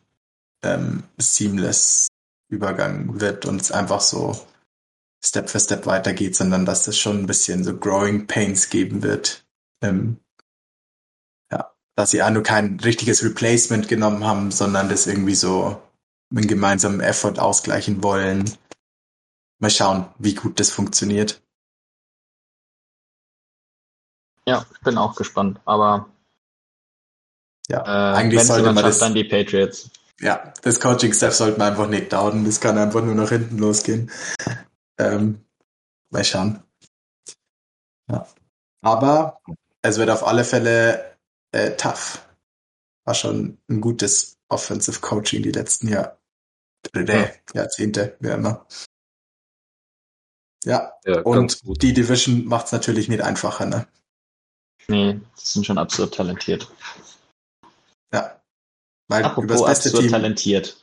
ähm, 0.65 1.05
seamless 1.19 2.09
Übergang 2.49 3.21
wird 3.21 3.47
und 3.47 3.61
es 3.61 3.73
einfach 3.73 4.01
so 4.01 4.39
Step 5.25 5.49
für 5.49 5.61
Step 5.61 5.87
weitergeht, 5.87 6.37
sondern 6.37 6.67
dass 6.67 6.87
es 6.87 6.99
schon 6.99 7.21
ein 7.21 7.27
bisschen 7.27 7.65
so 7.65 7.77
Growing 7.77 8.27
Pains 8.27 8.69
geben 8.69 9.03
wird. 9.03 9.45
Ähm, 9.83 10.19
ja, 11.51 11.73
dass 11.97 12.11
sie 12.11 12.23
auch 12.23 12.31
nur 12.31 12.43
kein 12.43 12.79
richtiges 12.81 13.25
Replacement 13.25 13.89
genommen 13.89 14.25
haben, 14.25 14.51
sondern 14.51 14.89
das 14.89 15.07
irgendwie 15.07 15.35
so 15.35 15.81
einen 16.31 16.47
gemeinsamen 16.47 17.01
Effort 17.01 17.39
ausgleichen 17.39 18.03
wollen. 18.03 18.51
Mal 19.61 19.71
schauen, 19.71 20.09
wie 20.19 20.35
gut 20.35 20.61
das 20.61 20.71
funktioniert. 20.71 21.41
Ja, 24.47 24.67
bin 24.83 24.99
auch 24.99 25.17
gespannt, 25.17 25.59
aber 25.65 26.11
ja, 27.69 27.81
äh, 27.81 28.17
eigentlich 28.17 28.43
sollte 28.43 28.73
man 28.73 28.85
das 28.85 28.99
dann 28.99 29.15
die 29.15 29.25
Patriots. 29.25 29.91
Ja, 30.21 30.53
das 30.62 30.81
Coaching-Staff 30.81 31.35
sollte 31.35 31.59
man 31.59 31.73
einfach 31.73 31.89
nicht 31.89 32.12
dauern. 32.12 32.45
Das 32.45 32.61
kann 32.61 32.79
einfach 32.79 33.03
nur 33.03 33.15
nach 33.15 33.31
hinten 33.31 33.59
losgehen. 33.59 34.11
Ähm, 34.99 35.45
mal 36.11 36.25
schauen. 36.25 36.62
Ja. 38.09 38.27
Aber 38.83 39.41
es 39.83 39.99
wird 39.99 40.11
auf 40.11 40.27
alle 40.27 40.45
Fälle 40.45 41.17
äh, 41.53 41.73
tough. 41.77 42.27
War 43.05 43.15
schon 43.15 43.59
ein 43.69 43.81
gutes 43.81 44.39
Offensive 44.49 45.01
Coaching 45.01 45.43
die 45.43 45.53
letzten 45.53 45.89
Jahr, 45.89 46.19
äh, 46.95 47.29
Jahrzehnte, 47.53 48.17
wie 48.21 48.29
immer. 48.29 48.67
Ja, 50.65 50.95
ja 51.05 51.21
und 51.21 51.61
die 51.83 51.93
Division 51.93 52.47
macht 52.47 52.67
es 52.67 52.73
natürlich 52.73 53.09
nicht 53.09 53.23
einfacher, 53.23 53.67
ne? 53.67 53.87
Nee, 54.89 55.21
sie 55.35 55.53
sind 55.55 55.67
schon 55.67 55.79
absolut 55.79 56.15
talentiert. 56.15 56.71
Ja. 58.12 58.41
Weil 59.09 59.25
Apropos 59.25 59.61
über 59.61 59.69
das 59.69 59.83
beste 59.83 59.99
Team, 59.99 60.11
talentiert. 60.11 60.83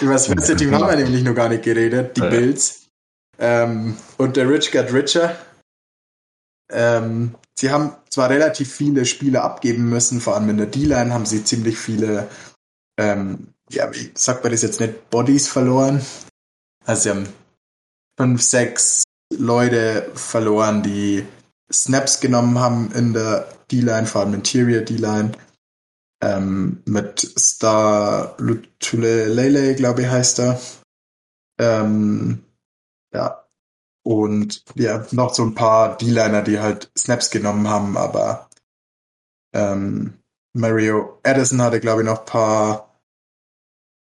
Über 0.00 0.12
das 0.12 0.28
beste 0.28 0.56
Team 0.56 0.74
haben 0.74 0.86
wir 0.86 0.96
nämlich 0.96 1.22
noch 1.22 1.34
gar 1.34 1.48
nicht 1.48 1.62
geredet, 1.62 2.16
die 2.16 2.20
ja. 2.20 2.28
Bills. 2.28 2.88
Ähm, 3.38 3.96
und 4.18 4.36
der 4.36 4.48
Rich 4.48 4.70
got 4.70 4.92
richer. 4.92 5.36
Ähm, 6.70 7.34
sie 7.58 7.70
haben 7.70 7.94
zwar 8.10 8.30
relativ 8.30 8.72
viele 8.72 9.06
Spiele 9.06 9.42
abgeben 9.42 9.88
müssen, 9.88 10.20
vor 10.20 10.34
allem 10.34 10.48
in 10.50 10.56
der 10.56 10.66
D-Line 10.66 11.12
haben 11.12 11.26
sie 11.26 11.44
ziemlich 11.44 11.78
viele, 11.78 12.28
ähm, 12.98 13.48
ja, 13.70 13.92
wie 13.92 14.10
sagt 14.14 14.42
man 14.42 14.52
das 14.52 14.62
jetzt 14.62 14.80
nicht, 14.80 15.10
Bodies 15.10 15.48
verloren. 15.48 16.04
Also 16.84 17.02
sie 17.02 17.10
haben 17.10 17.28
fünf, 18.18 18.42
sechs 18.42 19.02
Leute 19.36 20.10
verloren, 20.14 20.82
die 20.82 21.24
Snaps 21.72 22.20
genommen 22.20 22.58
haben 22.58 22.92
in 22.92 23.12
der 23.12 23.48
D-Line, 23.70 24.06
vor 24.06 24.22
allem 24.22 24.34
Interior 24.34 24.82
D-Line. 24.82 25.32
Ähm, 26.24 26.82
mit 26.86 27.20
Star 27.38 28.34
Lutulele, 28.38 29.74
glaube 29.74 30.02
ich, 30.02 30.08
heißt 30.08 30.38
er. 30.40 30.58
Ähm, 31.58 32.44
ja. 33.12 33.44
Und 34.02 34.64
ja, 34.74 35.06
noch 35.10 35.34
so 35.34 35.42
ein 35.44 35.54
paar 35.54 35.98
D-Liner, 35.98 36.42
die 36.42 36.60
halt 36.60 36.90
Snaps 36.96 37.30
genommen 37.30 37.68
haben, 37.68 37.98
aber 37.98 38.48
ähm, 39.54 40.14
Mario 40.54 41.20
Addison 41.22 41.60
hatte, 41.60 41.80
glaube 41.80 42.02
ich, 42.02 42.06
noch 42.06 42.20
ein 42.20 42.26
paar 42.26 43.00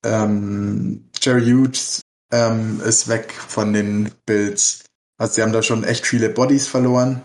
ähm, 0.04 1.08
Jerry 1.18 1.50
Hughes 1.50 2.02
ähm, 2.30 2.80
ist 2.84 3.08
weg 3.08 3.32
von 3.32 3.72
den 3.72 4.12
Bills. 4.26 4.84
Also 5.18 5.34
sie 5.34 5.42
haben 5.42 5.52
da 5.52 5.62
schon 5.62 5.84
echt 5.84 6.06
viele 6.06 6.28
Bodies 6.28 6.68
verloren, 6.68 7.22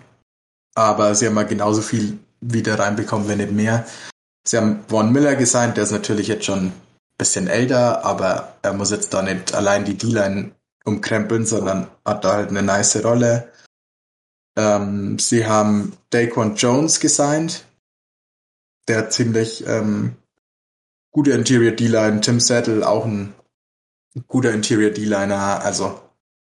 aber 0.75 1.13
sie 1.15 1.27
haben 1.27 1.33
mal 1.33 1.47
genauso 1.47 1.81
viel 1.81 2.19
wieder 2.39 2.79
reinbekommen, 2.79 3.27
wenn 3.27 3.39
nicht 3.39 3.51
mehr. 3.51 3.85
Sie 4.47 4.57
haben 4.57 4.85
Von 4.87 5.11
Miller 5.11 5.35
gesigned, 5.35 5.77
der 5.77 5.83
ist 5.83 5.91
natürlich 5.91 6.27
jetzt 6.27 6.45
schon 6.45 6.67
ein 6.67 6.73
bisschen 7.17 7.47
älter, 7.47 8.05
aber 8.05 8.55
er 8.61 8.73
muss 8.73 8.91
jetzt 8.91 9.13
da 9.13 9.21
nicht 9.21 9.53
allein 9.53 9.83
die 9.83 9.97
D-Line 9.97 10.51
umkrempeln, 10.85 11.45
sondern 11.45 11.87
hat 12.05 12.23
da 12.23 12.33
halt 12.33 12.49
eine 12.49 12.63
nice 12.63 13.03
Rolle. 13.03 13.51
Ähm, 14.57 15.19
sie 15.19 15.45
haben 15.45 15.93
Daquan 16.11 16.55
Jones 16.55 16.99
gesigned, 16.99 17.65
der 18.87 19.09
ziemlich 19.09 19.67
ähm, 19.67 20.15
gute 21.11 21.31
Interior 21.31 21.73
D-Line, 21.73 22.21
Tim 22.21 22.39
Settle 22.39 22.87
auch 22.87 23.05
ein 23.05 23.33
guter 24.27 24.53
Interior 24.53 24.91
D-Liner, 24.91 25.61
also 25.63 25.99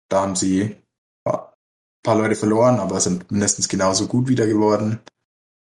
da 0.10 0.22
haben 0.22 0.36
sie 0.36 0.76
paar 2.04 2.16
Leute 2.16 2.36
verloren, 2.36 2.80
aber 2.80 2.99
sind 2.99 3.32
mindestens 3.32 3.68
genauso 3.68 4.08
gut 4.08 4.28
wieder 4.28 4.47
geworden. 4.47 4.99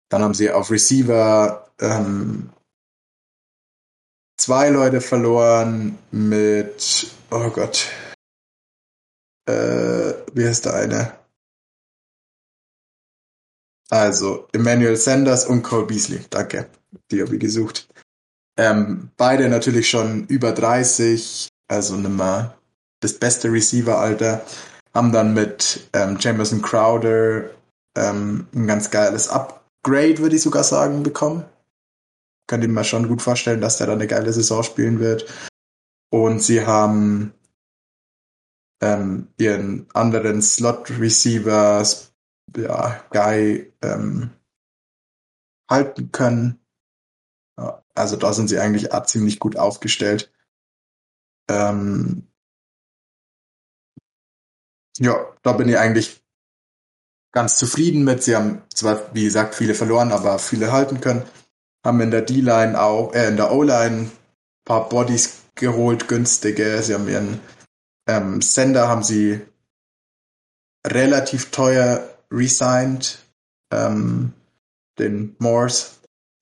Dann 0.09 0.21
haben 0.21 0.33
sie 0.33 0.51
auf 0.51 0.71
Receiver 0.71 1.69
ähm, 1.79 2.49
zwei 4.37 4.69
Leute 4.69 5.01
verloren 5.01 5.97
mit, 6.11 7.11
oh 7.31 7.49
Gott, 7.49 7.87
äh, 9.47 10.13
wie 10.33 10.45
heißt 10.45 10.65
der 10.65 10.73
eine? 10.75 11.19
Also 13.91 14.47
Emmanuel 14.51 14.95
Sanders 14.95 15.45
und 15.45 15.63
Cole 15.63 15.85
Beasley, 15.85 16.23
danke, 16.29 16.69
die 17.11 17.21
habe 17.21 17.35
ich 17.35 17.39
gesucht. 17.39 17.87
Ähm, 18.57 19.11
beide 19.17 19.49
natürlich 19.49 19.89
schon 19.89 20.25
über 20.27 20.51
30, 20.51 21.49
also 21.67 21.95
nimmer 21.95 22.59
das 22.99 23.13
beste 23.13 23.51
Receiver-Alter 23.51 24.45
haben 24.93 25.11
dann 25.11 25.33
mit 25.33 25.87
ähm, 25.93 26.17
Jameson 26.19 26.61
Crowder 26.61 27.49
ähm, 27.95 28.47
ein 28.53 28.67
ganz 28.67 28.89
geiles 28.89 29.29
Upgrade, 29.81 30.19
würde 30.19 30.35
ich 30.35 30.41
sogar 30.41 30.63
sagen, 30.63 31.03
bekommen. 31.03 31.45
Könnte 32.47 32.67
ich 32.67 32.73
mir 32.73 32.83
schon 32.83 33.07
gut 33.07 33.21
vorstellen, 33.21 33.61
dass 33.61 33.77
der 33.77 33.87
dann 33.87 33.99
eine 33.99 34.07
geile 34.07 34.33
Saison 34.33 34.63
spielen 34.63 34.99
wird. 34.99 35.31
Und 36.11 36.41
sie 36.41 36.65
haben 36.65 37.33
ähm, 38.81 39.27
ihren 39.37 39.87
anderen 39.93 40.41
Slot-Receiver, 40.41 41.83
ja, 42.57 43.05
Guy, 43.11 43.73
ähm, 43.81 44.31
halten 45.69 46.11
können. 46.11 46.59
Also 47.93 48.15
da 48.15 48.33
sind 48.33 48.47
sie 48.47 48.59
eigentlich 48.59 48.89
ziemlich 49.05 49.39
gut 49.39 49.57
aufgestellt. 49.57 50.31
Ähm, 51.49 52.27
ja, 54.97 55.35
da 55.43 55.53
bin 55.53 55.69
ich 55.69 55.77
eigentlich 55.77 56.23
ganz 57.31 57.57
zufrieden 57.57 58.03
mit. 58.03 58.23
Sie 58.23 58.35
haben 58.35 58.61
zwar, 58.73 59.13
wie 59.13 59.23
gesagt, 59.23 59.55
viele 59.55 59.73
verloren, 59.73 60.11
aber 60.11 60.39
viele 60.39 60.71
halten 60.71 61.01
können. 61.01 61.23
Haben 61.85 62.01
in 62.01 62.11
der 62.11 62.21
D-Line 62.21 62.79
auch, 62.79 63.13
äh, 63.13 63.27
in 63.27 63.37
der 63.37 63.51
O-Line 63.51 63.97
ein 63.97 64.11
paar 64.65 64.89
Bodies 64.89 65.41
geholt, 65.55 66.07
günstige. 66.07 66.81
Sie 66.81 66.93
haben 66.93 67.07
ihren 67.07 67.39
ähm, 68.07 68.41
Sender 68.41 68.87
haben 68.87 69.03
sie 69.03 69.41
relativ 70.85 71.51
teuer 71.51 72.07
resigned. 72.31 73.19
Ähm, 73.71 74.33
den 74.97 75.35
Morse, 75.39 75.91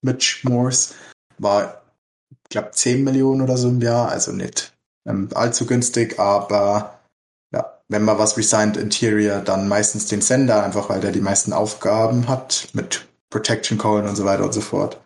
Mitch 0.01 0.47
Morse, 0.47 0.95
war 1.37 1.81
ich 2.29 2.49
glaube, 2.49 2.71
10 2.71 3.03
Millionen 3.03 3.41
oder 3.41 3.57
so 3.57 3.67
im 3.67 3.81
Jahr, 3.81 4.09
also 4.09 4.31
nicht 4.31 4.73
ähm, 5.07 5.29
allzu 5.33 5.65
günstig, 5.65 6.19
aber 6.19 6.96
wenn 7.89 8.03
man 8.03 8.17
was 8.17 8.37
resigned 8.37 8.77
Interior, 8.77 9.39
dann 9.39 9.67
meistens 9.67 10.07
den 10.07 10.21
Sender, 10.21 10.63
einfach 10.63 10.89
weil 10.89 10.99
der 10.99 11.11
die 11.11 11.21
meisten 11.21 11.53
Aufgaben 11.53 12.27
hat 12.27 12.67
mit 12.73 13.07
Protection 13.29 13.77
Callen 13.77 14.07
und 14.07 14.15
so 14.15 14.25
weiter 14.25 14.43
und 14.43 14.53
so 14.53 14.61
fort. 14.61 15.01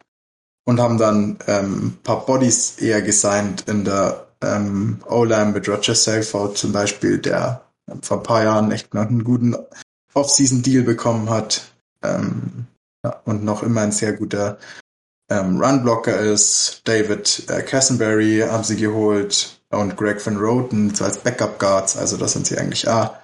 Und 0.66 0.80
haben 0.80 0.98
dann 0.98 1.40
ähm, 1.48 1.98
paar 2.04 2.26
Bodies 2.26 2.78
eher 2.80 3.02
gesigned 3.02 3.68
in 3.68 3.84
der 3.84 4.28
ähm, 4.42 5.00
O-Line 5.08 5.52
mit 5.52 5.68
Roger 5.68 5.96
Selfout 5.96 6.54
zum 6.54 6.72
Beispiel, 6.72 7.18
der 7.18 7.62
vor 8.02 8.18
ein 8.18 8.24
paar 8.24 8.44
Jahren 8.44 8.72
echt 8.72 8.94
noch 8.94 9.08
einen 9.08 9.24
guten 9.24 9.56
Off-Season-Deal 10.14 10.84
bekommen 10.84 11.30
hat 11.30 11.72
ähm, 12.04 12.68
ja, 13.04 13.22
und 13.26 13.44
noch 13.44 13.64
immer 13.64 13.82
ein 13.82 13.92
sehr 13.92 14.14
guter 14.14 14.58
ähm, 15.30 15.62
Runblocker 15.62 16.20
ist. 16.20 16.82
David 16.84 17.50
äh, 17.50 17.62
Cassenberry 17.64 18.44
haben 18.48 18.64
sie 18.64 18.76
geholt 18.76 19.61
und 19.72 19.98
Greg 19.98 20.26
Van 20.26 20.38
Roten 20.38 20.94
so 20.94 21.06
als 21.06 21.18
Backup 21.20 21.60
Guards. 21.60 21.98
Also 21.98 22.18
da 22.18 22.28
sind 22.28 22.46
sie 22.46 22.58
eigentlich 22.58 22.88
ah, 22.88 23.22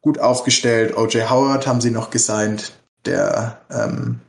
gut 0.00 0.18
aufgestellt. 0.18 0.96
OJ 0.96 1.28
Howard 1.30 1.66
haben 1.66 1.80
sie 1.80 1.90
noch 1.90 2.10
gesigned, 2.10 2.72
der 3.04 3.60
ähm, 3.70 4.20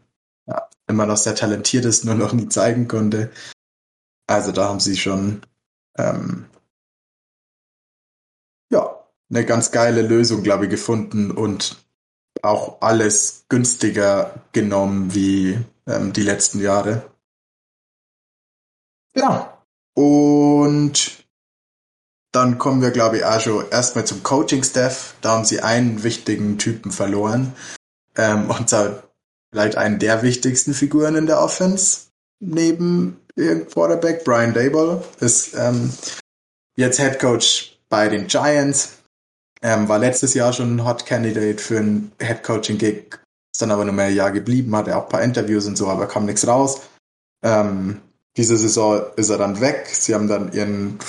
ja, 0.47 0.69
immer 0.87 1.05
noch 1.05 1.17
sehr 1.17 1.35
talentiert 1.35 1.85
ist, 1.85 2.05
nur 2.05 2.15
noch 2.15 2.33
nie 2.33 2.47
zeigen 2.49 2.87
konnte. 2.87 3.31
Also 4.27 4.51
da 4.51 4.69
haben 4.69 4.79
sie 4.79 4.97
schon 4.97 5.41
ähm, 5.97 6.45
ja 8.71 9.03
eine 9.29 9.45
ganz 9.45 9.71
geile 9.71 10.01
Lösung, 10.01 10.43
glaube 10.43 10.65
ich, 10.65 10.71
gefunden 10.71 11.31
und 11.31 11.85
auch 12.41 12.81
alles 12.81 13.45
günstiger 13.49 14.35
genommen 14.51 15.13
wie 15.13 15.59
ähm, 15.87 16.13
die 16.13 16.23
letzten 16.23 16.59
Jahre. 16.59 17.09
Ja. 19.15 19.51
Und 19.93 21.24
dann 22.35 22.57
kommen 22.57 22.81
wir, 22.81 22.91
glaube 22.91 23.17
ich, 23.17 23.25
auch 23.25 23.39
schon 23.39 23.69
erstmal 23.69 24.05
zum 24.05 24.21
Coaching-Staff. 24.21 25.15
Da 25.21 25.31
haben 25.31 25.45
sie 25.45 25.61
einen 25.61 26.03
wichtigen 26.03 26.57
Typen 26.57 26.91
verloren. 26.91 27.53
Ähm, 28.17 28.49
und 28.49 28.69
zwar 28.69 29.03
vielleicht 29.51 29.77
einen 29.77 29.99
der 29.99 30.21
wichtigsten 30.21 30.73
Figuren 30.73 31.15
in 31.15 31.27
der 31.27 31.41
Offense. 31.41 32.07
Neben 32.41 33.21
ihrem 33.37 33.67
Quarterback, 33.67 34.25
Brian 34.25 34.53
Dable, 34.53 35.03
ist 35.21 35.55
ähm, 35.55 35.91
jetzt 36.75 36.99
Head 36.99 37.19
Coach 37.19 37.79
bei 37.87 38.09
den 38.09 38.27
Giants. 38.27 38.97
Ähm, 39.61 39.87
war 39.87 39.99
letztes 39.99 40.33
Jahr 40.33 40.51
schon 40.51 40.75
ein 40.75 40.85
Hot 40.85 41.05
Candidate 41.05 41.61
für 41.61 41.79
einen 41.79 42.11
Head 42.21 42.43
Coaching 42.43 42.77
Gig. 42.77 43.17
Ist 43.53 43.61
dann 43.61 43.71
aber 43.71 43.85
nur 43.85 43.93
mehr 43.93 44.07
ein 44.07 44.15
Jahr 44.15 44.31
geblieben, 44.31 44.75
hatte 44.75 44.97
auch 44.97 45.03
ein 45.03 45.09
paar 45.09 45.23
Interviews 45.23 45.65
und 45.65 45.77
so, 45.77 45.87
aber 45.87 46.07
kam 46.07 46.25
nichts 46.25 46.45
raus. 46.45 46.81
Ähm, 47.41 48.01
diese 48.35 48.57
Saison 48.57 49.03
ist 49.15 49.29
er 49.29 49.37
dann 49.37 49.61
weg. 49.61 49.87
Sie 49.89 50.13
haben 50.13 50.27
dann 50.27 50.51
ihren 50.51 50.99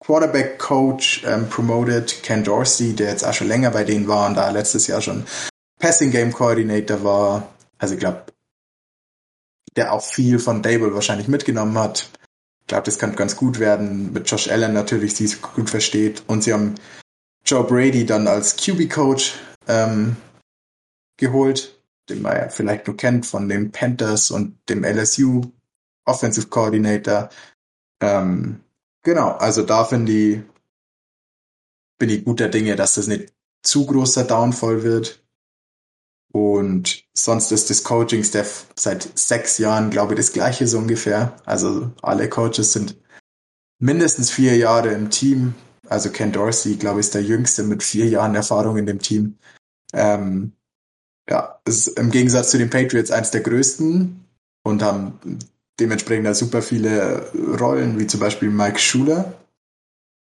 Quarterback-Coach 0.00 1.24
ähm, 1.26 1.48
promoted, 1.48 2.22
Ken 2.22 2.42
Dorsey, 2.42 2.94
der 2.94 3.10
jetzt 3.10 3.24
auch 3.24 3.34
schon 3.34 3.48
länger 3.48 3.70
bei 3.70 3.84
denen 3.84 4.08
war 4.08 4.28
und 4.28 4.34
da 4.34 4.50
letztes 4.50 4.86
Jahr 4.86 5.00
schon 5.02 5.24
Passing 5.78 6.10
Game 6.10 6.32
Coordinator 6.32 7.04
war. 7.04 7.48
Also 7.78 7.94
ich 7.94 8.00
glaube, 8.00 8.24
der 9.76 9.92
auch 9.92 10.02
viel 10.02 10.38
von 10.38 10.62
Dable 10.62 10.94
wahrscheinlich 10.94 11.28
mitgenommen 11.28 11.78
hat. 11.78 12.10
Ich 12.60 12.66
glaube, 12.66 12.84
das 12.84 12.98
kann 12.98 13.16
ganz 13.16 13.36
gut 13.36 13.58
werden. 13.58 14.12
Mit 14.12 14.30
Josh 14.30 14.48
Allen 14.48 14.72
natürlich, 14.72 15.14
die 15.14 15.24
es 15.24 15.40
gut 15.40 15.70
versteht. 15.70 16.22
Und 16.26 16.44
sie 16.44 16.52
haben 16.52 16.74
Joe 17.44 17.64
Brady 17.64 18.06
dann 18.06 18.28
als 18.28 18.56
QB-Coach 18.56 19.34
ähm, 19.68 20.16
geholt, 21.16 21.80
den 22.08 22.22
man 22.22 22.36
ja 22.36 22.48
vielleicht 22.48 22.86
nur 22.86 22.96
kennt 22.96 23.26
von 23.26 23.48
den 23.48 23.70
Panthers 23.70 24.30
und 24.30 24.58
dem 24.68 24.84
LSU 24.84 25.42
Offensive 26.04 26.48
Coordinator. 26.48 27.28
Ähm, 28.02 28.60
genau, 29.02 29.32
also 29.32 29.62
da 29.62 29.84
finde 29.84 30.12
ich, 30.12 30.40
bin 31.98 32.10
ich 32.10 32.24
guter 32.24 32.48
Dinge, 32.48 32.76
dass 32.76 32.94
das 32.94 33.06
nicht 33.06 33.32
zu 33.62 33.86
großer 33.86 34.24
Downfall 34.24 34.82
wird. 34.82 35.22
Und 36.32 37.04
sonst 37.12 37.50
ist 37.50 37.70
das 37.70 37.82
Coaching-Staff 37.82 38.68
seit 38.76 39.18
sechs 39.18 39.58
Jahren, 39.58 39.90
glaube 39.90 40.14
ich, 40.14 40.18
das 40.18 40.32
gleiche 40.32 40.66
so 40.66 40.78
ungefähr. 40.78 41.36
Also 41.44 41.90
alle 42.02 42.28
Coaches 42.28 42.72
sind 42.72 42.96
mindestens 43.80 44.30
vier 44.30 44.56
Jahre 44.56 44.92
im 44.92 45.10
Team. 45.10 45.54
Also 45.88 46.10
Ken 46.10 46.30
Dorsey, 46.30 46.76
glaube 46.76 47.00
ich, 47.00 47.06
ist 47.06 47.14
der 47.14 47.24
Jüngste 47.24 47.64
mit 47.64 47.82
vier 47.82 48.06
Jahren 48.06 48.36
Erfahrung 48.36 48.76
in 48.76 48.86
dem 48.86 49.00
Team. 49.00 49.38
Ähm, 49.92 50.52
ja, 51.28 51.60
ist 51.64 51.88
im 51.98 52.10
Gegensatz 52.10 52.50
zu 52.50 52.58
den 52.58 52.70
Patriots 52.70 53.10
eins 53.10 53.32
der 53.32 53.40
größten 53.40 54.24
und 54.62 54.82
haben 54.82 55.18
dementsprechend 55.80 56.26
da 56.26 56.34
super 56.34 56.62
viele 56.62 57.30
Rollen, 57.58 57.98
wie 57.98 58.06
zum 58.06 58.20
Beispiel 58.20 58.50
Mike 58.50 58.78
Schuler, 58.78 59.32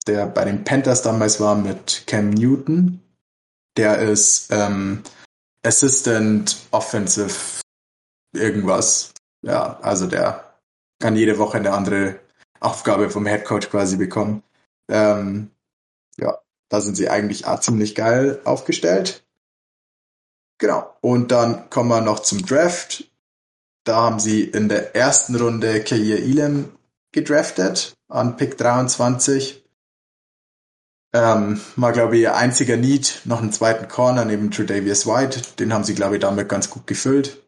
der 0.06 0.26
bei 0.26 0.44
den 0.44 0.64
Panthers 0.64 1.02
damals 1.02 1.40
war 1.40 1.54
mit 1.54 2.04
Cam 2.06 2.30
Newton. 2.30 3.00
Der 3.76 3.98
ist 3.98 4.48
ähm, 4.50 5.02
Assistant 5.62 6.56
Offensive 6.70 7.62
irgendwas. 8.34 9.12
Ja, 9.42 9.78
also 9.80 10.06
der 10.06 10.58
kann 11.00 11.16
jede 11.16 11.38
Woche 11.38 11.58
eine 11.58 11.72
andere 11.72 12.18
Aufgabe 12.60 13.10
vom 13.10 13.26
Head 13.26 13.44
Coach 13.44 13.70
quasi 13.70 13.96
bekommen. 13.96 14.42
Ähm, 14.90 15.50
ja, 16.18 16.38
da 16.68 16.80
sind 16.80 16.96
sie 16.96 17.08
eigentlich 17.08 17.46
auch 17.46 17.60
ziemlich 17.60 17.94
geil 17.94 18.40
aufgestellt. 18.44 19.24
Genau. 20.58 20.92
Und 21.00 21.30
dann 21.30 21.70
kommen 21.70 21.88
wir 21.88 22.00
noch 22.00 22.20
zum 22.20 22.44
Draft. 22.44 23.04
Da 23.88 23.96
haben 24.02 24.20
sie 24.20 24.44
in 24.44 24.68
der 24.68 24.94
ersten 24.94 25.34
Runde 25.34 25.82
Kair 25.82 26.18
Elam 26.18 26.68
gedraftet 27.10 27.96
an 28.08 28.36
Pick 28.36 28.58
23. 28.58 29.64
Ähm, 31.14 31.58
war, 31.76 31.92
glaube 31.92 32.16
ich, 32.16 32.20
ihr 32.20 32.36
einziger 32.36 32.76
Need, 32.76 33.22
noch 33.24 33.40
einen 33.40 33.50
zweiten 33.50 33.88
Corner 33.88 34.26
neben 34.26 34.50
Tredavious 34.50 35.06
White. 35.06 35.40
Den 35.58 35.72
haben 35.72 35.84
sie, 35.84 35.94
glaube 35.94 36.16
ich, 36.16 36.20
damit 36.20 36.50
ganz 36.50 36.68
gut 36.68 36.86
gefüllt. 36.86 37.42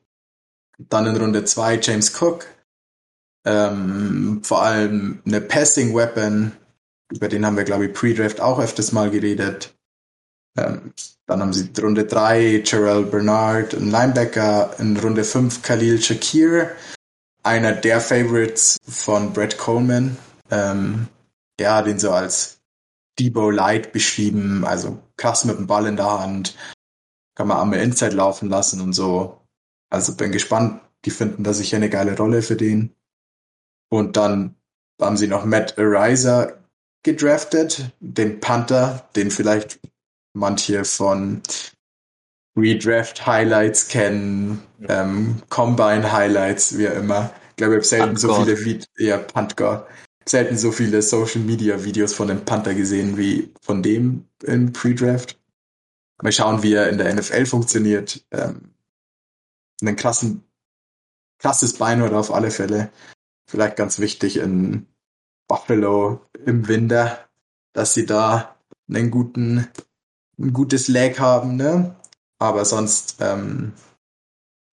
Dann 0.78 1.06
in 1.06 1.18
Runde 1.18 1.44
2 1.44 1.78
James 1.82 2.18
Cook. 2.18 2.46
Ähm, 3.44 4.40
vor 4.42 4.62
allem 4.62 5.20
eine 5.26 5.42
Passing 5.42 5.94
Weapon. 5.94 6.52
Über 7.12 7.28
den 7.28 7.44
haben 7.44 7.58
wir, 7.58 7.64
glaube 7.64 7.84
ich, 7.84 7.92
Pre-Draft 7.92 8.40
auch 8.40 8.58
öfters 8.58 8.92
mal 8.92 9.10
geredet. 9.10 9.74
Ähm, 10.56 10.92
dann 11.26 11.40
haben 11.40 11.52
sie 11.52 11.70
Runde 11.80 12.04
3 12.04 12.62
Gerald 12.64 13.10
Bernard, 13.10 13.74
ein 13.74 13.90
Linebacker. 13.90 14.78
In 14.78 14.96
Runde 14.96 15.24
5 15.24 15.62
Khalil 15.62 16.02
Shakir, 16.02 16.70
einer 17.42 17.72
der 17.72 18.00
Favorites 18.00 18.78
von 18.86 19.32
Brett 19.32 19.58
Coleman. 19.58 20.16
Ähm, 20.50 21.06
ja, 21.60 21.82
den 21.82 21.98
so 21.98 22.10
als 22.10 22.60
Debo 23.18 23.50
Light 23.50 23.92
beschrieben, 23.92 24.64
also 24.64 24.98
krass 25.16 25.44
mit 25.44 25.58
dem 25.58 25.66
Ball 25.66 25.86
in 25.86 25.96
der 25.96 26.20
Hand, 26.20 26.56
kann 27.34 27.48
man 27.48 27.58
am 27.58 27.72
Inside 27.72 28.16
laufen 28.16 28.48
lassen 28.48 28.80
und 28.80 28.92
so. 28.92 29.40
Also 29.90 30.16
bin 30.16 30.32
gespannt. 30.32 30.80
Die 31.04 31.10
finden 31.10 31.44
da 31.44 31.54
sicher 31.54 31.76
eine 31.76 31.88
geile 31.88 32.16
Rolle 32.16 32.42
für 32.42 32.56
den. 32.56 32.94
Und 33.88 34.16
dann 34.16 34.56
haben 35.00 35.16
sie 35.16 35.28
noch 35.28 35.44
Matt 35.44 35.78
Ariza 35.78 36.52
gedraftet, 37.02 37.90
den 38.00 38.40
Panther, 38.40 39.08
den 39.16 39.30
vielleicht 39.30 39.80
manche 40.32 40.84
von 40.84 41.42
Redraft 42.56 43.26
Highlights 43.26 43.88
kennen, 43.88 44.62
ähm, 44.88 45.42
Combine 45.48 46.12
Highlights, 46.12 46.76
wie 46.78 46.86
immer. 46.86 47.32
Ich 47.50 47.56
glaube, 47.56 47.74
ich 47.74 47.78
habe 47.78 47.86
selten 47.86 48.16
so 48.16 48.34
viele 48.34 48.64
Videos, 48.64 48.88
ja, 48.98 49.18
Puntgod, 49.18 49.86
selten 50.26 50.56
so 50.56 50.72
viele 50.72 51.02
Social 51.02 51.40
Media 51.42 51.84
Videos 51.84 52.14
von 52.14 52.28
dem 52.28 52.44
Panther 52.44 52.74
gesehen 52.74 53.16
wie 53.16 53.52
von 53.60 53.82
dem 53.82 54.26
im 54.42 54.72
Pre-Draft. 54.72 55.38
Mal 56.22 56.32
schauen, 56.32 56.62
wie 56.62 56.74
er 56.74 56.88
in 56.88 56.98
der 56.98 57.14
NFL 57.14 57.46
funktioniert. 57.46 58.24
Ähm, 58.30 58.74
einen 59.80 59.96
krassen, 59.96 60.44
krasses 61.38 61.74
Bein 61.74 62.02
oder 62.02 62.18
auf 62.18 62.32
alle 62.32 62.50
Fälle. 62.50 62.90
Vielleicht 63.46 63.76
ganz 63.76 63.98
wichtig 63.98 64.36
in 64.36 64.86
Buffalo 65.48 66.20
im 66.44 66.68
Winter, 66.68 67.28
dass 67.72 67.94
sie 67.94 68.06
da 68.06 68.56
einen 68.88 69.10
guten 69.10 69.66
ein 70.40 70.52
gutes 70.52 70.88
Lag 70.88 71.18
haben, 71.18 71.56
ne? 71.56 71.94
Aber 72.38 72.64
sonst, 72.64 73.16
ähm, 73.20 73.72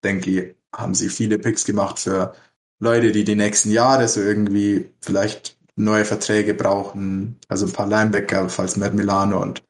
denke 0.03 0.30
ich, 0.30 0.55
haben 0.74 0.95
sie 0.95 1.09
viele 1.09 1.39
Picks 1.39 1.65
gemacht 1.65 1.99
für 1.99 2.34
Leute, 2.80 3.11
die 3.11 3.24
die 3.24 3.36
nächsten 3.36 3.72
Jahre 3.72 4.07
so 4.07 4.22
irgendwie 4.22 4.91
vielleicht 5.01 5.57
neue 5.76 6.05
Verträge 6.05 6.53
brauchen. 6.53 7.39
Also 7.47 7.65
ein 7.65 7.74
paar 7.74 7.88
Linebacker, 7.88 8.49
falls 8.49 8.78
Matt 8.78 8.93
Milano 8.93 9.41
und 9.41 9.63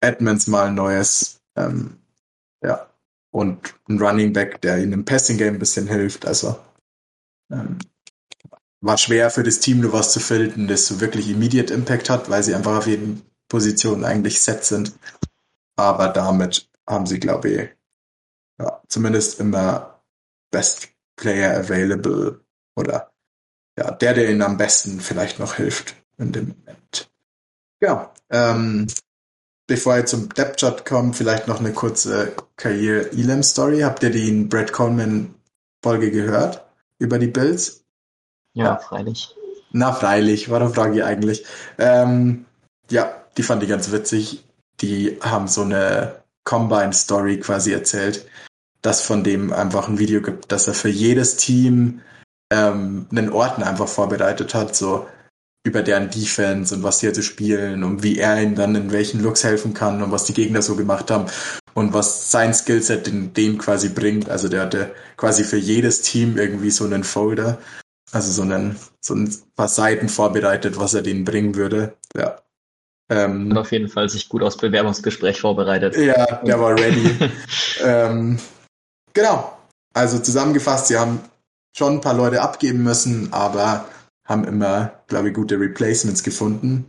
Edmonds 0.00 0.46
mal 0.46 0.68
ein 0.68 0.74
neues, 0.74 1.40
ähm, 1.56 1.98
ja. 2.62 2.86
Und 3.32 3.74
ein 3.88 4.00
Running 4.00 4.32
Back, 4.32 4.60
der 4.60 4.78
ihnen 4.78 4.92
im 4.92 5.04
Passing 5.04 5.38
Game 5.38 5.54
ein 5.54 5.60
bisschen 5.60 5.86
hilft. 5.86 6.26
Also 6.26 6.58
ähm, 7.50 7.78
war 8.80 8.98
schwer 8.98 9.30
für 9.30 9.44
das 9.44 9.60
Team 9.60 9.80
nur 9.80 9.92
was 9.92 10.12
zu 10.12 10.20
finden, 10.20 10.66
das 10.66 10.86
so 10.86 11.00
wirklich 11.00 11.30
Immediate 11.30 11.72
Impact 11.72 12.10
hat, 12.10 12.28
weil 12.28 12.42
sie 12.42 12.54
einfach 12.54 12.78
auf 12.78 12.86
jeden 12.86 13.22
Position 13.48 14.04
eigentlich 14.04 14.40
set 14.40 14.64
sind. 14.64 14.92
Aber 15.80 16.08
damit 16.08 16.68
haben 16.86 17.06
sie, 17.06 17.20
glaube 17.20 17.48
ich, 17.50 17.68
ja, 18.58 18.82
zumindest 18.88 19.40
immer 19.40 20.00
Best 20.50 20.88
Player 21.16 21.58
Available 21.58 22.40
oder 22.76 23.10
ja, 23.78 23.90
der, 23.92 24.14
der 24.14 24.30
ihnen 24.30 24.42
am 24.42 24.56
besten 24.56 25.00
vielleicht 25.00 25.38
noch 25.38 25.54
hilft 25.54 25.94
in 26.18 26.32
dem 26.32 26.48
Moment. 26.48 27.10
Ja, 27.80 28.12
ähm, 28.28 28.86
bevor 29.66 29.96
ihr 29.96 30.06
zum 30.06 30.28
Depth 30.28 30.60
Chart 30.60 30.84
kommt, 30.84 31.16
vielleicht 31.16 31.48
noch 31.48 31.60
eine 31.60 31.72
kurze 31.72 32.34
Karriere-Elam-Story. 32.56 33.80
Habt 33.80 34.02
ihr 34.02 34.10
die 34.10 34.44
Brad 34.44 34.72
Coleman-Folge 34.72 36.10
gehört 36.10 36.64
über 36.98 37.18
die 37.18 37.28
Bills? 37.28 37.84
Ja, 38.52 38.64
ja, 38.64 38.76
freilich. 38.78 39.34
Na, 39.72 39.92
freilich, 39.92 40.50
warum 40.50 40.74
frage 40.74 40.96
ich 40.96 41.04
eigentlich? 41.04 41.46
Ähm, 41.78 42.44
ja, 42.90 43.14
die 43.36 43.42
fand 43.42 43.62
ich 43.62 43.68
ganz 43.68 43.92
witzig. 43.92 44.44
Die 44.80 45.18
haben 45.20 45.48
so 45.48 45.62
eine 45.62 46.22
Combine-Story 46.44 47.40
quasi 47.40 47.72
erzählt, 47.72 48.26
dass 48.82 49.02
von 49.02 49.24
dem 49.24 49.52
einfach 49.52 49.88
ein 49.88 49.98
Video 49.98 50.22
gibt, 50.22 50.50
dass 50.52 50.66
er 50.66 50.74
für 50.74 50.88
jedes 50.88 51.36
Team 51.36 52.00
ähm, 52.50 53.06
einen 53.10 53.30
Orten 53.30 53.62
einfach 53.62 53.88
vorbereitet 53.88 54.54
hat, 54.54 54.74
so 54.74 55.06
über 55.62 55.82
deren 55.82 56.10
Defense 56.10 56.74
und 56.74 56.82
was 56.82 57.00
die 57.00 57.08
also 57.08 57.20
spielen 57.22 57.84
und 57.84 58.02
wie 58.02 58.18
er 58.18 58.42
ihnen 58.42 58.54
dann 58.54 58.74
in 58.74 58.92
welchen 58.92 59.22
Looks 59.22 59.44
helfen 59.44 59.74
kann 59.74 60.02
und 60.02 60.10
was 60.10 60.24
die 60.24 60.32
Gegner 60.32 60.62
so 60.62 60.74
gemacht 60.74 61.10
haben 61.10 61.26
und 61.74 61.92
was 61.92 62.30
sein 62.30 62.54
Skillset 62.54 63.06
in 63.08 63.34
dem 63.34 63.58
quasi 63.58 63.90
bringt. 63.90 64.30
Also 64.30 64.48
der 64.48 64.62
hatte 64.62 64.94
quasi 65.16 65.44
für 65.44 65.58
jedes 65.58 66.00
Team 66.00 66.38
irgendwie 66.38 66.70
so 66.70 66.84
einen 66.84 67.04
Folder, 67.04 67.58
also 68.10 68.32
so 68.32 68.42
einen 68.42 68.76
so 69.00 69.14
ein 69.14 69.34
paar 69.54 69.68
Seiten 69.68 70.08
vorbereitet, 70.08 70.78
was 70.78 70.94
er 70.94 71.02
denen 71.02 71.24
bringen 71.24 71.54
würde. 71.54 71.96
Ja. 72.16 72.40
Ähm, 73.10 73.50
und 73.50 73.58
auf 73.58 73.72
jeden 73.72 73.88
Fall 73.88 74.08
sich 74.08 74.28
gut 74.28 74.42
aufs 74.42 74.56
Bewerbungsgespräch 74.56 75.40
vorbereitet. 75.40 75.96
Ja, 75.96 76.36
der 76.42 76.60
war 76.60 76.78
ready. 76.78 77.10
ähm, 77.84 78.38
genau. 79.12 79.58
Also 79.92 80.20
zusammengefasst, 80.20 80.86
sie 80.86 80.96
haben 80.96 81.18
schon 81.76 81.94
ein 81.94 82.00
paar 82.00 82.14
Leute 82.14 82.40
abgeben 82.40 82.84
müssen, 82.84 83.32
aber 83.32 83.86
haben 84.24 84.44
immer, 84.44 84.92
glaube 85.08 85.28
ich, 85.28 85.34
gute 85.34 85.58
Replacements 85.58 86.22
gefunden. 86.22 86.86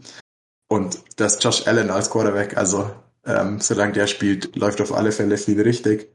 Und 0.70 1.00
das 1.16 1.44
Josh 1.44 1.66
Allen 1.68 1.90
als 1.90 2.12
Quarterback, 2.12 2.56
also 2.56 2.90
ähm, 3.26 3.60
solange 3.60 3.94
der 3.94 4.06
spielt, 4.06 4.56
läuft 4.56 4.80
auf 4.80 4.94
alle 4.94 5.12
Fälle 5.12 5.38
viel 5.38 5.60
richtig. 5.60 6.14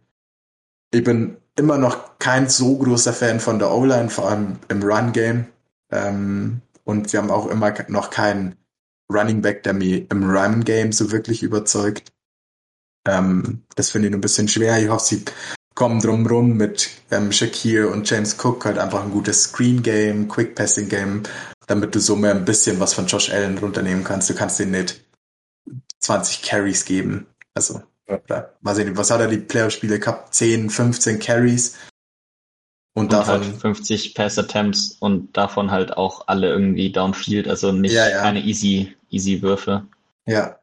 Ich 0.93 1.03
bin 1.03 1.37
immer 1.57 1.79
noch 1.79 2.19
kein 2.21 2.49
so 2.49 2.79
großer 2.79 3.13
Fan 3.13 3.41
von 3.41 3.59
der 3.59 3.73
O-Line, 3.73 4.09
vor 4.09 4.31
allem 4.31 4.59
im 4.69 4.83
Run-Game. 4.85 5.47
Ähm, 5.91 6.61
und 6.85 7.11
sie 7.11 7.19
haben 7.19 7.31
auch 7.31 7.49
immer 7.49 7.75
noch 7.89 8.11
keinen 8.11 8.57
Running 9.13 9.43
Back, 9.43 9.63
der 9.63 9.73
mich 9.73 10.11
im 10.11 10.29
Run-Game 10.29 10.93
so 10.93 11.13
wirklich 11.13 11.43
überzeugt. 11.43 12.13
Ähm, 13.07 13.63
das 13.75 13.91
finde 13.91 14.09
ich 14.09 14.15
ein 14.15 14.21
bisschen 14.21 14.49
schwer. 14.49 14.79
Ich 14.83 14.89
hoffe, 14.89 15.05
sie 15.05 15.25
kommen 15.75 16.01
drumrum 16.01 16.57
mit 16.57 16.91
ähm, 17.11 17.31
Shakir 17.31 17.91
und 17.91 18.09
James 18.09 18.37
Cook 18.43 18.65
halt 18.65 18.79
einfach 18.79 19.05
ein 19.05 19.13
gutes 19.13 19.45
Screen 19.45 19.83
Game, 19.83 20.27
Quick 20.27 20.55
Passing 20.55 20.89
Game, 20.89 21.23
damit 21.67 21.95
du 21.95 22.01
so 22.01 22.17
mehr 22.17 22.33
ein 22.33 22.45
bisschen 22.45 22.81
was 22.81 22.95
von 22.95 23.07
Josh 23.07 23.31
Allen 23.31 23.59
runternehmen 23.59 24.03
kannst. 24.03 24.29
Du 24.31 24.35
kannst 24.35 24.59
den 24.59 24.73
nicht 24.73 25.05
20 26.01 26.43
Carries 26.43 26.85
geben. 26.85 27.27
Also, 27.55 27.83
ja. 28.09 28.51
weiß 28.63 28.79
ich 28.79 28.87
nicht, 28.87 28.97
was 28.97 29.11
hat 29.11 29.21
er 29.21 29.29
die 29.29 29.39
Playoff-Spiele 29.39 29.99
gehabt? 29.99 30.35
10, 30.35 30.71
15 30.71 31.19
Carries. 31.19 31.77
Und, 32.97 33.05
und 33.05 33.13
davon 33.13 33.43
halt 33.43 33.57
50 33.57 34.15
Pass 34.15 34.39
Attempts 34.39 34.97
und 35.01 35.37
davon 35.37 35.71
halt 35.71 35.99
auch 35.99 36.29
alle 36.29 36.49
irgendwie 36.49 36.91
Downfield, 36.91 37.47
also 37.47 37.71
nicht 37.71 37.93
ja, 37.93 38.09
ja. 38.09 38.23
keine 38.23 38.41
easy, 38.41 38.97
easy 39.11 39.43
Würfe. 39.43 39.87
Ja. 40.25 40.59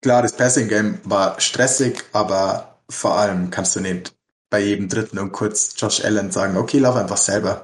Klar, 0.00 0.22
das 0.22 0.34
Passing 0.34 0.68
Game 0.68 0.98
war 1.04 1.38
stressig, 1.42 2.04
aber 2.14 2.78
vor 2.88 3.18
allem 3.18 3.50
kannst 3.50 3.76
du 3.76 3.80
nicht 3.80 4.16
bei 4.48 4.60
jedem 4.60 4.88
dritten 4.88 5.18
und 5.18 5.32
kurz 5.32 5.74
Josh 5.76 6.02
Allen 6.02 6.30
sagen, 6.30 6.56
okay, 6.56 6.78
lauf 6.78 6.96
einfach 6.96 7.18
selber. 7.18 7.62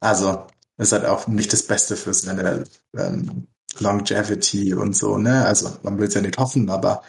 Also, 0.00 0.46
ist 0.76 0.92
halt 0.92 1.06
auch 1.06 1.26
nicht 1.26 1.54
das 1.54 1.66
Beste 1.66 1.96
für 1.96 2.12
seine 2.12 2.64
ähm, 2.94 3.46
Longevity 3.78 4.74
und 4.74 4.94
so, 4.94 5.16
ne? 5.16 5.46
Also, 5.46 5.78
man 5.82 5.98
will 5.98 6.08
es 6.08 6.14
ja 6.14 6.20
nicht 6.20 6.36
hoffen, 6.36 6.68
aber 6.68 7.02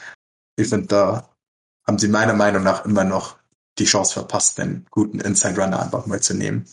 ich 0.55 0.69
finde, 0.69 0.87
da 0.87 1.29
haben 1.85 1.99
sie 1.99 2.07
meiner 2.07 2.33
Meinung 2.33 2.63
nach 2.63 2.85
immer 2.85 3.03
noch 3.03 3.42
die 3.79 3.85
Chance 3.85 4.13
verpasst, 4.13 4.59
einen 4.59 4.85
guten 4.91 5.19
Inside 5.19 5.59
Runner 5.61 5.81
einfach 5.81 6.05
mal 6.05 6.21
zu 6.21 6.33
nehmen. 6.33 6.65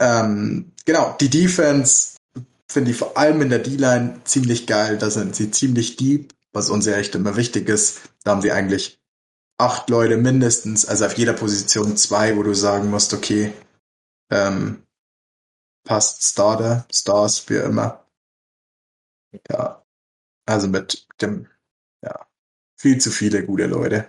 Ähm, 0.00 0.72
genau, 0.84 1.16
die 1.20 1.30
Defense 1.30 2.16
finde 2.68 2.90
ich 2.90 2.96
vor 2.96 3.16
allem 3.16 3.42
in 3.42 3.50
der 3.50 3.58
D-Line 3.58 4.20
ziemlich 4.24 4.66
geil. 4.66 4.98
Da 4.98 5.10
sind 5.10 5.34
sie 5.34 5.50
ziemlich 5.50 5.96
deep, 5.96 6.32
was 6.52 6.70
uns 6.70 6.86
ja 6.86 6.96
echt 6.96 7.14
immer 7.14 7.36
wichtig 7.36 7.68
ist. 7.68 8.00
Da 8.24 8.32
haben 8.32 8.42
sie 8.42 8.52
eigentlich 8.52 9.00
acht 9.58 9.88
Leute 9.88 10.16
mindestens, 10.16 10.84
also 10.84 11.06
auf 11.06 11.16
jeder 11.16 11.32
Position 11.32 11.96
zwei, 11.96 12.36
wo 12.36 12.42
du 12.42 12.54
sagen 12.54 12.90
musst, 12.90 13.14
okay, 13.14 13.52
ähm, 14.30 14.82
passt 15.84 16.22
Starter, 16.24 16.86
Stars, 16.92 17.48
wie 17.48 17.56
immer. 17.56 18.04
Ja, 19.50 19.82
also 20.46 20.68
mit 20.68 21.06
dem, 21.20 21.48
ja, 22.02 22.26
viel 22.76 23.00
zu 23.00 23.10
viele 23.10 23.44
gute 23.44 23.66
Leute. 23.66 24.08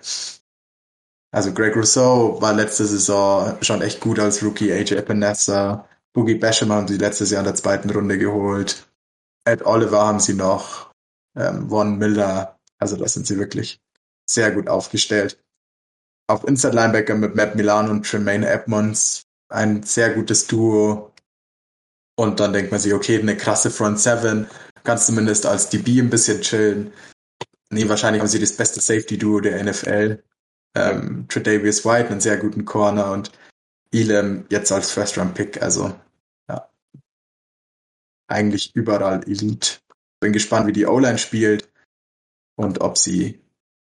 Also 1.31 1.53
Greg 1.53 1.75
Rousseau 1.75 2.41
war 2.41 2.53
letzte 2.53 2.85
Saison 2.85 3.57
schon 3.61 3.81
echt 3.81 3.99
gut 3.99 4.19
als 4.19 4.41
Rookie, 4.43 4.71
AJ 4.71 4.95
Epinesa, 4.95 5.87
Boogie 6.17 6.35
Basham 6.35 6.71
haben 6.71 6.87
sie 6.87 6.97
letztes 6.97 7.29
Jahr 7.29 7.41
in 7.41 7.45
der 7.45 7.55
zweiten 7.55 7.91
Runde 7.91 8.17
geholt. 8.17 8.87
Ed 9.45 9.63
Oliver 9.65 10.07
haben 10.07 10.19
sie 10.19 10.33
noch, 10.33 10.91
ähm, 11.37 11.69
Von 11.69 11.99
Miller, 11.99 12.57
also 12.79 12.95
das 12.95 13.13
sind 13.13 13.27
sie 13.27 13.37
wirklich 13.37 13.79
sehr 14.27 14.51
gut 14.51 14.67
aufgestellt. 14.67 15.39
Auf 16.27 16.43
Inside 16.47 16.75
Linebacker 16.75 17.13
mit 17.13 17.35
Matt 17.35 17.55
Milan 17.55 17.89
und 17.89 18.09
Tremaine 18.09 18.49
Edmonds 18.49 19.23
ein 19.49 19.83
sehr 19.83 20.13
gutes 20.13 20.47
Duo. 20.47 21.13
Und 22.17 22.39
dann 22.39 22.51
denkt 22.51 22.71
man 22.71 22.79
sich, 22.79 22.93
okay, 22.93 23.19
eine 23.19 23.37
krasse 23.37 23.69
Front 23.69 23.99
Seven, 23.99 24.47
kannst 24.83 25.05
zumindest 25.05 25.45
als 25.45 25.69
DB 25.69 25.99
ein 25.99 26.09
bisschen 26.09 26.41
chillen. 26.41 26.91
Nee, 27.69 27.87
wahrscheinlich 27.87 28.21
haben 28.21 28.27
sie 28.27 28.39
das 28.39 28.53
beste 28.53 28.81
Safety 28.81 29.17
Duo 29.17 29.39
der 29.39 29.63
NFL. 29.63 30.23
Ähm, 30.77 31.27
Tredavious 31.27 31.83
White, 31.85 32.09
einen 32.09 32.21
sehr 32.21 32.37
guten 32.37 32.63
Corner 32.63 33.11
und 33.11 33.31
Elam 33.91 34.45
jetzt 34.49 34.71
als 34.71 34.91
First 34.91 35.17
Round 35.17 35.33
Pick. 35.33 35.61
Also, 35.61 35.99
ja. 36.47 36.69
Eigentlich 38.27 38.75
überall 38.75 39.23
Elite. 39.23 39.79
Bin 40.19 40.33
gespannt, 40.33 40.67
wie 40.67 40.73
die 40.73 40.85
O-Line 40.85 41.17
spielt 41.17 41.71
und 42.55 42.81
ob 42.81 42.97
sie 42.97 43.39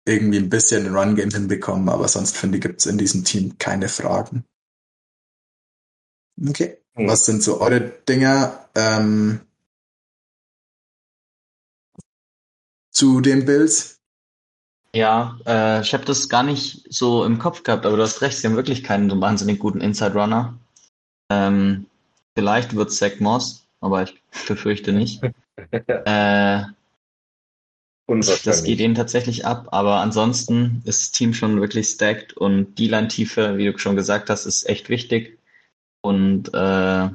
irgendwie 0.06 0.38
ein 0.38 0.50
bisschen 0.50 0.86
ein 0.86 0.96
Run-Game 0.96 1.32
hinbekommen, 1.32 1.90
aber 1.90 2.08
sonst 2.08 2.38
finde 2.38 2.58
ich, 2.58 2.64
gibt 2.64 2.82
es 2.82 2.86
in 2.86 2.98
diesem 2.98 3.24
Team 3.24 3.58
keine 3.58 3.88
Fragen. 3.88 4.46
Okay. 6.48 6.78
Hm. 6.96 7.08
Was 7.08 7.26
sind 7.26 7.42
so 7.42 7.62
eure 7.62 7.82
Dinger 7.82 8.70
ähm, 8.76 9.42
zu 12.92 13.22
den 13.22 13.46
Bills? 13.46 14.03
Ja, 14.96 15.38
äh, 15.46 15.82
ich 15.82 15.94
habe 15.94 16.06
das 16.06 16.30
gar 16.30 16.44
nicht 16.44 16.86
so 16.94 17.26
im 17.26 17.40
Kopf 17.40 17.64
gehabt, 17.64 17.86
aber 17.86 17.98
du 17.98 18.04
hast 18.04 18.22
recht, 18.22 18.38
sie 18.38 18.48
haben 18.48 18.56
wirklich 18.56 18.84
keinen 18.84 19.10
so 19.10 19.20
wahnsinnig 19.20 19.60
guten 19.60 19.82
Inside 19.82 20.14
Runner. 20.14 20.54
Ähm, 21.32 21.88
vielleicht 22.36 22.76
wird 22.76 22.92
Zach 22.92 23.20
Moss, 23.20 23.66
aber 23.82 24.04
ich 24.04 24.22
befürchte 24.48 24.94
nicht. 24.94 25.22
äh, 25.72 26.64
das 28.08 28.64
geht 28.64 28.80
ihnen 28.80 28.96
tatsächlich 28.96 29.46
ab, 29.46 29.70
aber 29.72 30.02
ansonsten 30.02 30.82
ist 30.86 31.02
das 31.02 31.12
Team 31.12 31.34
schon 31.34 31.60
wirklich 31.60 31.88
stacked 31.88 32.34
und 32.34 32.76
die 32.76 32.88
Line-Tiefe, 32.88 33.58
wie 33.58 33.72
du 33.72 33.78
schon 33.80 33.96
gesagt 33.96 34.30
hast, 34.30 34.46
ist 34.46 34.70
echt 34.70 34.90
wichtig. 34.90 35.40
Und 36.02 36.54
äh, 36.54 37.10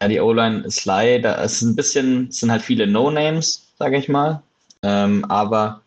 ja, 0.00 0.08
die 0.08 0.20
O-Line 0.20 0.60
ist 0.60 0.84
leider, 0.84 1.40
es 1.42 1.54
ist 1.54 1.62
ein 1.62 1.76
bisschen, 1.76 2.28
es 2.28 2.38
sind 2.38 2.52
halt 2.52 2.62
viele 2.62 2.86
No-Names, 2.86 3.72
sage 3.78 3.96
ich 3.96 4.08
mal. 4.08 4.42
Ähm, 4.82 5.24
aber 5.24 5.82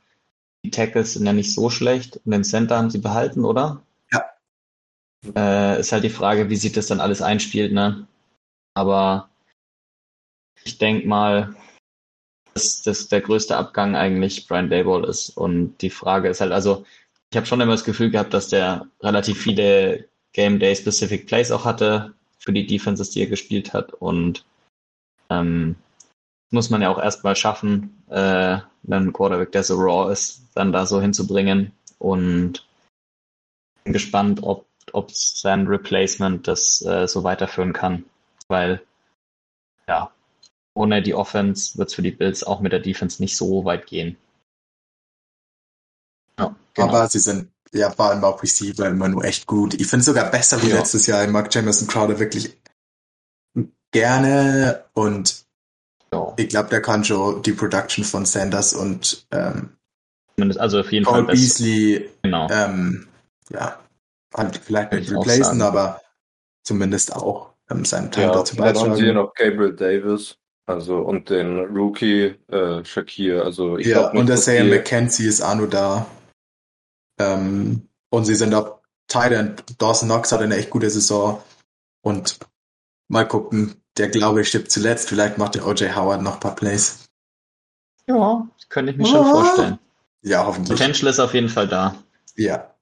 die 0.64 0.72
Tackles 0.72 1.14
sind 1.14 1.26
ja 1.26 1.34
nicht 1.34 1.53
so 1.53 1.70
schlecht 1.70 2.20
und 2.26 2.32
den 2.32 2.43
Center 2.43 2.78
haben 2.78 2.89
sie 2.89 2.99
behalten, 2.99 3.45
oder? 3.45 3.82
Ja. 4.12 4.26
Äh, 5.36 5.80
ist 5.80 5.91
halt 5.91 6.03
die 6.03 6.09
Frage, 6.09 6.49
wie 6.49 6.55
sich 6.55 6.72
das 6.72 6.88
dann 6.88 6.99
alles 6.99 7.22
einspielt, 7.22 7.74
ne? 7.74 8.07
Aber 8.74 9.30
ich 10.64 10.78
denke 10.78 11.07
mal, 11.07 11.55
dass, 12.53 12.82
dass 12.84 13.07
der 13.07 13.22
größte 13.22 13.57
Abgang 13.57 13.95
eigentlich 13.95 14.47
Brian 14.47 14.70
Dayball 14.70 15.03
ist. 15.05 15.30
Und 15.30 15.78
die 15.80 15.89
Frage 15.89 16.30
ist 16.30 16.41
halt, 16.41 16.51
also 16.51 16.86
ich 17.32 17.38
habe 17.38 17.47
schon 17.47 17.62
immer 17.62 17.74
das 17.74 17.84
Gefühl 17.84 18.12
gehabt, 18.12 18.34
dass 18.34 18.49
der 18.49 18.88
relativ 19.01 19.41
viele 19.41 20.07
Game 20.34 20.59
Day 20.59 20.76
Specific 20.76 21.28
Plays 21.28 21.51
auch 21.51 21.66
hatte 21.66 22.14
für 22.39 22.53
die 22.53 22.68
Defenses, 22.68 23.09
die 23.12 23.22
er 23.22 23.28
gespielt 23.28 23.74
hat. 23.74 23.93
Und 23.93 24.45
ähm, 25.30 25.76
muss 26.52 26.70
man 26.70 26.82
ja 26.82 26.89
auch 26.89 26.99
erstmal 26.99 27.36
schaffen, 27.36 28.04
äh, 28.10 28.60
einen 28.88 29.14
Quarterback, 29.14 29.52
der 29.52 29.64
so 29.64 29.76
raw 29.78 30.12
ist, 30.12 30.43
dann 30.54 30.72
da 30.72 30.86
so 30.86 31.02
hinzubringen. 31.02 31.72
Und 31.97 32.66
bin 33.84 33.93
gespannt, 33.93 34.43
ob, 34.43 34.66
ob 34.91 35.12
sein 35.12 35.68
Replacement 35.68 36.47
das 36.47 36.82
äh, 36.86 37.08
so 37.08 37.24
weiterführen 37.24 37.74
kann. 37.74 38.06
Weil, 38.47 38.82
ja, 39.88 40.12
ohne 40.74 41.02
die 41.02 41.16
Offense 41.16 41.78
wird 41.78 41.89
es 41.89 41.95
für 41.95 42.02
die 42.02 42.12
Bills 42.12 42.43
auch 42.43 42.60
mit 42.60 42.72
der 42.72 42.80
Defense 42.80 43.22
nicht 43.22 43.38
so 43.38 43.66
weit 43.66 43.88
gehen. 43.88 44.18
Ja, 46.39 46.56
genau. 46.74 46.88
Aber 46.88 47.08
sie 47.08 47.20
sind 47.20 47.49
ja 47.72 47.89
vor 47.91 48.10
allem 48.10 48.24
auch 48.24 48.41
Receiver 48.41 48.88
immer 48.88 49.08
nur 49.08 49.24
echt 49.24 49.47
gut. 49.47 49.74
Ich 49.76 49.88
finde 49.88 50.02
es 50.02 50.06
sogar 50.06 50.30
besser 50.30 50.62
wie 50.62 50.70
ja. 50.70 50.78
letztes 50.78 51.08
Jahr. 51.08 51.24
Ich 51.24 51.30
mag 51.30 51.54
Jameson 51.54 51.88
Crowder 51.88 52.20
wirklich 52.20 52.58
gerne 53.91 54.86
und 54.93 55.45
Ja. 56.14 56.34
ich 56.38 56.49
glaube, 56.49 56.70
der 56.70 56.82
kann 56.82 57.03
schon 57.03 57.41
die 57.41 57.53
Production 57.53 58.03
von 58.03 58.26
Sanders 58.26 58.74
und 58.74 59.26
ähm, 59.32 59.78
Zumindest, 60.36 60.59
also 60.59 60.80
auf 60.80 60.91
jeden 60.91 61.05
Paul 61.05 61.26
Fall. 61.26 61.36
Beasley 61.36 62.09
Genau. 62.24 62.47
ähm, 62.49 63.07
ja, 63.49 63.80
halt 64.36 64.57
vielleicht 64.57 64.91
nicht 64.93 65.12
replacen, 65.12 65.62
aber 65.62 66.01
zumindest 66.64 67.16
auch 67.16 67.53
ähm, 67.70 67.86
seinen 67.86 68.12
Teil 68.12 68.26
Ja, 68.28 68.32
dazu 68.34 68.55
dann 68.55 68.66
haben 68.66 68.95
sie 68.95 69.03
hier 69.03 69.14
beitragen. 69.14 69.16
noch 69.16 69.34
Gabriel 69.36 69.76
Davis, 69.76 70.38
also 70.66 70.97
und 70.99 71.30
den 71.30 71.59
Rookie 71.59 72.36
äh, 72.47 72.84
Shakir. 72.84 73.43
Also 73.43 73.78
ich 73.78 73.88
Ja, 73.88 74.09
und 74.12 74.28
der 74.28 74.38
Sam 74.38 74.70
McKenzie 74.70 75.28
ist 75.28 75.41
auch 75.41 75.55
noch 75.55 75.68
da. 75.68 76.05
Ähm, 77.20 77.88
und 78.09 78.26
sie 78.26 78.36
sind 78.36 78.53
auch 78.53 78.80
Titan. 79.07 79.55
Dawson 79.78 80.07
Knox 80.09 80.32
hat 80.32 80.41
eine 80.41 80.55
echt 80.55 80.70
gute 80.70 80.89
Saison. 80.89 81.41
Und 82.03 82.39
mal 83.09 83.28
gucken, 83.28 83.80
der 83.98 84.10
glaube 84.10 84.42
ich 84.42 84.50
stirbt 84.50 84.72
zuletzt. 84.72 85.10
Vielleicht 85.10 85.38
macht 85.38 85.56
der 85.56 85.66
OJ 85.68 85.94
Howard 85.96 86.22
noch 86.22 86.36
ein 86.36 86.39
paar 86.39 86.56
Plays. 86.56 87.06
Ja, 88.08 88.48
könnte 88.70 88.92
ich 88.92 88.98
mir 88.98 89.06
schon 89.06 89.26
vorstellen. 89.26 89.80
Ja, 90.22 90.46
hoffentlich. 90.46 90.78
Potential 90.78 91.10
ist 91.10 91.20
auf 91.20 91.34
jeden 91.34 91.50
Fall 91.50 91.68
da. 91.68 91.96
Ja. 92.36 92.74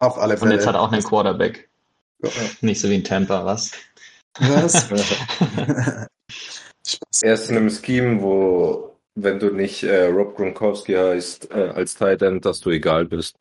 Auf 0.00 0.18
alle 0.18 0.34
Und 0.34 0.40
Fälle. 0.40 0.54
jetzt 0.54 0.66
hat 0.66 0.74
er 0.74 0.82
auch 0.82 0.92
einen 0.92 1.02
Quarterback. 1.02 1.68
Ja. 2.22 2.30
Nicht 2.60 2.80
so 2.80 2.88
wie 2.90 2.94
ein 2.94 3.04
Tampa, 3.04 3.44
was? 3.44 3.72
Was? 4.38 4.90
er 7.22 7.34
ist 7.34 7.50
in 7.50 7.56
einem 7.56 7.70
Scheme, 7.70 8.20
wo 8.20 8.96
wenn 9.14 9.38
du 9.38 9.50
nicht 9.50 9.82
äh, 9.82 10.06
Rob 10.06 10.36
Gronkowski 10.36 10.92
heißt 10.92 11.50
äh, 11.50 11.70
als 11.74 11.94
Tight 11.94 12.22
End, 12.22 12.44
dass 12.44 12.60
du 12.60 12.70
egal 12.70 13.06
bist 13.06 13.36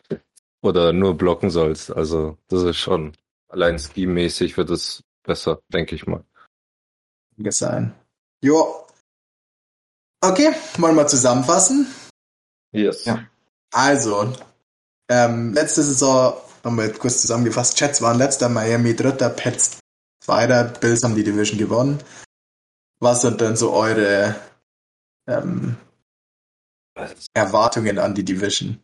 oder 0.62 0.94
nur 0.94 1.18
blocken 1.18 1.50
sollst. 1.50 1.92
Also 1.92 2.38
das 2.48 2.64
ist 2.64 2.78
schon 2.78 3.14
allein 3.50 3.78
scheme-mäßig 3.78 4.56
wird 4.58 4.70
es 4.70 5.04
besser, 5.24 5.60
denke 5.74 5.96
ich 5.96 6.08
mal. 6.08 6.24
Sein. 7.50 7.94
Jo. 8.42 8.86
Okay, 10.22 10.54
wollen 10.78 10.96
wir 10.96 11.08
zusammenfassen? 11.08 11.88
Yes. 12.72 13.06
Ja. 13.06 13.26
Also, 13.72 14.34
ähm, 15.10 15.54
letzte 15.54 15.84
Saison 15.84 16.36
haben 16.64 16.78
wir 16.78 16.86
jetzt 16.86 17.00
kurz 17.00 17.22
zusammengefasst. 17.22 17.80
Jets 17.80 18.02
waren 18.02 18.18
letzter, 18.18 18.50
Miami 18.50 18.96
dritter, 18.96 19.30
Pets 19.30 19.80
zweiter, 20.26 20.64
Bills 20.64 21.04
haben 21.04 21.16
die 21.16 21.24
Division 21.24 21.60
gewonnen. 21.60 22.00
Was 23.00 23.22
sind 23.22 23.40
denn 23.42 23.56
so 23.56 23.74
eure 23.74 24.36
ähm, 25.28 25.78
Erwartungen 27.34 28.00
an 28.00 28.16
die 28.16 28.24
Division? 28.24 28.80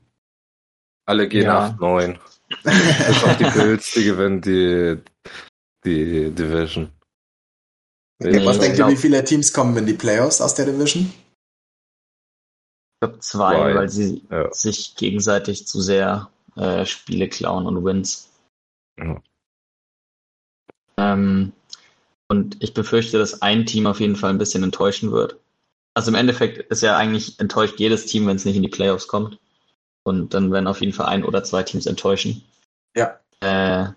Alle 1.06 1.28
gehen 1.28 1.46
Ja. 1.46 1.70
8-9. 1.80 2.20
Bis 2.64 3.24
auf 3.24 3.38
die 3.38 3.46
Bills, 3.46 3.92
die 3.92 4.04
gewinnen 4.04 4.42
die, 4.42 5.02
die 5.84 6.32
Division. 6.32 6.92
Nee, 8.24 8.46
Was 8.46 8.60
denkt 8.60 8.78
ihr, 8.78 8.88
wie 8.88 8.96
viele 8.96 9.24
Teams 9.24 9.52
kommen 9.52 9.76
in 9.78 9.86
die 9.86 9.94
Playoffs 9.94 10.42
aus 10.42 10.54
der 10.54 10.66
Division? 10.66 11.12
Ich 12.94 13.00
glaube 13.02 13.20
zwei, 13.20 13.56
Zwei, 13.56 13.76
weil 13.76 13.90
sie 13.90 14.24
ja. 14.30 14.54
sich 14.54 14.96
gegenseitig 14.96 15.66
zu 15.66 15.82
sehr 15.82 16.30
äh, 16.56 16.86
Spiele 16.86 17.28
klauen 17.30 17.66
und 17.66 17.84
Wins. 17.84 18.30
Ja. 19.00 19.22
Ähm, 20.98 21.52
und 22.30 22.64
ich 22.64 22.74
befürchte, 22.74 23.18
dass 23.18 23.42
ein 23.42 23.66
Team 23.66 23.88
auf 23.88 24.00
jeden 24.00 24.16
Fall 24.16 24.30
ein 24.30 24.38
bisschen 24.38 24.64
enttäuschen 24.64 25.12
wird. 25.12 25.38
Also 25.96 26.12
im 26.12 26.16
Endeffekt 26.16 26.72
ist 26.72 26.82
ja 26.82 26.96
eigentlich 26.96 27.40
enttäuscht 27.40 27.80
jedes 27.80 28.06
Team, 28.06 28.28
wenn 28.28 28.36
es 28.36 28.46
nicht 28.46 28.56
in 28.56 28.62
die 28.62 28.70
Playoffs 28.70 29.08
kommt. 29.08 29.40
Und 30.04 30.34
dann 30.34 30.52
werden 30.52 30.68
auf 30.68 30.80
jeden 30.80 30.94
Fall 30.94 31.08
ein 31.08 31.24
oder 31.24 31.44
zwei 31.44 31.64
Teams 31.64 31.88
enttäuschen. 31.88 32.44
Ja. 32.96 33.20
Äh, 33.40 33.88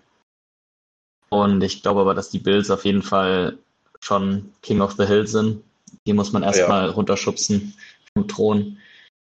und 1.29 1.63
ich 1.63 1.83
glaube 1.83 2.01
aber, 2.01 2.13
dass 2.13 2.29
die 2.29 2.39
Bills 2.39 2.71
auf 2.71 2.85
jeden 2.85 3.03
Fall 3.03 3.57
schon 4.05 4.53
King 4.61 4.81
of 4.81 4.93
the 4.93 5.05
Hill 5.05 5.27
sind. 5.27 5.63
Die 6.05 6.13
muss 6.13 6.31
man 6.31 6.43
erstmal 6.43 6.89
runterschubsen 6.89 7.73
vom 8.13 8.27
Thron, 8.27 8.77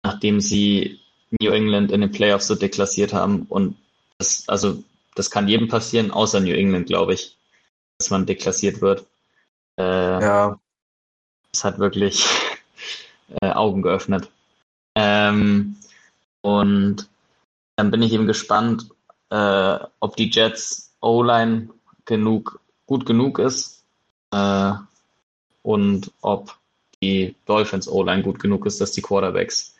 nachdem 0.03 0.39
sie 0.39 0.99
New 1.41 1.51
England 1.51 1.91
in 1.91 2.01
den 2.01 2.11
Playoffs 2.11 2.47
so 2.47 2.55
deklassiert 2.55 3.13
haben. 3.13 3.43
Und 3.49 3.75
das, 4.19 4.47
also, 4.47 4.83
das 5.15 5.31
kann 5.31 5.47
jedem 5.47 5.67
passieren, 5.67 6.11
außer 6.11 6.39
New 6.39 6.53
England, 6.53 6.87
glaube 6.87 7.15
ich, 7.15 7.35
dass 7.97 8.11
man 8.11 8.25
deklassiert 8.25 8.81
wird. 8.81 9.05
Äh, 9.79 10.21
Ja. 10.21 10.59
es 11.51 11.63
hat 11.63 11.79
wirklich 11.79 12.25
äh, 13.41 13.49
Augen 13.49 13.81
geöffnet. 13.81 14.29
Ähm, 14.95 15.77
und 16.41 17.09
dann 17.75 17.91
bin 17.91 18.03
ich 18.03 18.13
eben 18.13 18.27
gespannt, 18.27 18.89
äh, 19.31 19.79
ob 19.99 20.15
die 20.15 20.29
Jets 20.29 20.95
O-Line 21.01 21.69
genug, 22.05 22.59
gut 22.85 23.05
genug 23.05 23.39
ist 23.39 23.76
äh, 24.31 24.73
und 25.63 26.11
ob 26.21 26.57
die 27.01 27.35
Dolphins 27.45 27.87
O-Line 27.87 28.23
gut 28.23 28.39
genug 28.39 28.65
ist, 28.65 28.81
dass 28.81 28.91
die 28.91 29.01
Quarterbacks 29.01 29.75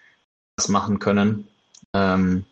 was 0.58 0.70
machen 0.70 1.00
können. 1.00 1.48
Ähm, 1.94 2.46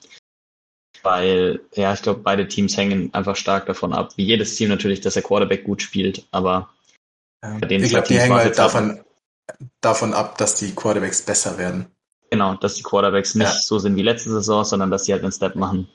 weil, 1.04 1.62
ja, 1.76 1.94
ich 1.94 2.02
glaube, 2.02 2.22
beide 2.22 2.48
Teams 2.48 2.76
hängen 2.78 3.14
einfach 3.14 3.36
stark 3.36 3.68
davon 3.68 3.94
ab. 3.94 4.14
Wie 4.18 4.26
jedes 4.26 4.56
Team 4.56 4.70
natürlich, 4.70 5.02
dass 5.02 5.14
der 5.14 5.24
Quarterback 5.24 5.64
gut 5.64 5.82
spielt, 5.82 6.26
aber 6.32 6.70
Bei 7.42 7.60
den 7.68 7.84
Ich 7.84 7.92
glaube, 7.92 8.08
die 8.08 8.18
hängen 8.20 8.34
halt 8.34 8.46
halt- 8.46 8.58
davon, 8.58 9.04
davon 9.80 10.14
ab, 10.16 10.38
dass 10.40 10.56
die 10.56 10.74
Quarterbacks 10.74 11.22
besser 11.22 11.60
werden. 11.60 11.86
Genau, 12.32 12.56
dass 12.56 12.74
die 12.74 12.82
Quarterbacks 12.82 13.36
nicht 13.36 13.46
Ja. 13.54 13.60
so 13.62 13.78
sind 13.78 13.96
wie 13.98 14.02
letzte 14.02 14.32
Saison, 14.32 14.64
sondern 14.66 14.90
dass 14.90 15.06
sie 15.06 15.14
halt 15.14 15.22
einen 15.22 15.32
Step 15.32 15.56
machen. 15.56 15.88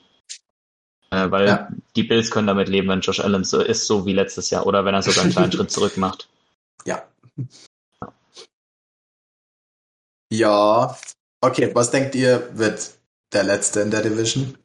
Äh, 1.11 1.29
weil 1.29 1.47
Ja. 1.47 1.69
die 1.95 2.03
Bills 2.03 2.31
können 2.31 2.47
damit 2.47 2.69
leben, 2.69 2.87
wenn 2.87 3.01
Josh 3.01 3.19
Allen 3.19 3.43
so 3.43 3.61
ist, 3.61 3.85
so 3.85 4.05
wie 4.05 4.13
letztes 4.13 4.49
Jahr, 4.49 4.65
oder 4.65 4.85
wenn 4.85 4.95
er 4.95 5.01
sogar 5.03 5.23
einen 5.23 5.33
kleinen 5.33 5.51
Schritt 5.51 5.71
zurück 5.71 5.97
macht. 5.97 6.29
Ja. 6.85 7.03
Ja. 10.31 10.97
Okay, 11.41 11.73
was 11.75 11.91
denkt 11.91 12.15
ihr, 12.15 12.57
wird 12.57 12.97
der 13.33 13.43
Letzte 13.43 13.81
in 13.81 13.91
der 13.91 14.01
Division? 14.03 14.57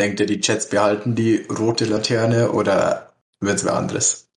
Denkt 0.00 0.18
ihr, 0.20 0.26
die 0.26 0.40
Jets 0.42 0.68
behalten 0.68 1.14
die 1.14 1.46
rote 1.46 1.84
Laterne 1.84 2.50
oder 2.50 3.14
wird's 3.40 3.64
wer 3.64 3.74
anderes? 3.74 4.28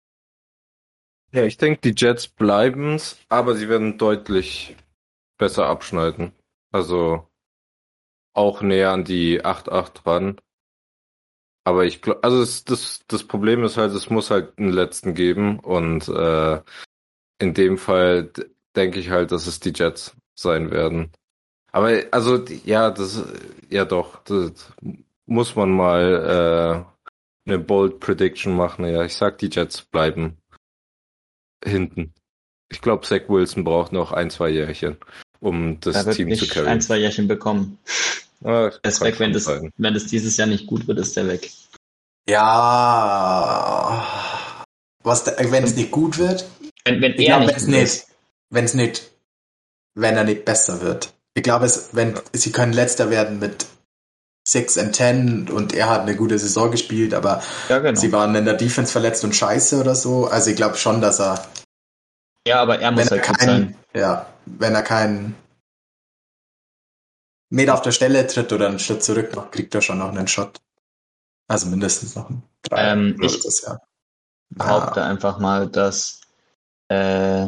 Ja, 1.31 1.43
ich 1.43 1.57
denke, 1.57 1.81
die 1.81 1.95
Jets 1.99 2.27
bleiben's, 2.27 3.17
aber 3.29 3.55
sie 3.55 3.67
werden 3.67 3.97
deutlich 3.97 4.75
besser 5.37 5.65
abschneiden. 5.65 6.33
Also 6.71 7.27
auch 8.37 8.61
näher 8.61 8.91
an 8.91 9.03
die 9.03 9.43
8-8 9.43 10.05
ran. 10.05 10.37
Aber 11.65 11.85
ich 11.85 12.01
glaube, 12.01 12.23
also 12.23 12.41
es, 12.41 12.63
das, 12.63 13.01
das 13.07 13.25
Problem 13.25 13.63
ist 13.63 13.77
halt, 13.77 13.93
es 13.93 14.09
muss 14.09 14.31
halt 14.31 14.57
einen 14.57 14.71
letzten 14.71 15.15
geben 15.15 15.59
und 15.59 16.07
äh, 16.07 16.61
in 17.39 17.53
dem 17.53 17.77
Fall 17.77 18.31
denke 18.75 18.99
ich 18.99 19.09
halt, 19.09 19.31
dass 19.31 19.47
es 19.47 19.59
die 19.59 19.73
Jets 19.75 20.15
sein 20.33 20.71
werden. 20.71 21.11
Aber 21.71 21.91
also 22.11 22.43
ja, 22.63 22.89
das 22.89 23.23
ja 23.69 23.85
doch, 23.85 24.23
das 24.23 24.71
muss 25.25 25.55
man 25.55 25.71
mal 25.71 26.85
äh, 27.45 27.49
eine 27.49 27.59
bold 27.59 27.99
Prediction 27.99 28.55
machen. 28.55 28.85
Ja, 28.85 29.03
ich 29.03 29.15
sag, 29.15 29.37
die 29.39 29.49
Jets 29.51 29.81
bleiben 29.81 30.37
hinten. 31.63 32.13
Ich 32.69 32.81
glaube, 32.81 33.05
Zach 33.05 33.27
Wilson 33.29 33.63
braucht 33.63 33.91
noch 33.91 34.11
ein, 34.11 34.29
zwei 34.29 34.49
Jährchen, 34.49 34.97
um 35.39 35.79
das 35.81 36.05
wird 36.05 36.15
Team 36.15 36.35
zu 36.35 36.47
carryen. 36.47 36.67
ein, 36.67 36.81
zwei 36.81 36.97
Jährchen 36.97 37.27
bekommen. 37.27 37.77
Ah, 38.43 38.69
Er 38.81 38.89
ist 38.89 39.01
weg, 39.01 39.19
wenn 39.19 39.33
das, 39.33 39.45
sein. 39.45 39.71
wenn 39.77 39.93
das 39.93 40.05
dieses 40.05 40.37
Jahr 40.37 40.47
nicht 40.47 40.67
gut 40.67 40.87
wird, 40.87 40.99
ist 40.99 41.17
er 41.17 41.27
weg. 41.27 41.49
Ja. 43.07 44.05
Was, 45.03 45.25
wenn 45.25 45.63
es 45.63 45.75
nicht 45.75 45.91
gut 45.91 46.17
wird? 46.17 46.45
Wenn, 46.85 47.01
wenn 47.01 47.13
Ich 47.13 47.27
er 47.29 47.37
glaube, 47.39 47.45
nicht 47.53 47.55
wenn 47.55 47.55
es 47.57 47.65
gut 47.65 47.73
nicht, 47.75 48.05
wenn 48.49 48.65
es 48.65 48.73
nicht, 48.73 49.11
wenn 49.95 50.17
er 50.17 50.23
nicht 50.23 50.45
besser 50.45 50.81
wird. 50.81 51.13
Ich 51.33 51.43
glaube, 51.43 51.65
es, 51.65 51.89
wenn, 51.93 52.19
sie 52.33 52.51
können 52.51 52.73
letzter 52.73 53.09
werden 53.09 53.39
mit 53.39 53.65
6 54.47 54.77
and 54.77 54.95
10 54.95 55.49
und 55.49 55.73
er 55.73 55.89
hat 55.89 56.01
eine 56.01 56.15
gute 56.15 56.37
Saison 56.39 56.71
gespielt, 56.71 57.13
aber 57.13 57.43
Ja, 57.69 57.79
genau. 57.79 57.99
sie 57.99 58.11
waren 58.11 58.33
in 58.35 58.45
der 58.45 58.53
Defense 58.55 58.91
verletzt 58.91 59.23
und 59.23 59.35
scheiße 59.35 59.79
oder 59.79 59.95
so. 59.95 60.25
Also 60.27 60.49
ich 60.51 60.55
glaube 60.55 60.77
schon, 60.77 61.01
dass 61.01 61.19
er, 61.19 61.45
Ja, 62.47 62.61
aber 62.61 62.79
er 62.79 62.91
muss 62.91 63.05
er 63.07 63.17
halt 63.17 63.27
gut 63.27 63.41
sein. 63.41 63.75
ja, 63.95 64.25
wenn 64.59 64.73
er 64.75 64.83
keinen 64.83 65.35
Meter 67.49 67.73
auf 67.73 67.81
der 67.81 67.91
Stelle 67.91 68.25
tritt 68.27 68.51
oder 68.51 68.67
einen 68.67 68.79
Schritt 68.79 69.03
zurück 69.03 69.35
macht, 69.35 69.51
kriegt 69.53 69.73
er 69.75 69.81
schon 69.81 69.99
noch 69.99 70.09
einen 70.09 70.27
Shot. 70.27 70.59
Also 71.47 71.67
mindestens 71.67 72.15
noch 72.15 72.29
einen 72.29 72.43
drei. 72.63 72.91
Ähm, 72.91 73.17
ich- 73.21 73.41
das, 73.41 73.61
ja. 73.61 73.79
behaupte 74.49 75.03
einfach 75.03 75.39
mal, 75.39 75.67
dass 75.69 76.21
äh, 76.89 77.45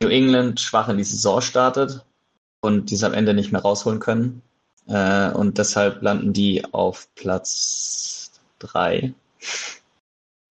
New 0.00 0.08
England 0.08 0.60
schwach 0.60 0.88
in 0.88 0.98
die 0.98 1.04
Saison 1.04 1.40
startet 1.40 2.04
und 2.60 2.90
die 2.90 2.94
es 2.94 3.04
am 3.04 3.14
Ende 3.14 3.34
nicht 3.34 3.52
mehr 3.52 3.62
rausholen 3.62 4.00
können. 4.00 4.42
Äh, 4.86 5.30
und 5.30 5.58
deshalb 5.58 6.02
landen 6.02 6.32
die 6.32 6.64
auf 6.72 7.08
Platz 7.14 8.30
drei. 8.58 9.14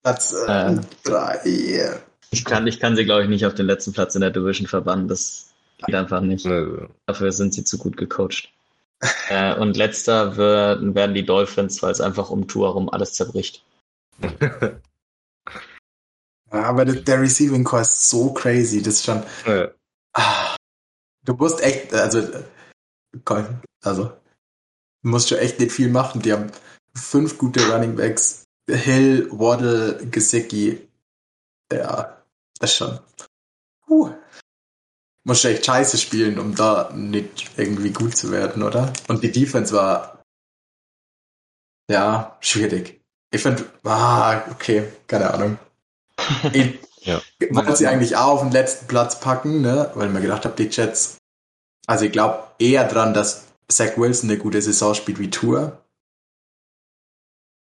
Platz 0.03 0.33
äh, 0.47 0.73
äh, 0.73 0.81
drei. 1.03 2.01
Ich 2.35 2.43
kann, 2.43 2.67
ich 2.67 2.81
kann 2.81 2.97
sie, 2.97 3.05
glaube 3.05 3.23
ich, 3.23 3.29
nicht 3.29 3.45
auf 3.45 3.55
den 3.55 3.65
letzten 3.65 3.93
Platz 3.93 4.13
in 4.13 4.19
der 4.19 4.29
Division 4.29 4.67
verbannen. 4.67 5.07
Das 5.07 5.53
geht 5.77 5.95
einfach 5.95 6.19
nicht. 6.19 6.45
Ne, 6.45 6.89
Dafür 7.05 7.31
sind 7.31 7.53
sie 7.53 7.63
zu 7.63 7.77
gut 7.77 7.95
gecoacht. 7.95 8.51
äh, 9.29 9.55
und 9.55 9.77
letzter 9.77 10.35
werden, 10.35 10.95
werden 10.95 11.15
die 11.15 11.25
Dolphins, 11.25 11.81
weil 11.81 11.93
es 11.93 12.01
einfach 12.01 12.29
um 12.29 12.45
Tour 12.47 12.67
herum 12.67 12.89
alles 12.89 13.13
zerbricht. 13.13 13.63
Aber 16.49 16.83
der, 16.83 16.95
der 16.95 17.21
Receiving 17.21 17.63
Core 17.63 17.83
ist 17.83 18.09
so 18.09 18.33
crazy, 18.33 18.81
das 18.81 18.95
ist 18.95 19.05
schon. 19.05 19.23
Ja. 19.45 19.71
Ah, 20.13 20.57
du 21.23 21.33
musst 21.35 21.61
echt, 21.61 21.93
also, 21.93 22.21
also, 23.81 24.03
du 25.03 25.09
musst 25.09 25.29
schon 25.29 25.37
echt 25.37 25.59
nicht 25.59 25.71
viel 25.71 25.89
machen. 25.89 26.21
Die 26.21 26.33
haben 26.33 26.51
fünf 26.93 27.37
gute 27.37 27.65
Running 27.71 27.95
Backs. 27.95 28.43
Hill, 28.69 29.29
Waddle, 29.31 30.05
Gesicki. 30.07 30.87
Ja, 31.71 32.14
das 32.59 32.71
ist 32.71 32.77
schon. 32.77 32.99
Puh. 33.85 34.13
Muss 35.25 35.43
echt 35.45 35.65
scheiße 35.65 35.97
spielen, 35.97 36.39
um 36.39 36.55
da 36.55 36.91
nicht 36.93 37.51
irgendwie 37.57 37.91
gut 37.91 38.15
zu 38.15 38.31
werden, 38.31 38.61
oder? 38.63 38.93
Und 39.07 39.23
die 39.23 39.31
Defense 39.31 39.73
war, 39.73 40.23
ja, 41.89 42.37
schwierig. 42.41 43.01
Ich 43.31 43.41
finde, 43.41 43.65
ah, 43.83 44.49
okay, 44.51 44.91
keine 45.07 45.33
Ahnung. 45.33 45.57
Ich 46.53 46.79
Ja. 47.01 47.21
wollte 47.51 47.75
sie 47.75 47.87
eigentlich 47.87 48.15
auch 48.15 48.33
auf 48.35 48.41
den 48.41 48.51
letzten 48.51 48.87
Platz 48.87 49.19
packen, 49.19 49.61
ne? 49.61 49.91
weil 49.95 50.07
ich 50.07 50.13
mir 50.13 50.21
gedacht 50.21 50.45
habe, 50.45 50.55
die 50.55 50.69
Jets, 50.69 51.17
also 51.87 52.05
ich 52.05 52.11
glaube 52.11 52.47
eher 52.57 52.87
dran, 52.87 53.13
dass 53.13 53.45
Zach 53.67 53.97
Wilson 53.97 54.29
eine 54.29 54.39
gute 54.39 54.61
Saison 54.61 54.93
spielt 54.95 55.19
wie 55.19 55.29
Tour. 55.29 55.83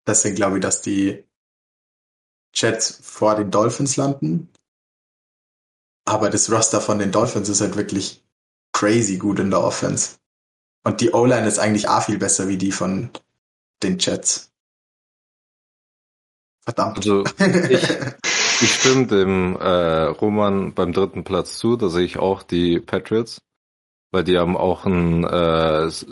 Deswegen 0.08 0.36
glaube 0.36 0.58
ich, 0.58 0.62
dass 0.62 0.82
die 0.82 1.24
Jets 2.54 3.00
vor 3.04 3.36
den 3.36 3.50
Dolphins 3.52 3.98
landen. 3.98 4.50
Aber 6.06 6.30
das 6.30 6.52
Roster 6.52 6.82
von 6.82 6.99
den 6.99 7.12
Dolphins 7.12 7.49
ist 7.49 7.62
halt 7.62 7.76
wirklich 7.76 8.24
crazy 8.74 9.18
gut 9.18 9.39
in 9.39 9.49
der 9.49 9.62
Offense. 9.64 10.18
Und 10.86 11.02
die 11.02 11.12
O-Line 11.14 11.47
ist 11.47 11.60
eigentlich 11.60 11.89
auch 11.89 12.04
viel 12.04 12.20
besser 12.20 12.47
wie 12.49 12.58
die 12.58 12.72
von 12.72 13.12
den 13.84 13.99
Jets. 13.99 14.52
Verdammt. 16.64 16.97
Also 16.97 17.26
ich, 17.68 17.99
ich 18.60 18.74
stimme 18.74 19.08
dem 19.08 19.56
äh, 19.58 20.04
Roman 20.06 20.74
beim 20.74 20.93
dritten 20.93 21.24
Platz 21.24 21.58
zu, 21.58 21.76
da 21.78 21.89
sehe 21.89 22.06
ich 22.06 22.18
auch 22.18 22.43
die 22.43 22.80
Patriots, 22.80 23.41
weil 24.12 24.24
die 24.26 24.38
haben 24.39 24.58
auch 24.58 24.86
ein 24.86 25.24
äh, 25.26 25.86
s- 25.86 26.06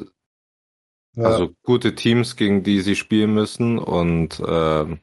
also 1.21 1.49
gute 1.63 1.95
Teams, 1.95 2.35
gegen 2.35 2.63
die 2.63 2.81
sie 2.81 2.95
spielen 2.97 3.33
müssen 3.33 3.79
und 3.79 4.41
ähm, 4.45 4.99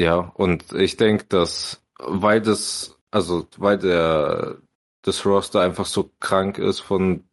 ja, 0.00 0.16
und 0.18 0.72
ich 0.72 0.96
denke, 0.96 1.24
dass 1.26 1.82
weil 1.98 2.40
das, 2.40 2.98
also 3.10 3.46
weil 3.56 3.78
der 3.78 4.58
das 5.02 5.24
Roster 5.24 5.60
einfach 5.60 5.86
so 5.86 6.10
krank 6.20 6.58
ist 6.58 6.80
von 6.80 7.24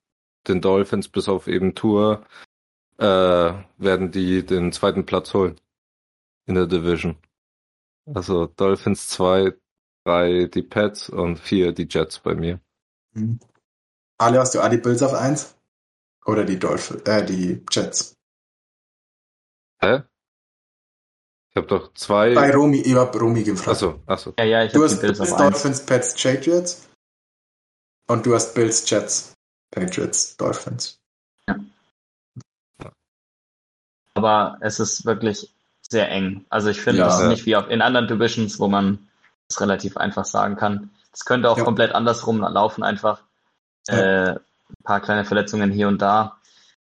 den 0.48 0.62
Dolphins 0.62 1.08
bis 1.08 1.28
auf 1.28 1.48
eben 1.48 1.74
Tour, 1.74 2.24
äh, 2.98 3.06
werden 3.06 4.12
die 4.12 4.46
den 4.46 4.72
zweiten 4.72 5.06
Platz 5.06 5.34
holen 5.34 5.60
in 6.46 6.56
der 6.56 6.68
Division. 6.68 7.18
Also 8.14 8.46
Dolphins 8.46 9.08
2, 9.10 9.54
3 10.06 10.46
die 10.54 10.62
Pets 10.62 11.10
und 11.10 11.38
4 11.38 11.72
die 11.72 11.88
Jets 11.90 12.20
bei 12.20 12.36
mir. 12.36 12.60
Mhm. 13.14 13.40
Ali, 14.18 14.38
hast 14.38 14.54
du 14.54 14.70
die 14.70 14.78
Bills 14.78 15.02
auf 15.02 15.14
1? 15.14 15.58
Oder 16.26 16.46
die 16.46 16.60
Dolphins, 16.60 17.02
äh, 17.04 17.26
die 17.26 17.64
Jets? 17.72 18.16
Hä? 19.82 20.04
Ich 21.56 21.58
habe 21.62 21.68
doch 21.68 21.94
zwei. 21.94 22.34
Bei 22.34 22.52
Romy, 22.52 22.82
ich 22.82 22.96
hab 22.96 23.16
Romy 23.20 23.44
gefragt. 23.44 23.78
Achso, 23.78 24.00
achso. 24.08 24.34
Ja, 24.40 24.46
ja, 24.46 24.64
ich 24.64 24.72
du 24.72 24.80
habe 24.82 24.92
hast 24.92 25.00
Bills. 25.02 25.20
Dolphins, 25.20 25.86
Pets, 25.86 26.16
Patriots. 26.22 26.90
Und 28.08 28.26
du 28.26 28.34
hast 28.34 28.56
Bills, 28.56 28.90
Jets, 28.90 29.34
Patriots, 29.72 30.36
Dolphins. 30.38 30.98
Aber 34.16 34.58
es 34.62 34.80
ist 34.80 35.06
wirklich 35.06 35.54
sehr 35.90 36.10
eng. 36.10 36.46
Also 36.50 36.70
ich 36.70 36.82
finde, 36.82 37.02
Ja. 37.02 37.08
es 37.08 37.20
ist 37.22 37.28
nicht 37.28 37.46
wie 37.46 37.54
in 37.54 37.82
anderen 37.82 38.08
Divisions, 38.08 38.60
wo 38.60 38.68
man 38.68 39.08
es 39.50 39.60
relativ 39.62 39.98
einfach 39.98 40.26
sagen 40.26 40.56
kann. 40.56 40.90
Es 41.12 41.26
könnte 41.26 41.50
auch 41.50 41.58
Ja. 41.58 41.64
komplett 41.64 41.94
andersrum 41.94 42.40
laufen, 42.42 42.84
einfach 42.84 43.22
Ja. 43.88 43.94
äh, 43.96 44.30
ein 44.32 44.84
paar 44.84 45.02
kleine 45.02 45.26
Verletzungen 45.26 45.72
hier 45.72 45.88
und 45.88 46.02
da. 46.02 46.38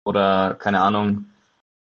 Oder 0.06 0.56
keine 0.56 0.82
Ahnung, 0.82 1.26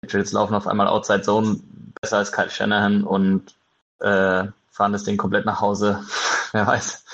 Patriots 0.03 0.33
laufen 0.33 0.55
auf 0.55 0.67
einmal 0.67 0.89
Outside 0.89 1.23
Zone 1.23 1.61
besser 2.01 2.19
als 2.19 2.33
Kyle 2.33 2.51
Shanahan 2.51 3.05
und 3.05 3.55
äh, 4.01 4.45
fahren 4.71 4.93
das 4.93 5.05
Ding 5.05 5.17
komplett 5.17 5.47
nach 5.47 5.61
Hause. 5.61 6.03
Wer 6.53 6.67
weiß. 6.67 7.05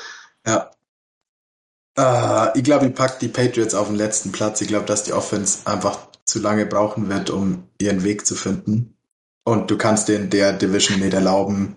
Ja. 0.47 0.70
Äh, 1.99 2.59
ich 2.59 2.64
glaube, 2.64 2.87
ich 2.87 2.95
pack 2.95 3.18
die 3.18 3.28
Patriots 3.28 3.74
auf 3.74 3.89
den 3.89 3.97
letzten 3.97 4.32
Platz. 4.32 4.61
Ich 4.61 4.68
glaube, 4.68 4.87
dass 4.87 5.03
die 5.03 5.12
Offense 5.12 5.66
einfach 5.66 5.99
zu 6.24 6.39
lange 6.39 6.66
brauchen 6.66 7.09
wird, 7.09 7.30
um 7.30 7.68
ihren 7.78 8.05
Weg 8.05 8.26
zu 8.26 8.34
finden. 8.34 8.97
Und 9.45 9.70
du 9.70 9.78
kannst 9.78 10.09
in 10.09 10.30
der 10.30 10.53
Division 10.53 11.01
nicht 11.01 11.14
erlauben, 11.14 11.76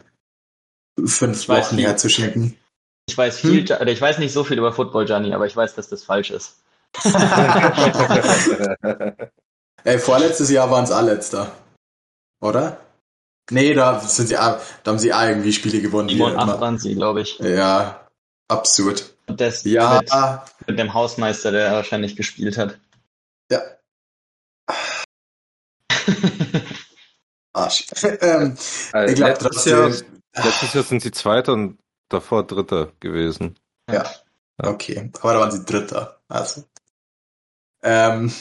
fünf 1.06 1.42
Ich 1.42 1.50
Wochen 1.50 1.78
herzuschicken. 1.78 2.58
Ich 3.08 3.18
weiß 3.18 3.40
viel, 3.40 3.68
Hm. 3.68 3.82
oder 3.82 3.92
ich 3.92 4.02
weiß 4.02 4.20
nicht 4.20 4.34
so 4.34 4.44
viel 4.44 4.58
über 4.58 4.74
Football, 4.74 5.06
Gianni, 5.06 5.34
aber 5.34 5.46
ich 5.46 5.56
weiß, 5.56 5.76
dass 5.76 5.88
das 5.90 6.04
falsch 6.04 6.32
ist. 6.32 6.58
Ey, 9.84 10.00
vorletztes 10.00 10.50
Jahr 10.50 10.70
waren 10.70 10.84
es 10.84 10.90
letzter. 10.90 11.52
Oder? 12.42 12.80
Nee, 13.52 13.74
da 13.74 14.00
sind 14.00 14.28
sie, 14.28 14.38
auch- 14.38 14.60
da 14.84 14.92
haben 14.92 15.00
sie 15.00 15.14
auch 15.14 15.24
irgendwie 15.24 15.54
Spiele 15.54 15.82
gewonnen. 15.82 16.08
die 16.08 16.16
7 16.16 16.26
und 16.32 16.38
8 16.38 16.44
immer- 16.44 16.62
waren 16.62 16.78
sie, 16.78 16.96
glaube 16.96 17.22
ich. 17.22 17.38
Ja, 17.40 18.08
absurd. 18.48 19.16
Und 19.28 19.40
das 19.42 19.64
Ja, 19.64 20.00
mit, 20.60 20.68
mit 20.68 20.80
dem 20.80 20.94
Hausmeister, 20.94 21.52
der 21.52 21.72
wahrscheinlich 21.74 22.16
gespielt 22.16 22.58
hat. 22.58 22.80
ja, 23.52 23.62
Arsch. 27.54 27.86
ähm, 28.04 28.58
Also 28.92 29.12
ich 29.12 29.16
glaube 29.16 29.32
letztes, 29.44 29.66
Jahr, 29.66 29.90
letztes 30.36 30.74
Jahr 30.74 30.84
sind 30.84 31.02
sie 31.02 31.12
Zweiter 31.12 31.54
und 31.54 31.78
davor 32.10 32.46
Dritter 32.46 32.92
gewesen. 33.00 33.58
Ja, 33.92 34.10
okay. 34.58 35.12
Aber 35.22 35.34
da 35.34 35.40
waren 35.40 35.52
sie 35.52 35.66
Dritter. 35.66 36.20
Also. 36.28 36.64
Ähm, 37.82 38.32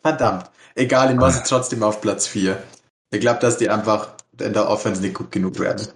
verdammt. 0.00 0.50
Egal, 0.74 1.10
ich 1.12 1.16
mache 1.16 1.32
sie 1.32 1.42
trotzdem 1.48 1.82
auf 1.82 2.00
Platz 2.00 2.26
4. 2.26 2.62
Ich 3.14 3.20
glaube, 3.20 3.38
dass 3.38 3.58
die 3.58 3.70
einfach 3.70 4.16
in 4.40 4.52
der 4.52 4.68
Offense 4.68 5.00
nicht 5.00 5.14
gut 5.14 5.30
genug 5.30 5.60
werden. 5.60 5.86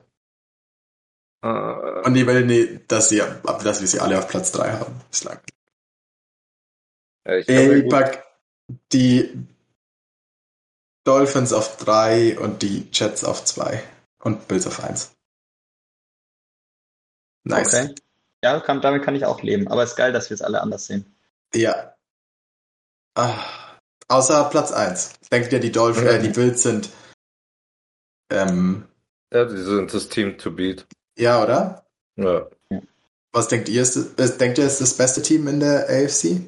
Äh, 1.42 1.48
Und 1.48 2.14
ich 2.14 2.26
will 2.26 2.46
nicht, 2.46 2.90
dass, 2.90 3.08
sie, 3.08 3.20
dass 3.44 3.80
wir 3.80 3.88
sie 3.88 3.98
alle 3.98 4.18
auf 4.18 4.28
Platz 4.28 4.52
3 4.52 4.72
haben 4.72 5.00
bislang. 5.10 5.40
ich 7.26 7.48
Ich 7.48 7.88
pack 7.88 8.24
die 8.92 9.46
Dolphins 11.04 11.52
auf 11.52 11.76
3 11.78 12.38
und 12.38 12.62
die 12.62 12.88
Jets 12.92 13.24
auf 13.24 13.44
2 13.44 13.82
und 14.20 14.46
Bills 14.46 14.66
auf 14.68 14.82
1. 14.84 15.12
Nice. 17.44 17.74
Okay. 17.74 17.94
Ja, 18.44 18.60
kann, 18.60 18.80
damit 18.80 19.02
kann 19.02 19.16
ich 19.16 19.24
auch 19.24 19.42
leben. 19.42 19.66
Aber 19.66 19.82
es 19.82 19.90
ist 19.90 19.96
geil, 19.96 20.12
dass 20.12 20.30
wir 20.30 20.36
es 20.36 20.42
alle 20.42 20.60
anders 20.60 20.86
sehen. 20.86 21.04
Ja. 21.52 21.94
Ah, 23.16 23.42
außer 24.06 24.44
Platz 24.50 24.70
1. 24.70 25.14
Denkt 25.32 25.52
ihr, 25.52 25.58
die 25.58 25.72
Dolphins, 25.72 26.06
äh, 26.06 26.20
die 26.20 26.28
Bills 26.28 26.62
sind 26.62 26.90
ähm, 28.30 28.86
ja, 29.32 29.44
die 29.44 29.56
sind 29.62 29.92
das 29.92 30.08
Team 30.08 30.38
to 30.38 30.50
beat. 30.50 30.86
ja, 31.16 31.42
oder? 31.42 31.84
Ja. 32.16 32.46
Was 33.32 33.48
denkt 33.48 33.68
ihr? 33.68 33.82
Ist, 33.82 33.96
ist, 33.96 34.40
denkt 34.40 34.58
ihr, 34.58 34.66
ist 34.66 34.80
das 34.80 34.96
beste 34.96 35.22
Team 35.22 35.46
in 35.48 35.60
der 35.60 35.86
AFC? 35.88 36.40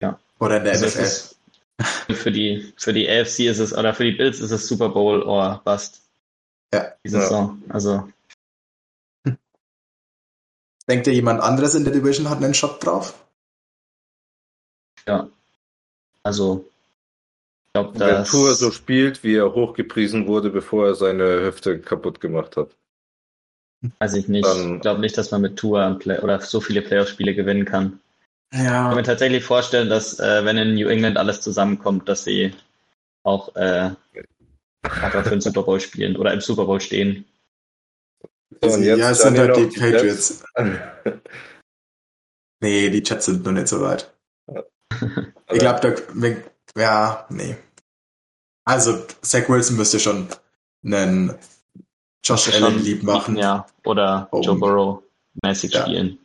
Ja. 0.00 0.20
Oder 0.38 0.58
in 0.58 0.64
der 0.64 0.74
Also 0.74 0.86
NFL? 0.86 1.02
ist, 1.02 1.38
für 2.14 2.30
die, 2.30 2.72
für 2.76 2.92
die 2.92 3.08
AFC 3.08 3.40
ist 3.40 3.58
es, 3.58 3.72
oder 3.76 3.94
für 3.94 4.04
die 4.04 4.12
Bills 4.12 4.40
ist 4.40 4.50
es 4.52 4.68
Super 4.68 4.90
Bowl 4.90 5.22
or 5.22 5.60
Bust. 5.64 6.02
Ja. 6.72 6.92
Die 7.04 7.08
Saison. 7.08 7.62
Also, 7.68 8.08
Denkt 10.86 11.06
ihr, 11.06 11.14
jemand 11.14 11.40
anderes 11.40 11.74
in 11.74 11.84
der 11.84 11.94
Division 11.94 12.28
hat 12.28 12.42
einen 12.44 12.52
Shot 12.54 12.84
drauf? 12.84 13.14
ja. 15.06 15.28
Also, 16.22 16.70
ich 17.76 17.80
glaube, 17.82 17.98
Wenn 17.98 18.08
dass. 18.08 18.30
Tour 18.30 18.54
so 18.54 18.70
spielt, 18.70 19.24
wie 19.24 19.34
er 19.34 19.52
hochgepriesen 19.52 20.28
wurde, 20.28 20.50
bevor 20.50 20.86
er 20.86 20.94
seine 20.94 21.42
Hüfte 21.42 21.80
kaputt 21.80 22.20
gemacht 22.20 22.56
hat. 22.56 22.70
Weiß 23.98 24.14
ich 24.14 24.28
nicht. 24.28 24.46
Dann- 24.46 24.76
ich 24.76 24.80
glaube 24.82 25.00
nicht, 25.00 25.18
dass 25.18 25.32
man 25.32 25.40
mit 25.42 25.56
Tour 25.56 25.98
oder 26.22 26.40
so 26.40 26.60
viele 26.60 26.82
Playoff-Spiele 26.82 27.34
gewinnen 27.34 27.64
kann. 27.64 27.98
Ich 28.52 28.58
kann 28.58 28.66
Ja. 28.66 28.94
mir 28.94 29.02
tatsächlich 29.02 29.42
vorstellen, 29.44 29.88
dass 29.88 30.20
äh, 30.20 30.44
wenn 30.44 30.56
in 30.56 30.74
New 30.74 30.86
England 30.88 31.16
alles 31.16 31.40
zusammenkommt, 31.40 32.08
dass 32.08 32.22
sie 32.22 32.54
auch 33.24 33.54
äh, 33.56 33.90
einfach 34.84 35.24
für 35.24 35.30
den 35.30 35.40
Super 35.40 35.64
Bowl 35.64 35.80
spielen 35.80 36.16
oder 36.16 36.32
im 36.32 36.40
Super 36.40 36.66
Bowl 36.66 36.80
stehen. 36.80 37.24
So, 38.62 38.70
und 38.70 38.84
jetzt 38.84 38.98
ja, 39.00 39.10
es 39.10 39.20
sind 39.22 39.36
halt 39.36 39.56
die 39.56 39.66
Patriots. 39.80 40.44
Nee, 42.62 42.88
die 42.90 43.02
Jets 43.04 43.26
sind 43.26 43.44
noch 43.44 43.52
nicht 43.52 43.66
so 43.68 43.80
weit. 43.80 44.12
Ich 45.52 45.58
glaube, 45.58 45.80
da, 45.80 46.80
ja, 46.80 47.26
nee. 47.28 47.56
Also, 48.64 49.04
Zach 49.22 49.48
Wilson 49.48 49.76
müsste 49.76 50.00
schon 50.00 50.28
einen 50.84 51.34
Josh 52.22 52.52
Allen 52.54 52.82
lieb 52.82 53.02
machen. 53.02 53.36
Ja, 53.36 53.66
oder 53.84 54.28
Oh. 54.30 54.40
Joe 54.40 54.56
Burrow 54.56 55.02
mäßig 55.42 55.72
Ja. 55.72 55.82
spielen. 55.82 56.18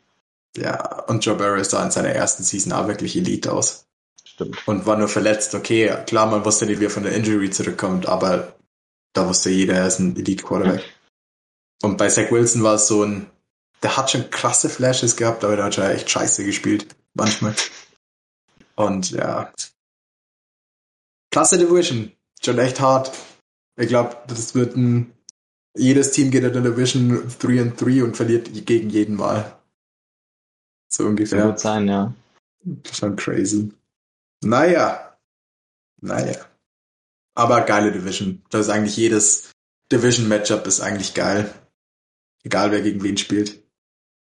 Ja, 0.56 1.04
und 1.04 1.24
Joe 1.26 1.36
Burrow 1.36 1.64
sah 1.66 1.84
in 1.84 1.92
seiner 1.92 2.10
ersten 2.10 2.44
Season 2.44 2.72
auch 2.74 2.88
wirklich 2.88 3.16
Elite 3.16 3.52
aus. 3.52 3.86
Stimmt. 4.26 4.58
Und 4.68 4.86
war 4.86 4.98
nur 4.98 5.10
verletzt. 5.10 5.54
Okay, 5.54 5.94
klar, 6.08 6.26
man 6.28 6.46
wusste 6.46 6.66
nicht, 6.66 6.80
wie 6.80 6.86
er 6.86 6.90
von 6.90 7.04
der 7.04 7.14
Injury 7.14 7.50
zurückkommt, 7.50 8.08
aber 8.08 8.54
da 9.14 9.28
wusste 9.28 9.50
jeder, 9.50 9.76
er 9.76 9.88
ist 9.88 10.00
ein 10.00 10.16
Elite 10.16 10.44
Quarterback. 10.44 10.84
Und 11.82 11.98
bei 11.98 12.08
Zach 12.08 12.32
Wilson 12.32 12.64
war 12.64 12.76
es 12.76 12.88
so 12.88 13.04
ein, 13.04 13.30
der 13.84 13.96
hat 13.98 14.12
schon 14.12 14.30
krasse 14.30 14.70
Flashes 14.70 15.16
gehabt, 15.16 15.44
aber 15.44 15.56
der 15.56 15.66
hat 15.66 15.76
schon 15.76 15.86
echt 15.86 16.10
scheiße 16.10 16.44
gespielt. 16.46 16.96
Manchmal. 17.14 17.56
Und 18.76 19.12
ja. 19.12 19.52
Klasse 21.32 21.58
Division. 21.58 22.12
Schon 22.44 22.58
echt 22.60 22.80
hart. 22.80 23.12
Ich 23.78 23.88
glaube, 23.88 24.18
das 24.28 24.56
wird 24.56 24.76
ein, 24.76 25.14
jedes 25.76 26.12
Team 26.12 26.32
geht 26.32 26.44
in 26.44 26.54
der 26.54 26.62
Division 26.62 27.30
3 27.40 27.62
und 27.62 27.82
3 27.82 28.04
und 28.04 28.18
verliert 28.18 28.50
gegen 28.66 28.90
jeden 28.90 29.16
Mal. 29.16 29.58
So 30.90 31.06
ungefähr. 31.06 31.40
Kann 31.40 31.50
gut 31.52 31.60
sein, 31.60 31.88
ja. 31.88 32.14
Schon 32.92 33.16
crazy. 33.16 33.72
Naja. 34.44 35.18
Naja. 36.02 36.46
Aber 37.36 37.62
geile 37.62 37.92
Division. 37.92 38.44
Das 38.50 38.68
ist 38.68 38.70
eigentlich 38.70 38.98
jedes 38.98 39.52
Division-Matchup 39.92 40.68
ist 40.68 40.82
eigentlich 40.82 41.14
geil. 41.14 41.54
Egal 42.44 42.72
wer 42.72 42.82
gegen 42.82 43.04
wen 43.04 43.18
spielt. 43.18 43.64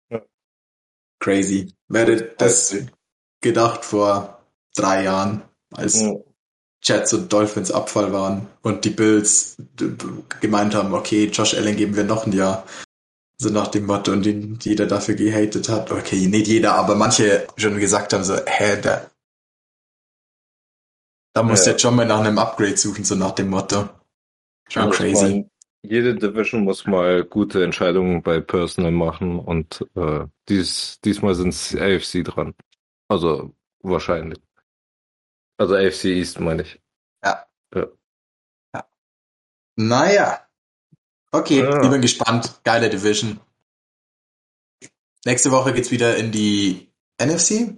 Ja. 0.09 0.22
Crazy. 1.20 1.74
Wer 1.88 2.07
hätte 2.07 2.36
das 2.38 2.76
gedacht 3.41 3.86
vor 3.86 4.45
drei 4.76 5.03
Jahren, 5.03 5.43
als 5.72 6.01
Ja. 6.01 6.13
Jets 6.84 7.13
und 7.13 7.32
Dolphins 7.32 7.71
Abfall 7.71 8.13
waren 8.13 8.47
und 8.61 8.86
die 8.86 8.89
Bills 8.91 9.57
gemeint 10.41 10.73
haben, 10.75 10.93
okay, 10.93 11.25
Josh 11.25 11.53
Allen 11.55 11.75
geben 11.75 11.95
wir 11.95 12.03
noch 12.05 12.25
ein 12.25 12.32
Jahr. 12.34 12.65
So 13.41 13.49
nach 13.49 13.67
dem 13.67 13.86
Motto 13.86 14.11
und 14.11 14.25
den 14.25 14.59
jeder 14.61 14.86
dafür 14.86 15.15
gehatet 15.15 15.69
hat. 15.69 15.91
Okay, 15.91 16.27
nicht 16.27 16.47
jeder, 16.47 16.73
aber 16.75 16.95
manche 16.95 17.47
schon 17.57 17.77
gesagt 17.80 18.11
haben 18.13 18.23
so, 18.25 18.36
hä, 18.45 18.82
da, 18.82 19.09
da 21.34 21.43
musst 21.43 21.65
du 21.65 21.69
Ja. 21.69 21.73
jetzt 21.73 21.82
schon 21.82 21.95
mal 21.95 22.05
nach 22.05 22.19
einem 22.19 22.38
Upgrade 22.38 22.75
suchen, 22.77 23.05
so 23.05 23.15
nach 23.15 23.32
dem 23.32 23.49
Motto. 23.49 23.88
Schon 24.69 24.84
Also, 24.84 24.97
crazy. 24.97 25.23
mein, 25.23 25.51
jede 25.84 26.15
Division 26.15 26.63
muss 26.65 26.86
mal 26.86 27.23
gute 27.23 27.63
Entscheidungen 27.63 28.21
bei 28.21 28.41
Personal 28.41 28.91
machen 28.91 29.39
und 29.39 29.86
äh, 29.95 30.25
dies, 30.49 30.99
diesmal 31.05 31.36
sind 31.36 31.49
es 31.49 31.73
AFC 31.75 32.23
dran. 32.25 32.53
Also 33.07 33.53
wahrscheinlich. 33.82 34.39
Also 35.60 35.76
AFC 35.76 36.05
East 36.05 36.39
meine 36.39 36.64
ich. 36.64 36.80
Naja. 39.76 40.45
Okay, 41.32 41.60
Ja. 41.62 41.82
ich 41.82 41.89
bin 41.89 42.01
gespannt. 42.01 42.60
Geile 42.66 42.89
Division. 42.89 43.39
Nächste 45.26 45.51
Woche 45.51 45.74
geht's 45.74 45.91
wieder 45.91 46.18
in 46.18 46.32
die 46.34 46.91
NFC? 47.22 47.78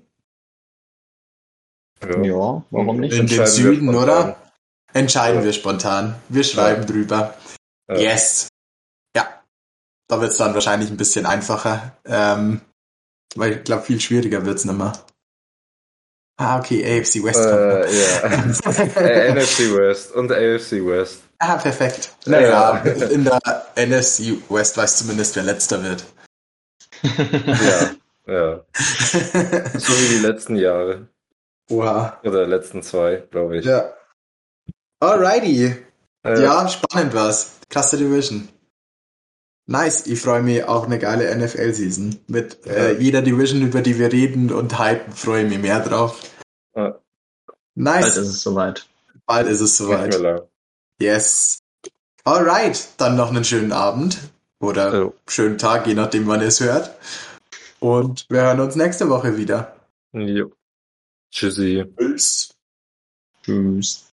Ja, 2.02 2.64
warum 2.72 3.00
nicht? 3.00 3.14
In 3.14 3.30
wir 3.30 3.46
Süden, 3.46 3.90
spontan. 3.90 4.04
oder? 4.04 4.52
Entscheiden 4.94 5.40
Ja. 5.42 5.46
wir 5.46 5.54
spontan. 5.54 6.16
Wir 6.30 6.44
schreiben 6.44 6.88
drüber. 6.88 7.38
Ja. 7.88 7.98
Yes. 7.98 8.48
Ja. 9.16 9.44
Da 10.08 10.20
wird's 10.22 10.38
dann 10.38 10.56
wahrscheinlich 10.56 10.90
ein 10.90 10.98
bisschen 10.98 11.28
einfacher. 11.28 11.96
Ähm, 12.06 12.62
weil 13.36 13.58
ich 13.58 13.64
glaube, 13.64 13.84
viel 13.84 14.02
schwieriger 14.02 14.44
wird's 14.46 14.66
nicht 14.66 14.78
mehr. 14.78 14.94
Ah, 16.38 16.58
okay, 16.60 16.84
AFC 16.84 17.24
West. 17.24 17.40
Äh, 17.40 17.86
ja. 17.92 19.02
Äh, 19.02 19.34
NFC 19.34 19.76
West 19.78 20.12
und 20.14 20.32
AFC 20.32 20.84
West. 20.86 21.22
ah, 21.40 21.58
perfekt. 21.58 22.12
Naja, 22.26 22.82
Ja. 22.84 22.94
in 23.08 23.24
der 23.24 23.40
NFC 23.76 24.38
West 24.50 24.78
weiß 24.78 24.98
zumindest, 24.98 25.36
wer 25.36 25.44
letzter 25.44 25.84
wird. 25.84 26.04
Ja, 27.04 27.92
ja. 28.28 28.62
So 28.74 29.94
wie 29.94 30.18
die 30.20 30.26
letzten 30.26 30.56
Jahre. 30.56 31.08
Oha. 31.70 32.20
Oder 32.24 32.46
letzten 32.48 32.84
zwei, 32.84 33.24
glaube 33.32 33.58
ich. 33.58 33.66
Ja. 33.66 33.94
Alrighty. 35.00 35.76
Äh, 36.24 36.42
Ja, 36.44 36.68
spannend 36.70 37.14
war's. 37.14 37.54
Klasse 37.70 37.98
Division. 37.98 38.50
Nice. 39.68 40.08
Ich 40.08 40.20
freue 40.20 40.42
mich 40.44 40.64
auf 40.64 40.86
eine 40.86 41.00
geile 41.00 41.34
NFL-Season. 41.36 42.20
Mit 42.28 42.66
äh, 42.66 42.98
jeder 43.00 43.22
Division, 43.22 43.62
über 43.62 43.82
die 43.82 43.98
wir 44.00 44.12
reden 44.12 44.52
und 44.52 44.80
hypen, 44.80 45.14
freue 45.14 45.44
ich 45.44 45.50
mich 45.50 45.60
mehr 45.60 45.80
drauf. 45.80 46.20
Ja. 46.76 46.90
Bald 46.92 47.00
Nice. 47.76 48.18
ist 48.18 48.28
es 48.28 48.42
soweit. 48.42 48.88
Bald 49.26 49.48
ist 49.48 49.62
es 49.62 49.78
soweit. 49.78 50.20
Yes. 51.00 51.60
Alright. 52.24 52.90
Dann 52.98 53.16
noch 53.16 53.30
einen 53.30 53.46
schönen 53.46 53.72
Abend. 53.72 54.18
Oder 54.60 55.06
Oh. 55.08 55.14
schönen 55.28 55.58
Tag, 55.58 55.88
je 55.88 55.96
nachdem, 55.96 56.28
wann 56.28 56.42
ihr 56.42 56.48
es 56.48 56.60
hört. 56.60 56.92
Und 57.80 58.28
wir 58.30 58.42
hören 58.42 58.60
uns 58.60 58.76
nächste 58.76 59.10
Woche 59.10 59.38
wieder. 59.38 59.76
Jo. 60.14 60.52
Tschüssi. 61.32 61.86
Tschüss. 61.98 62.54
Tschüss. 63.44 64.11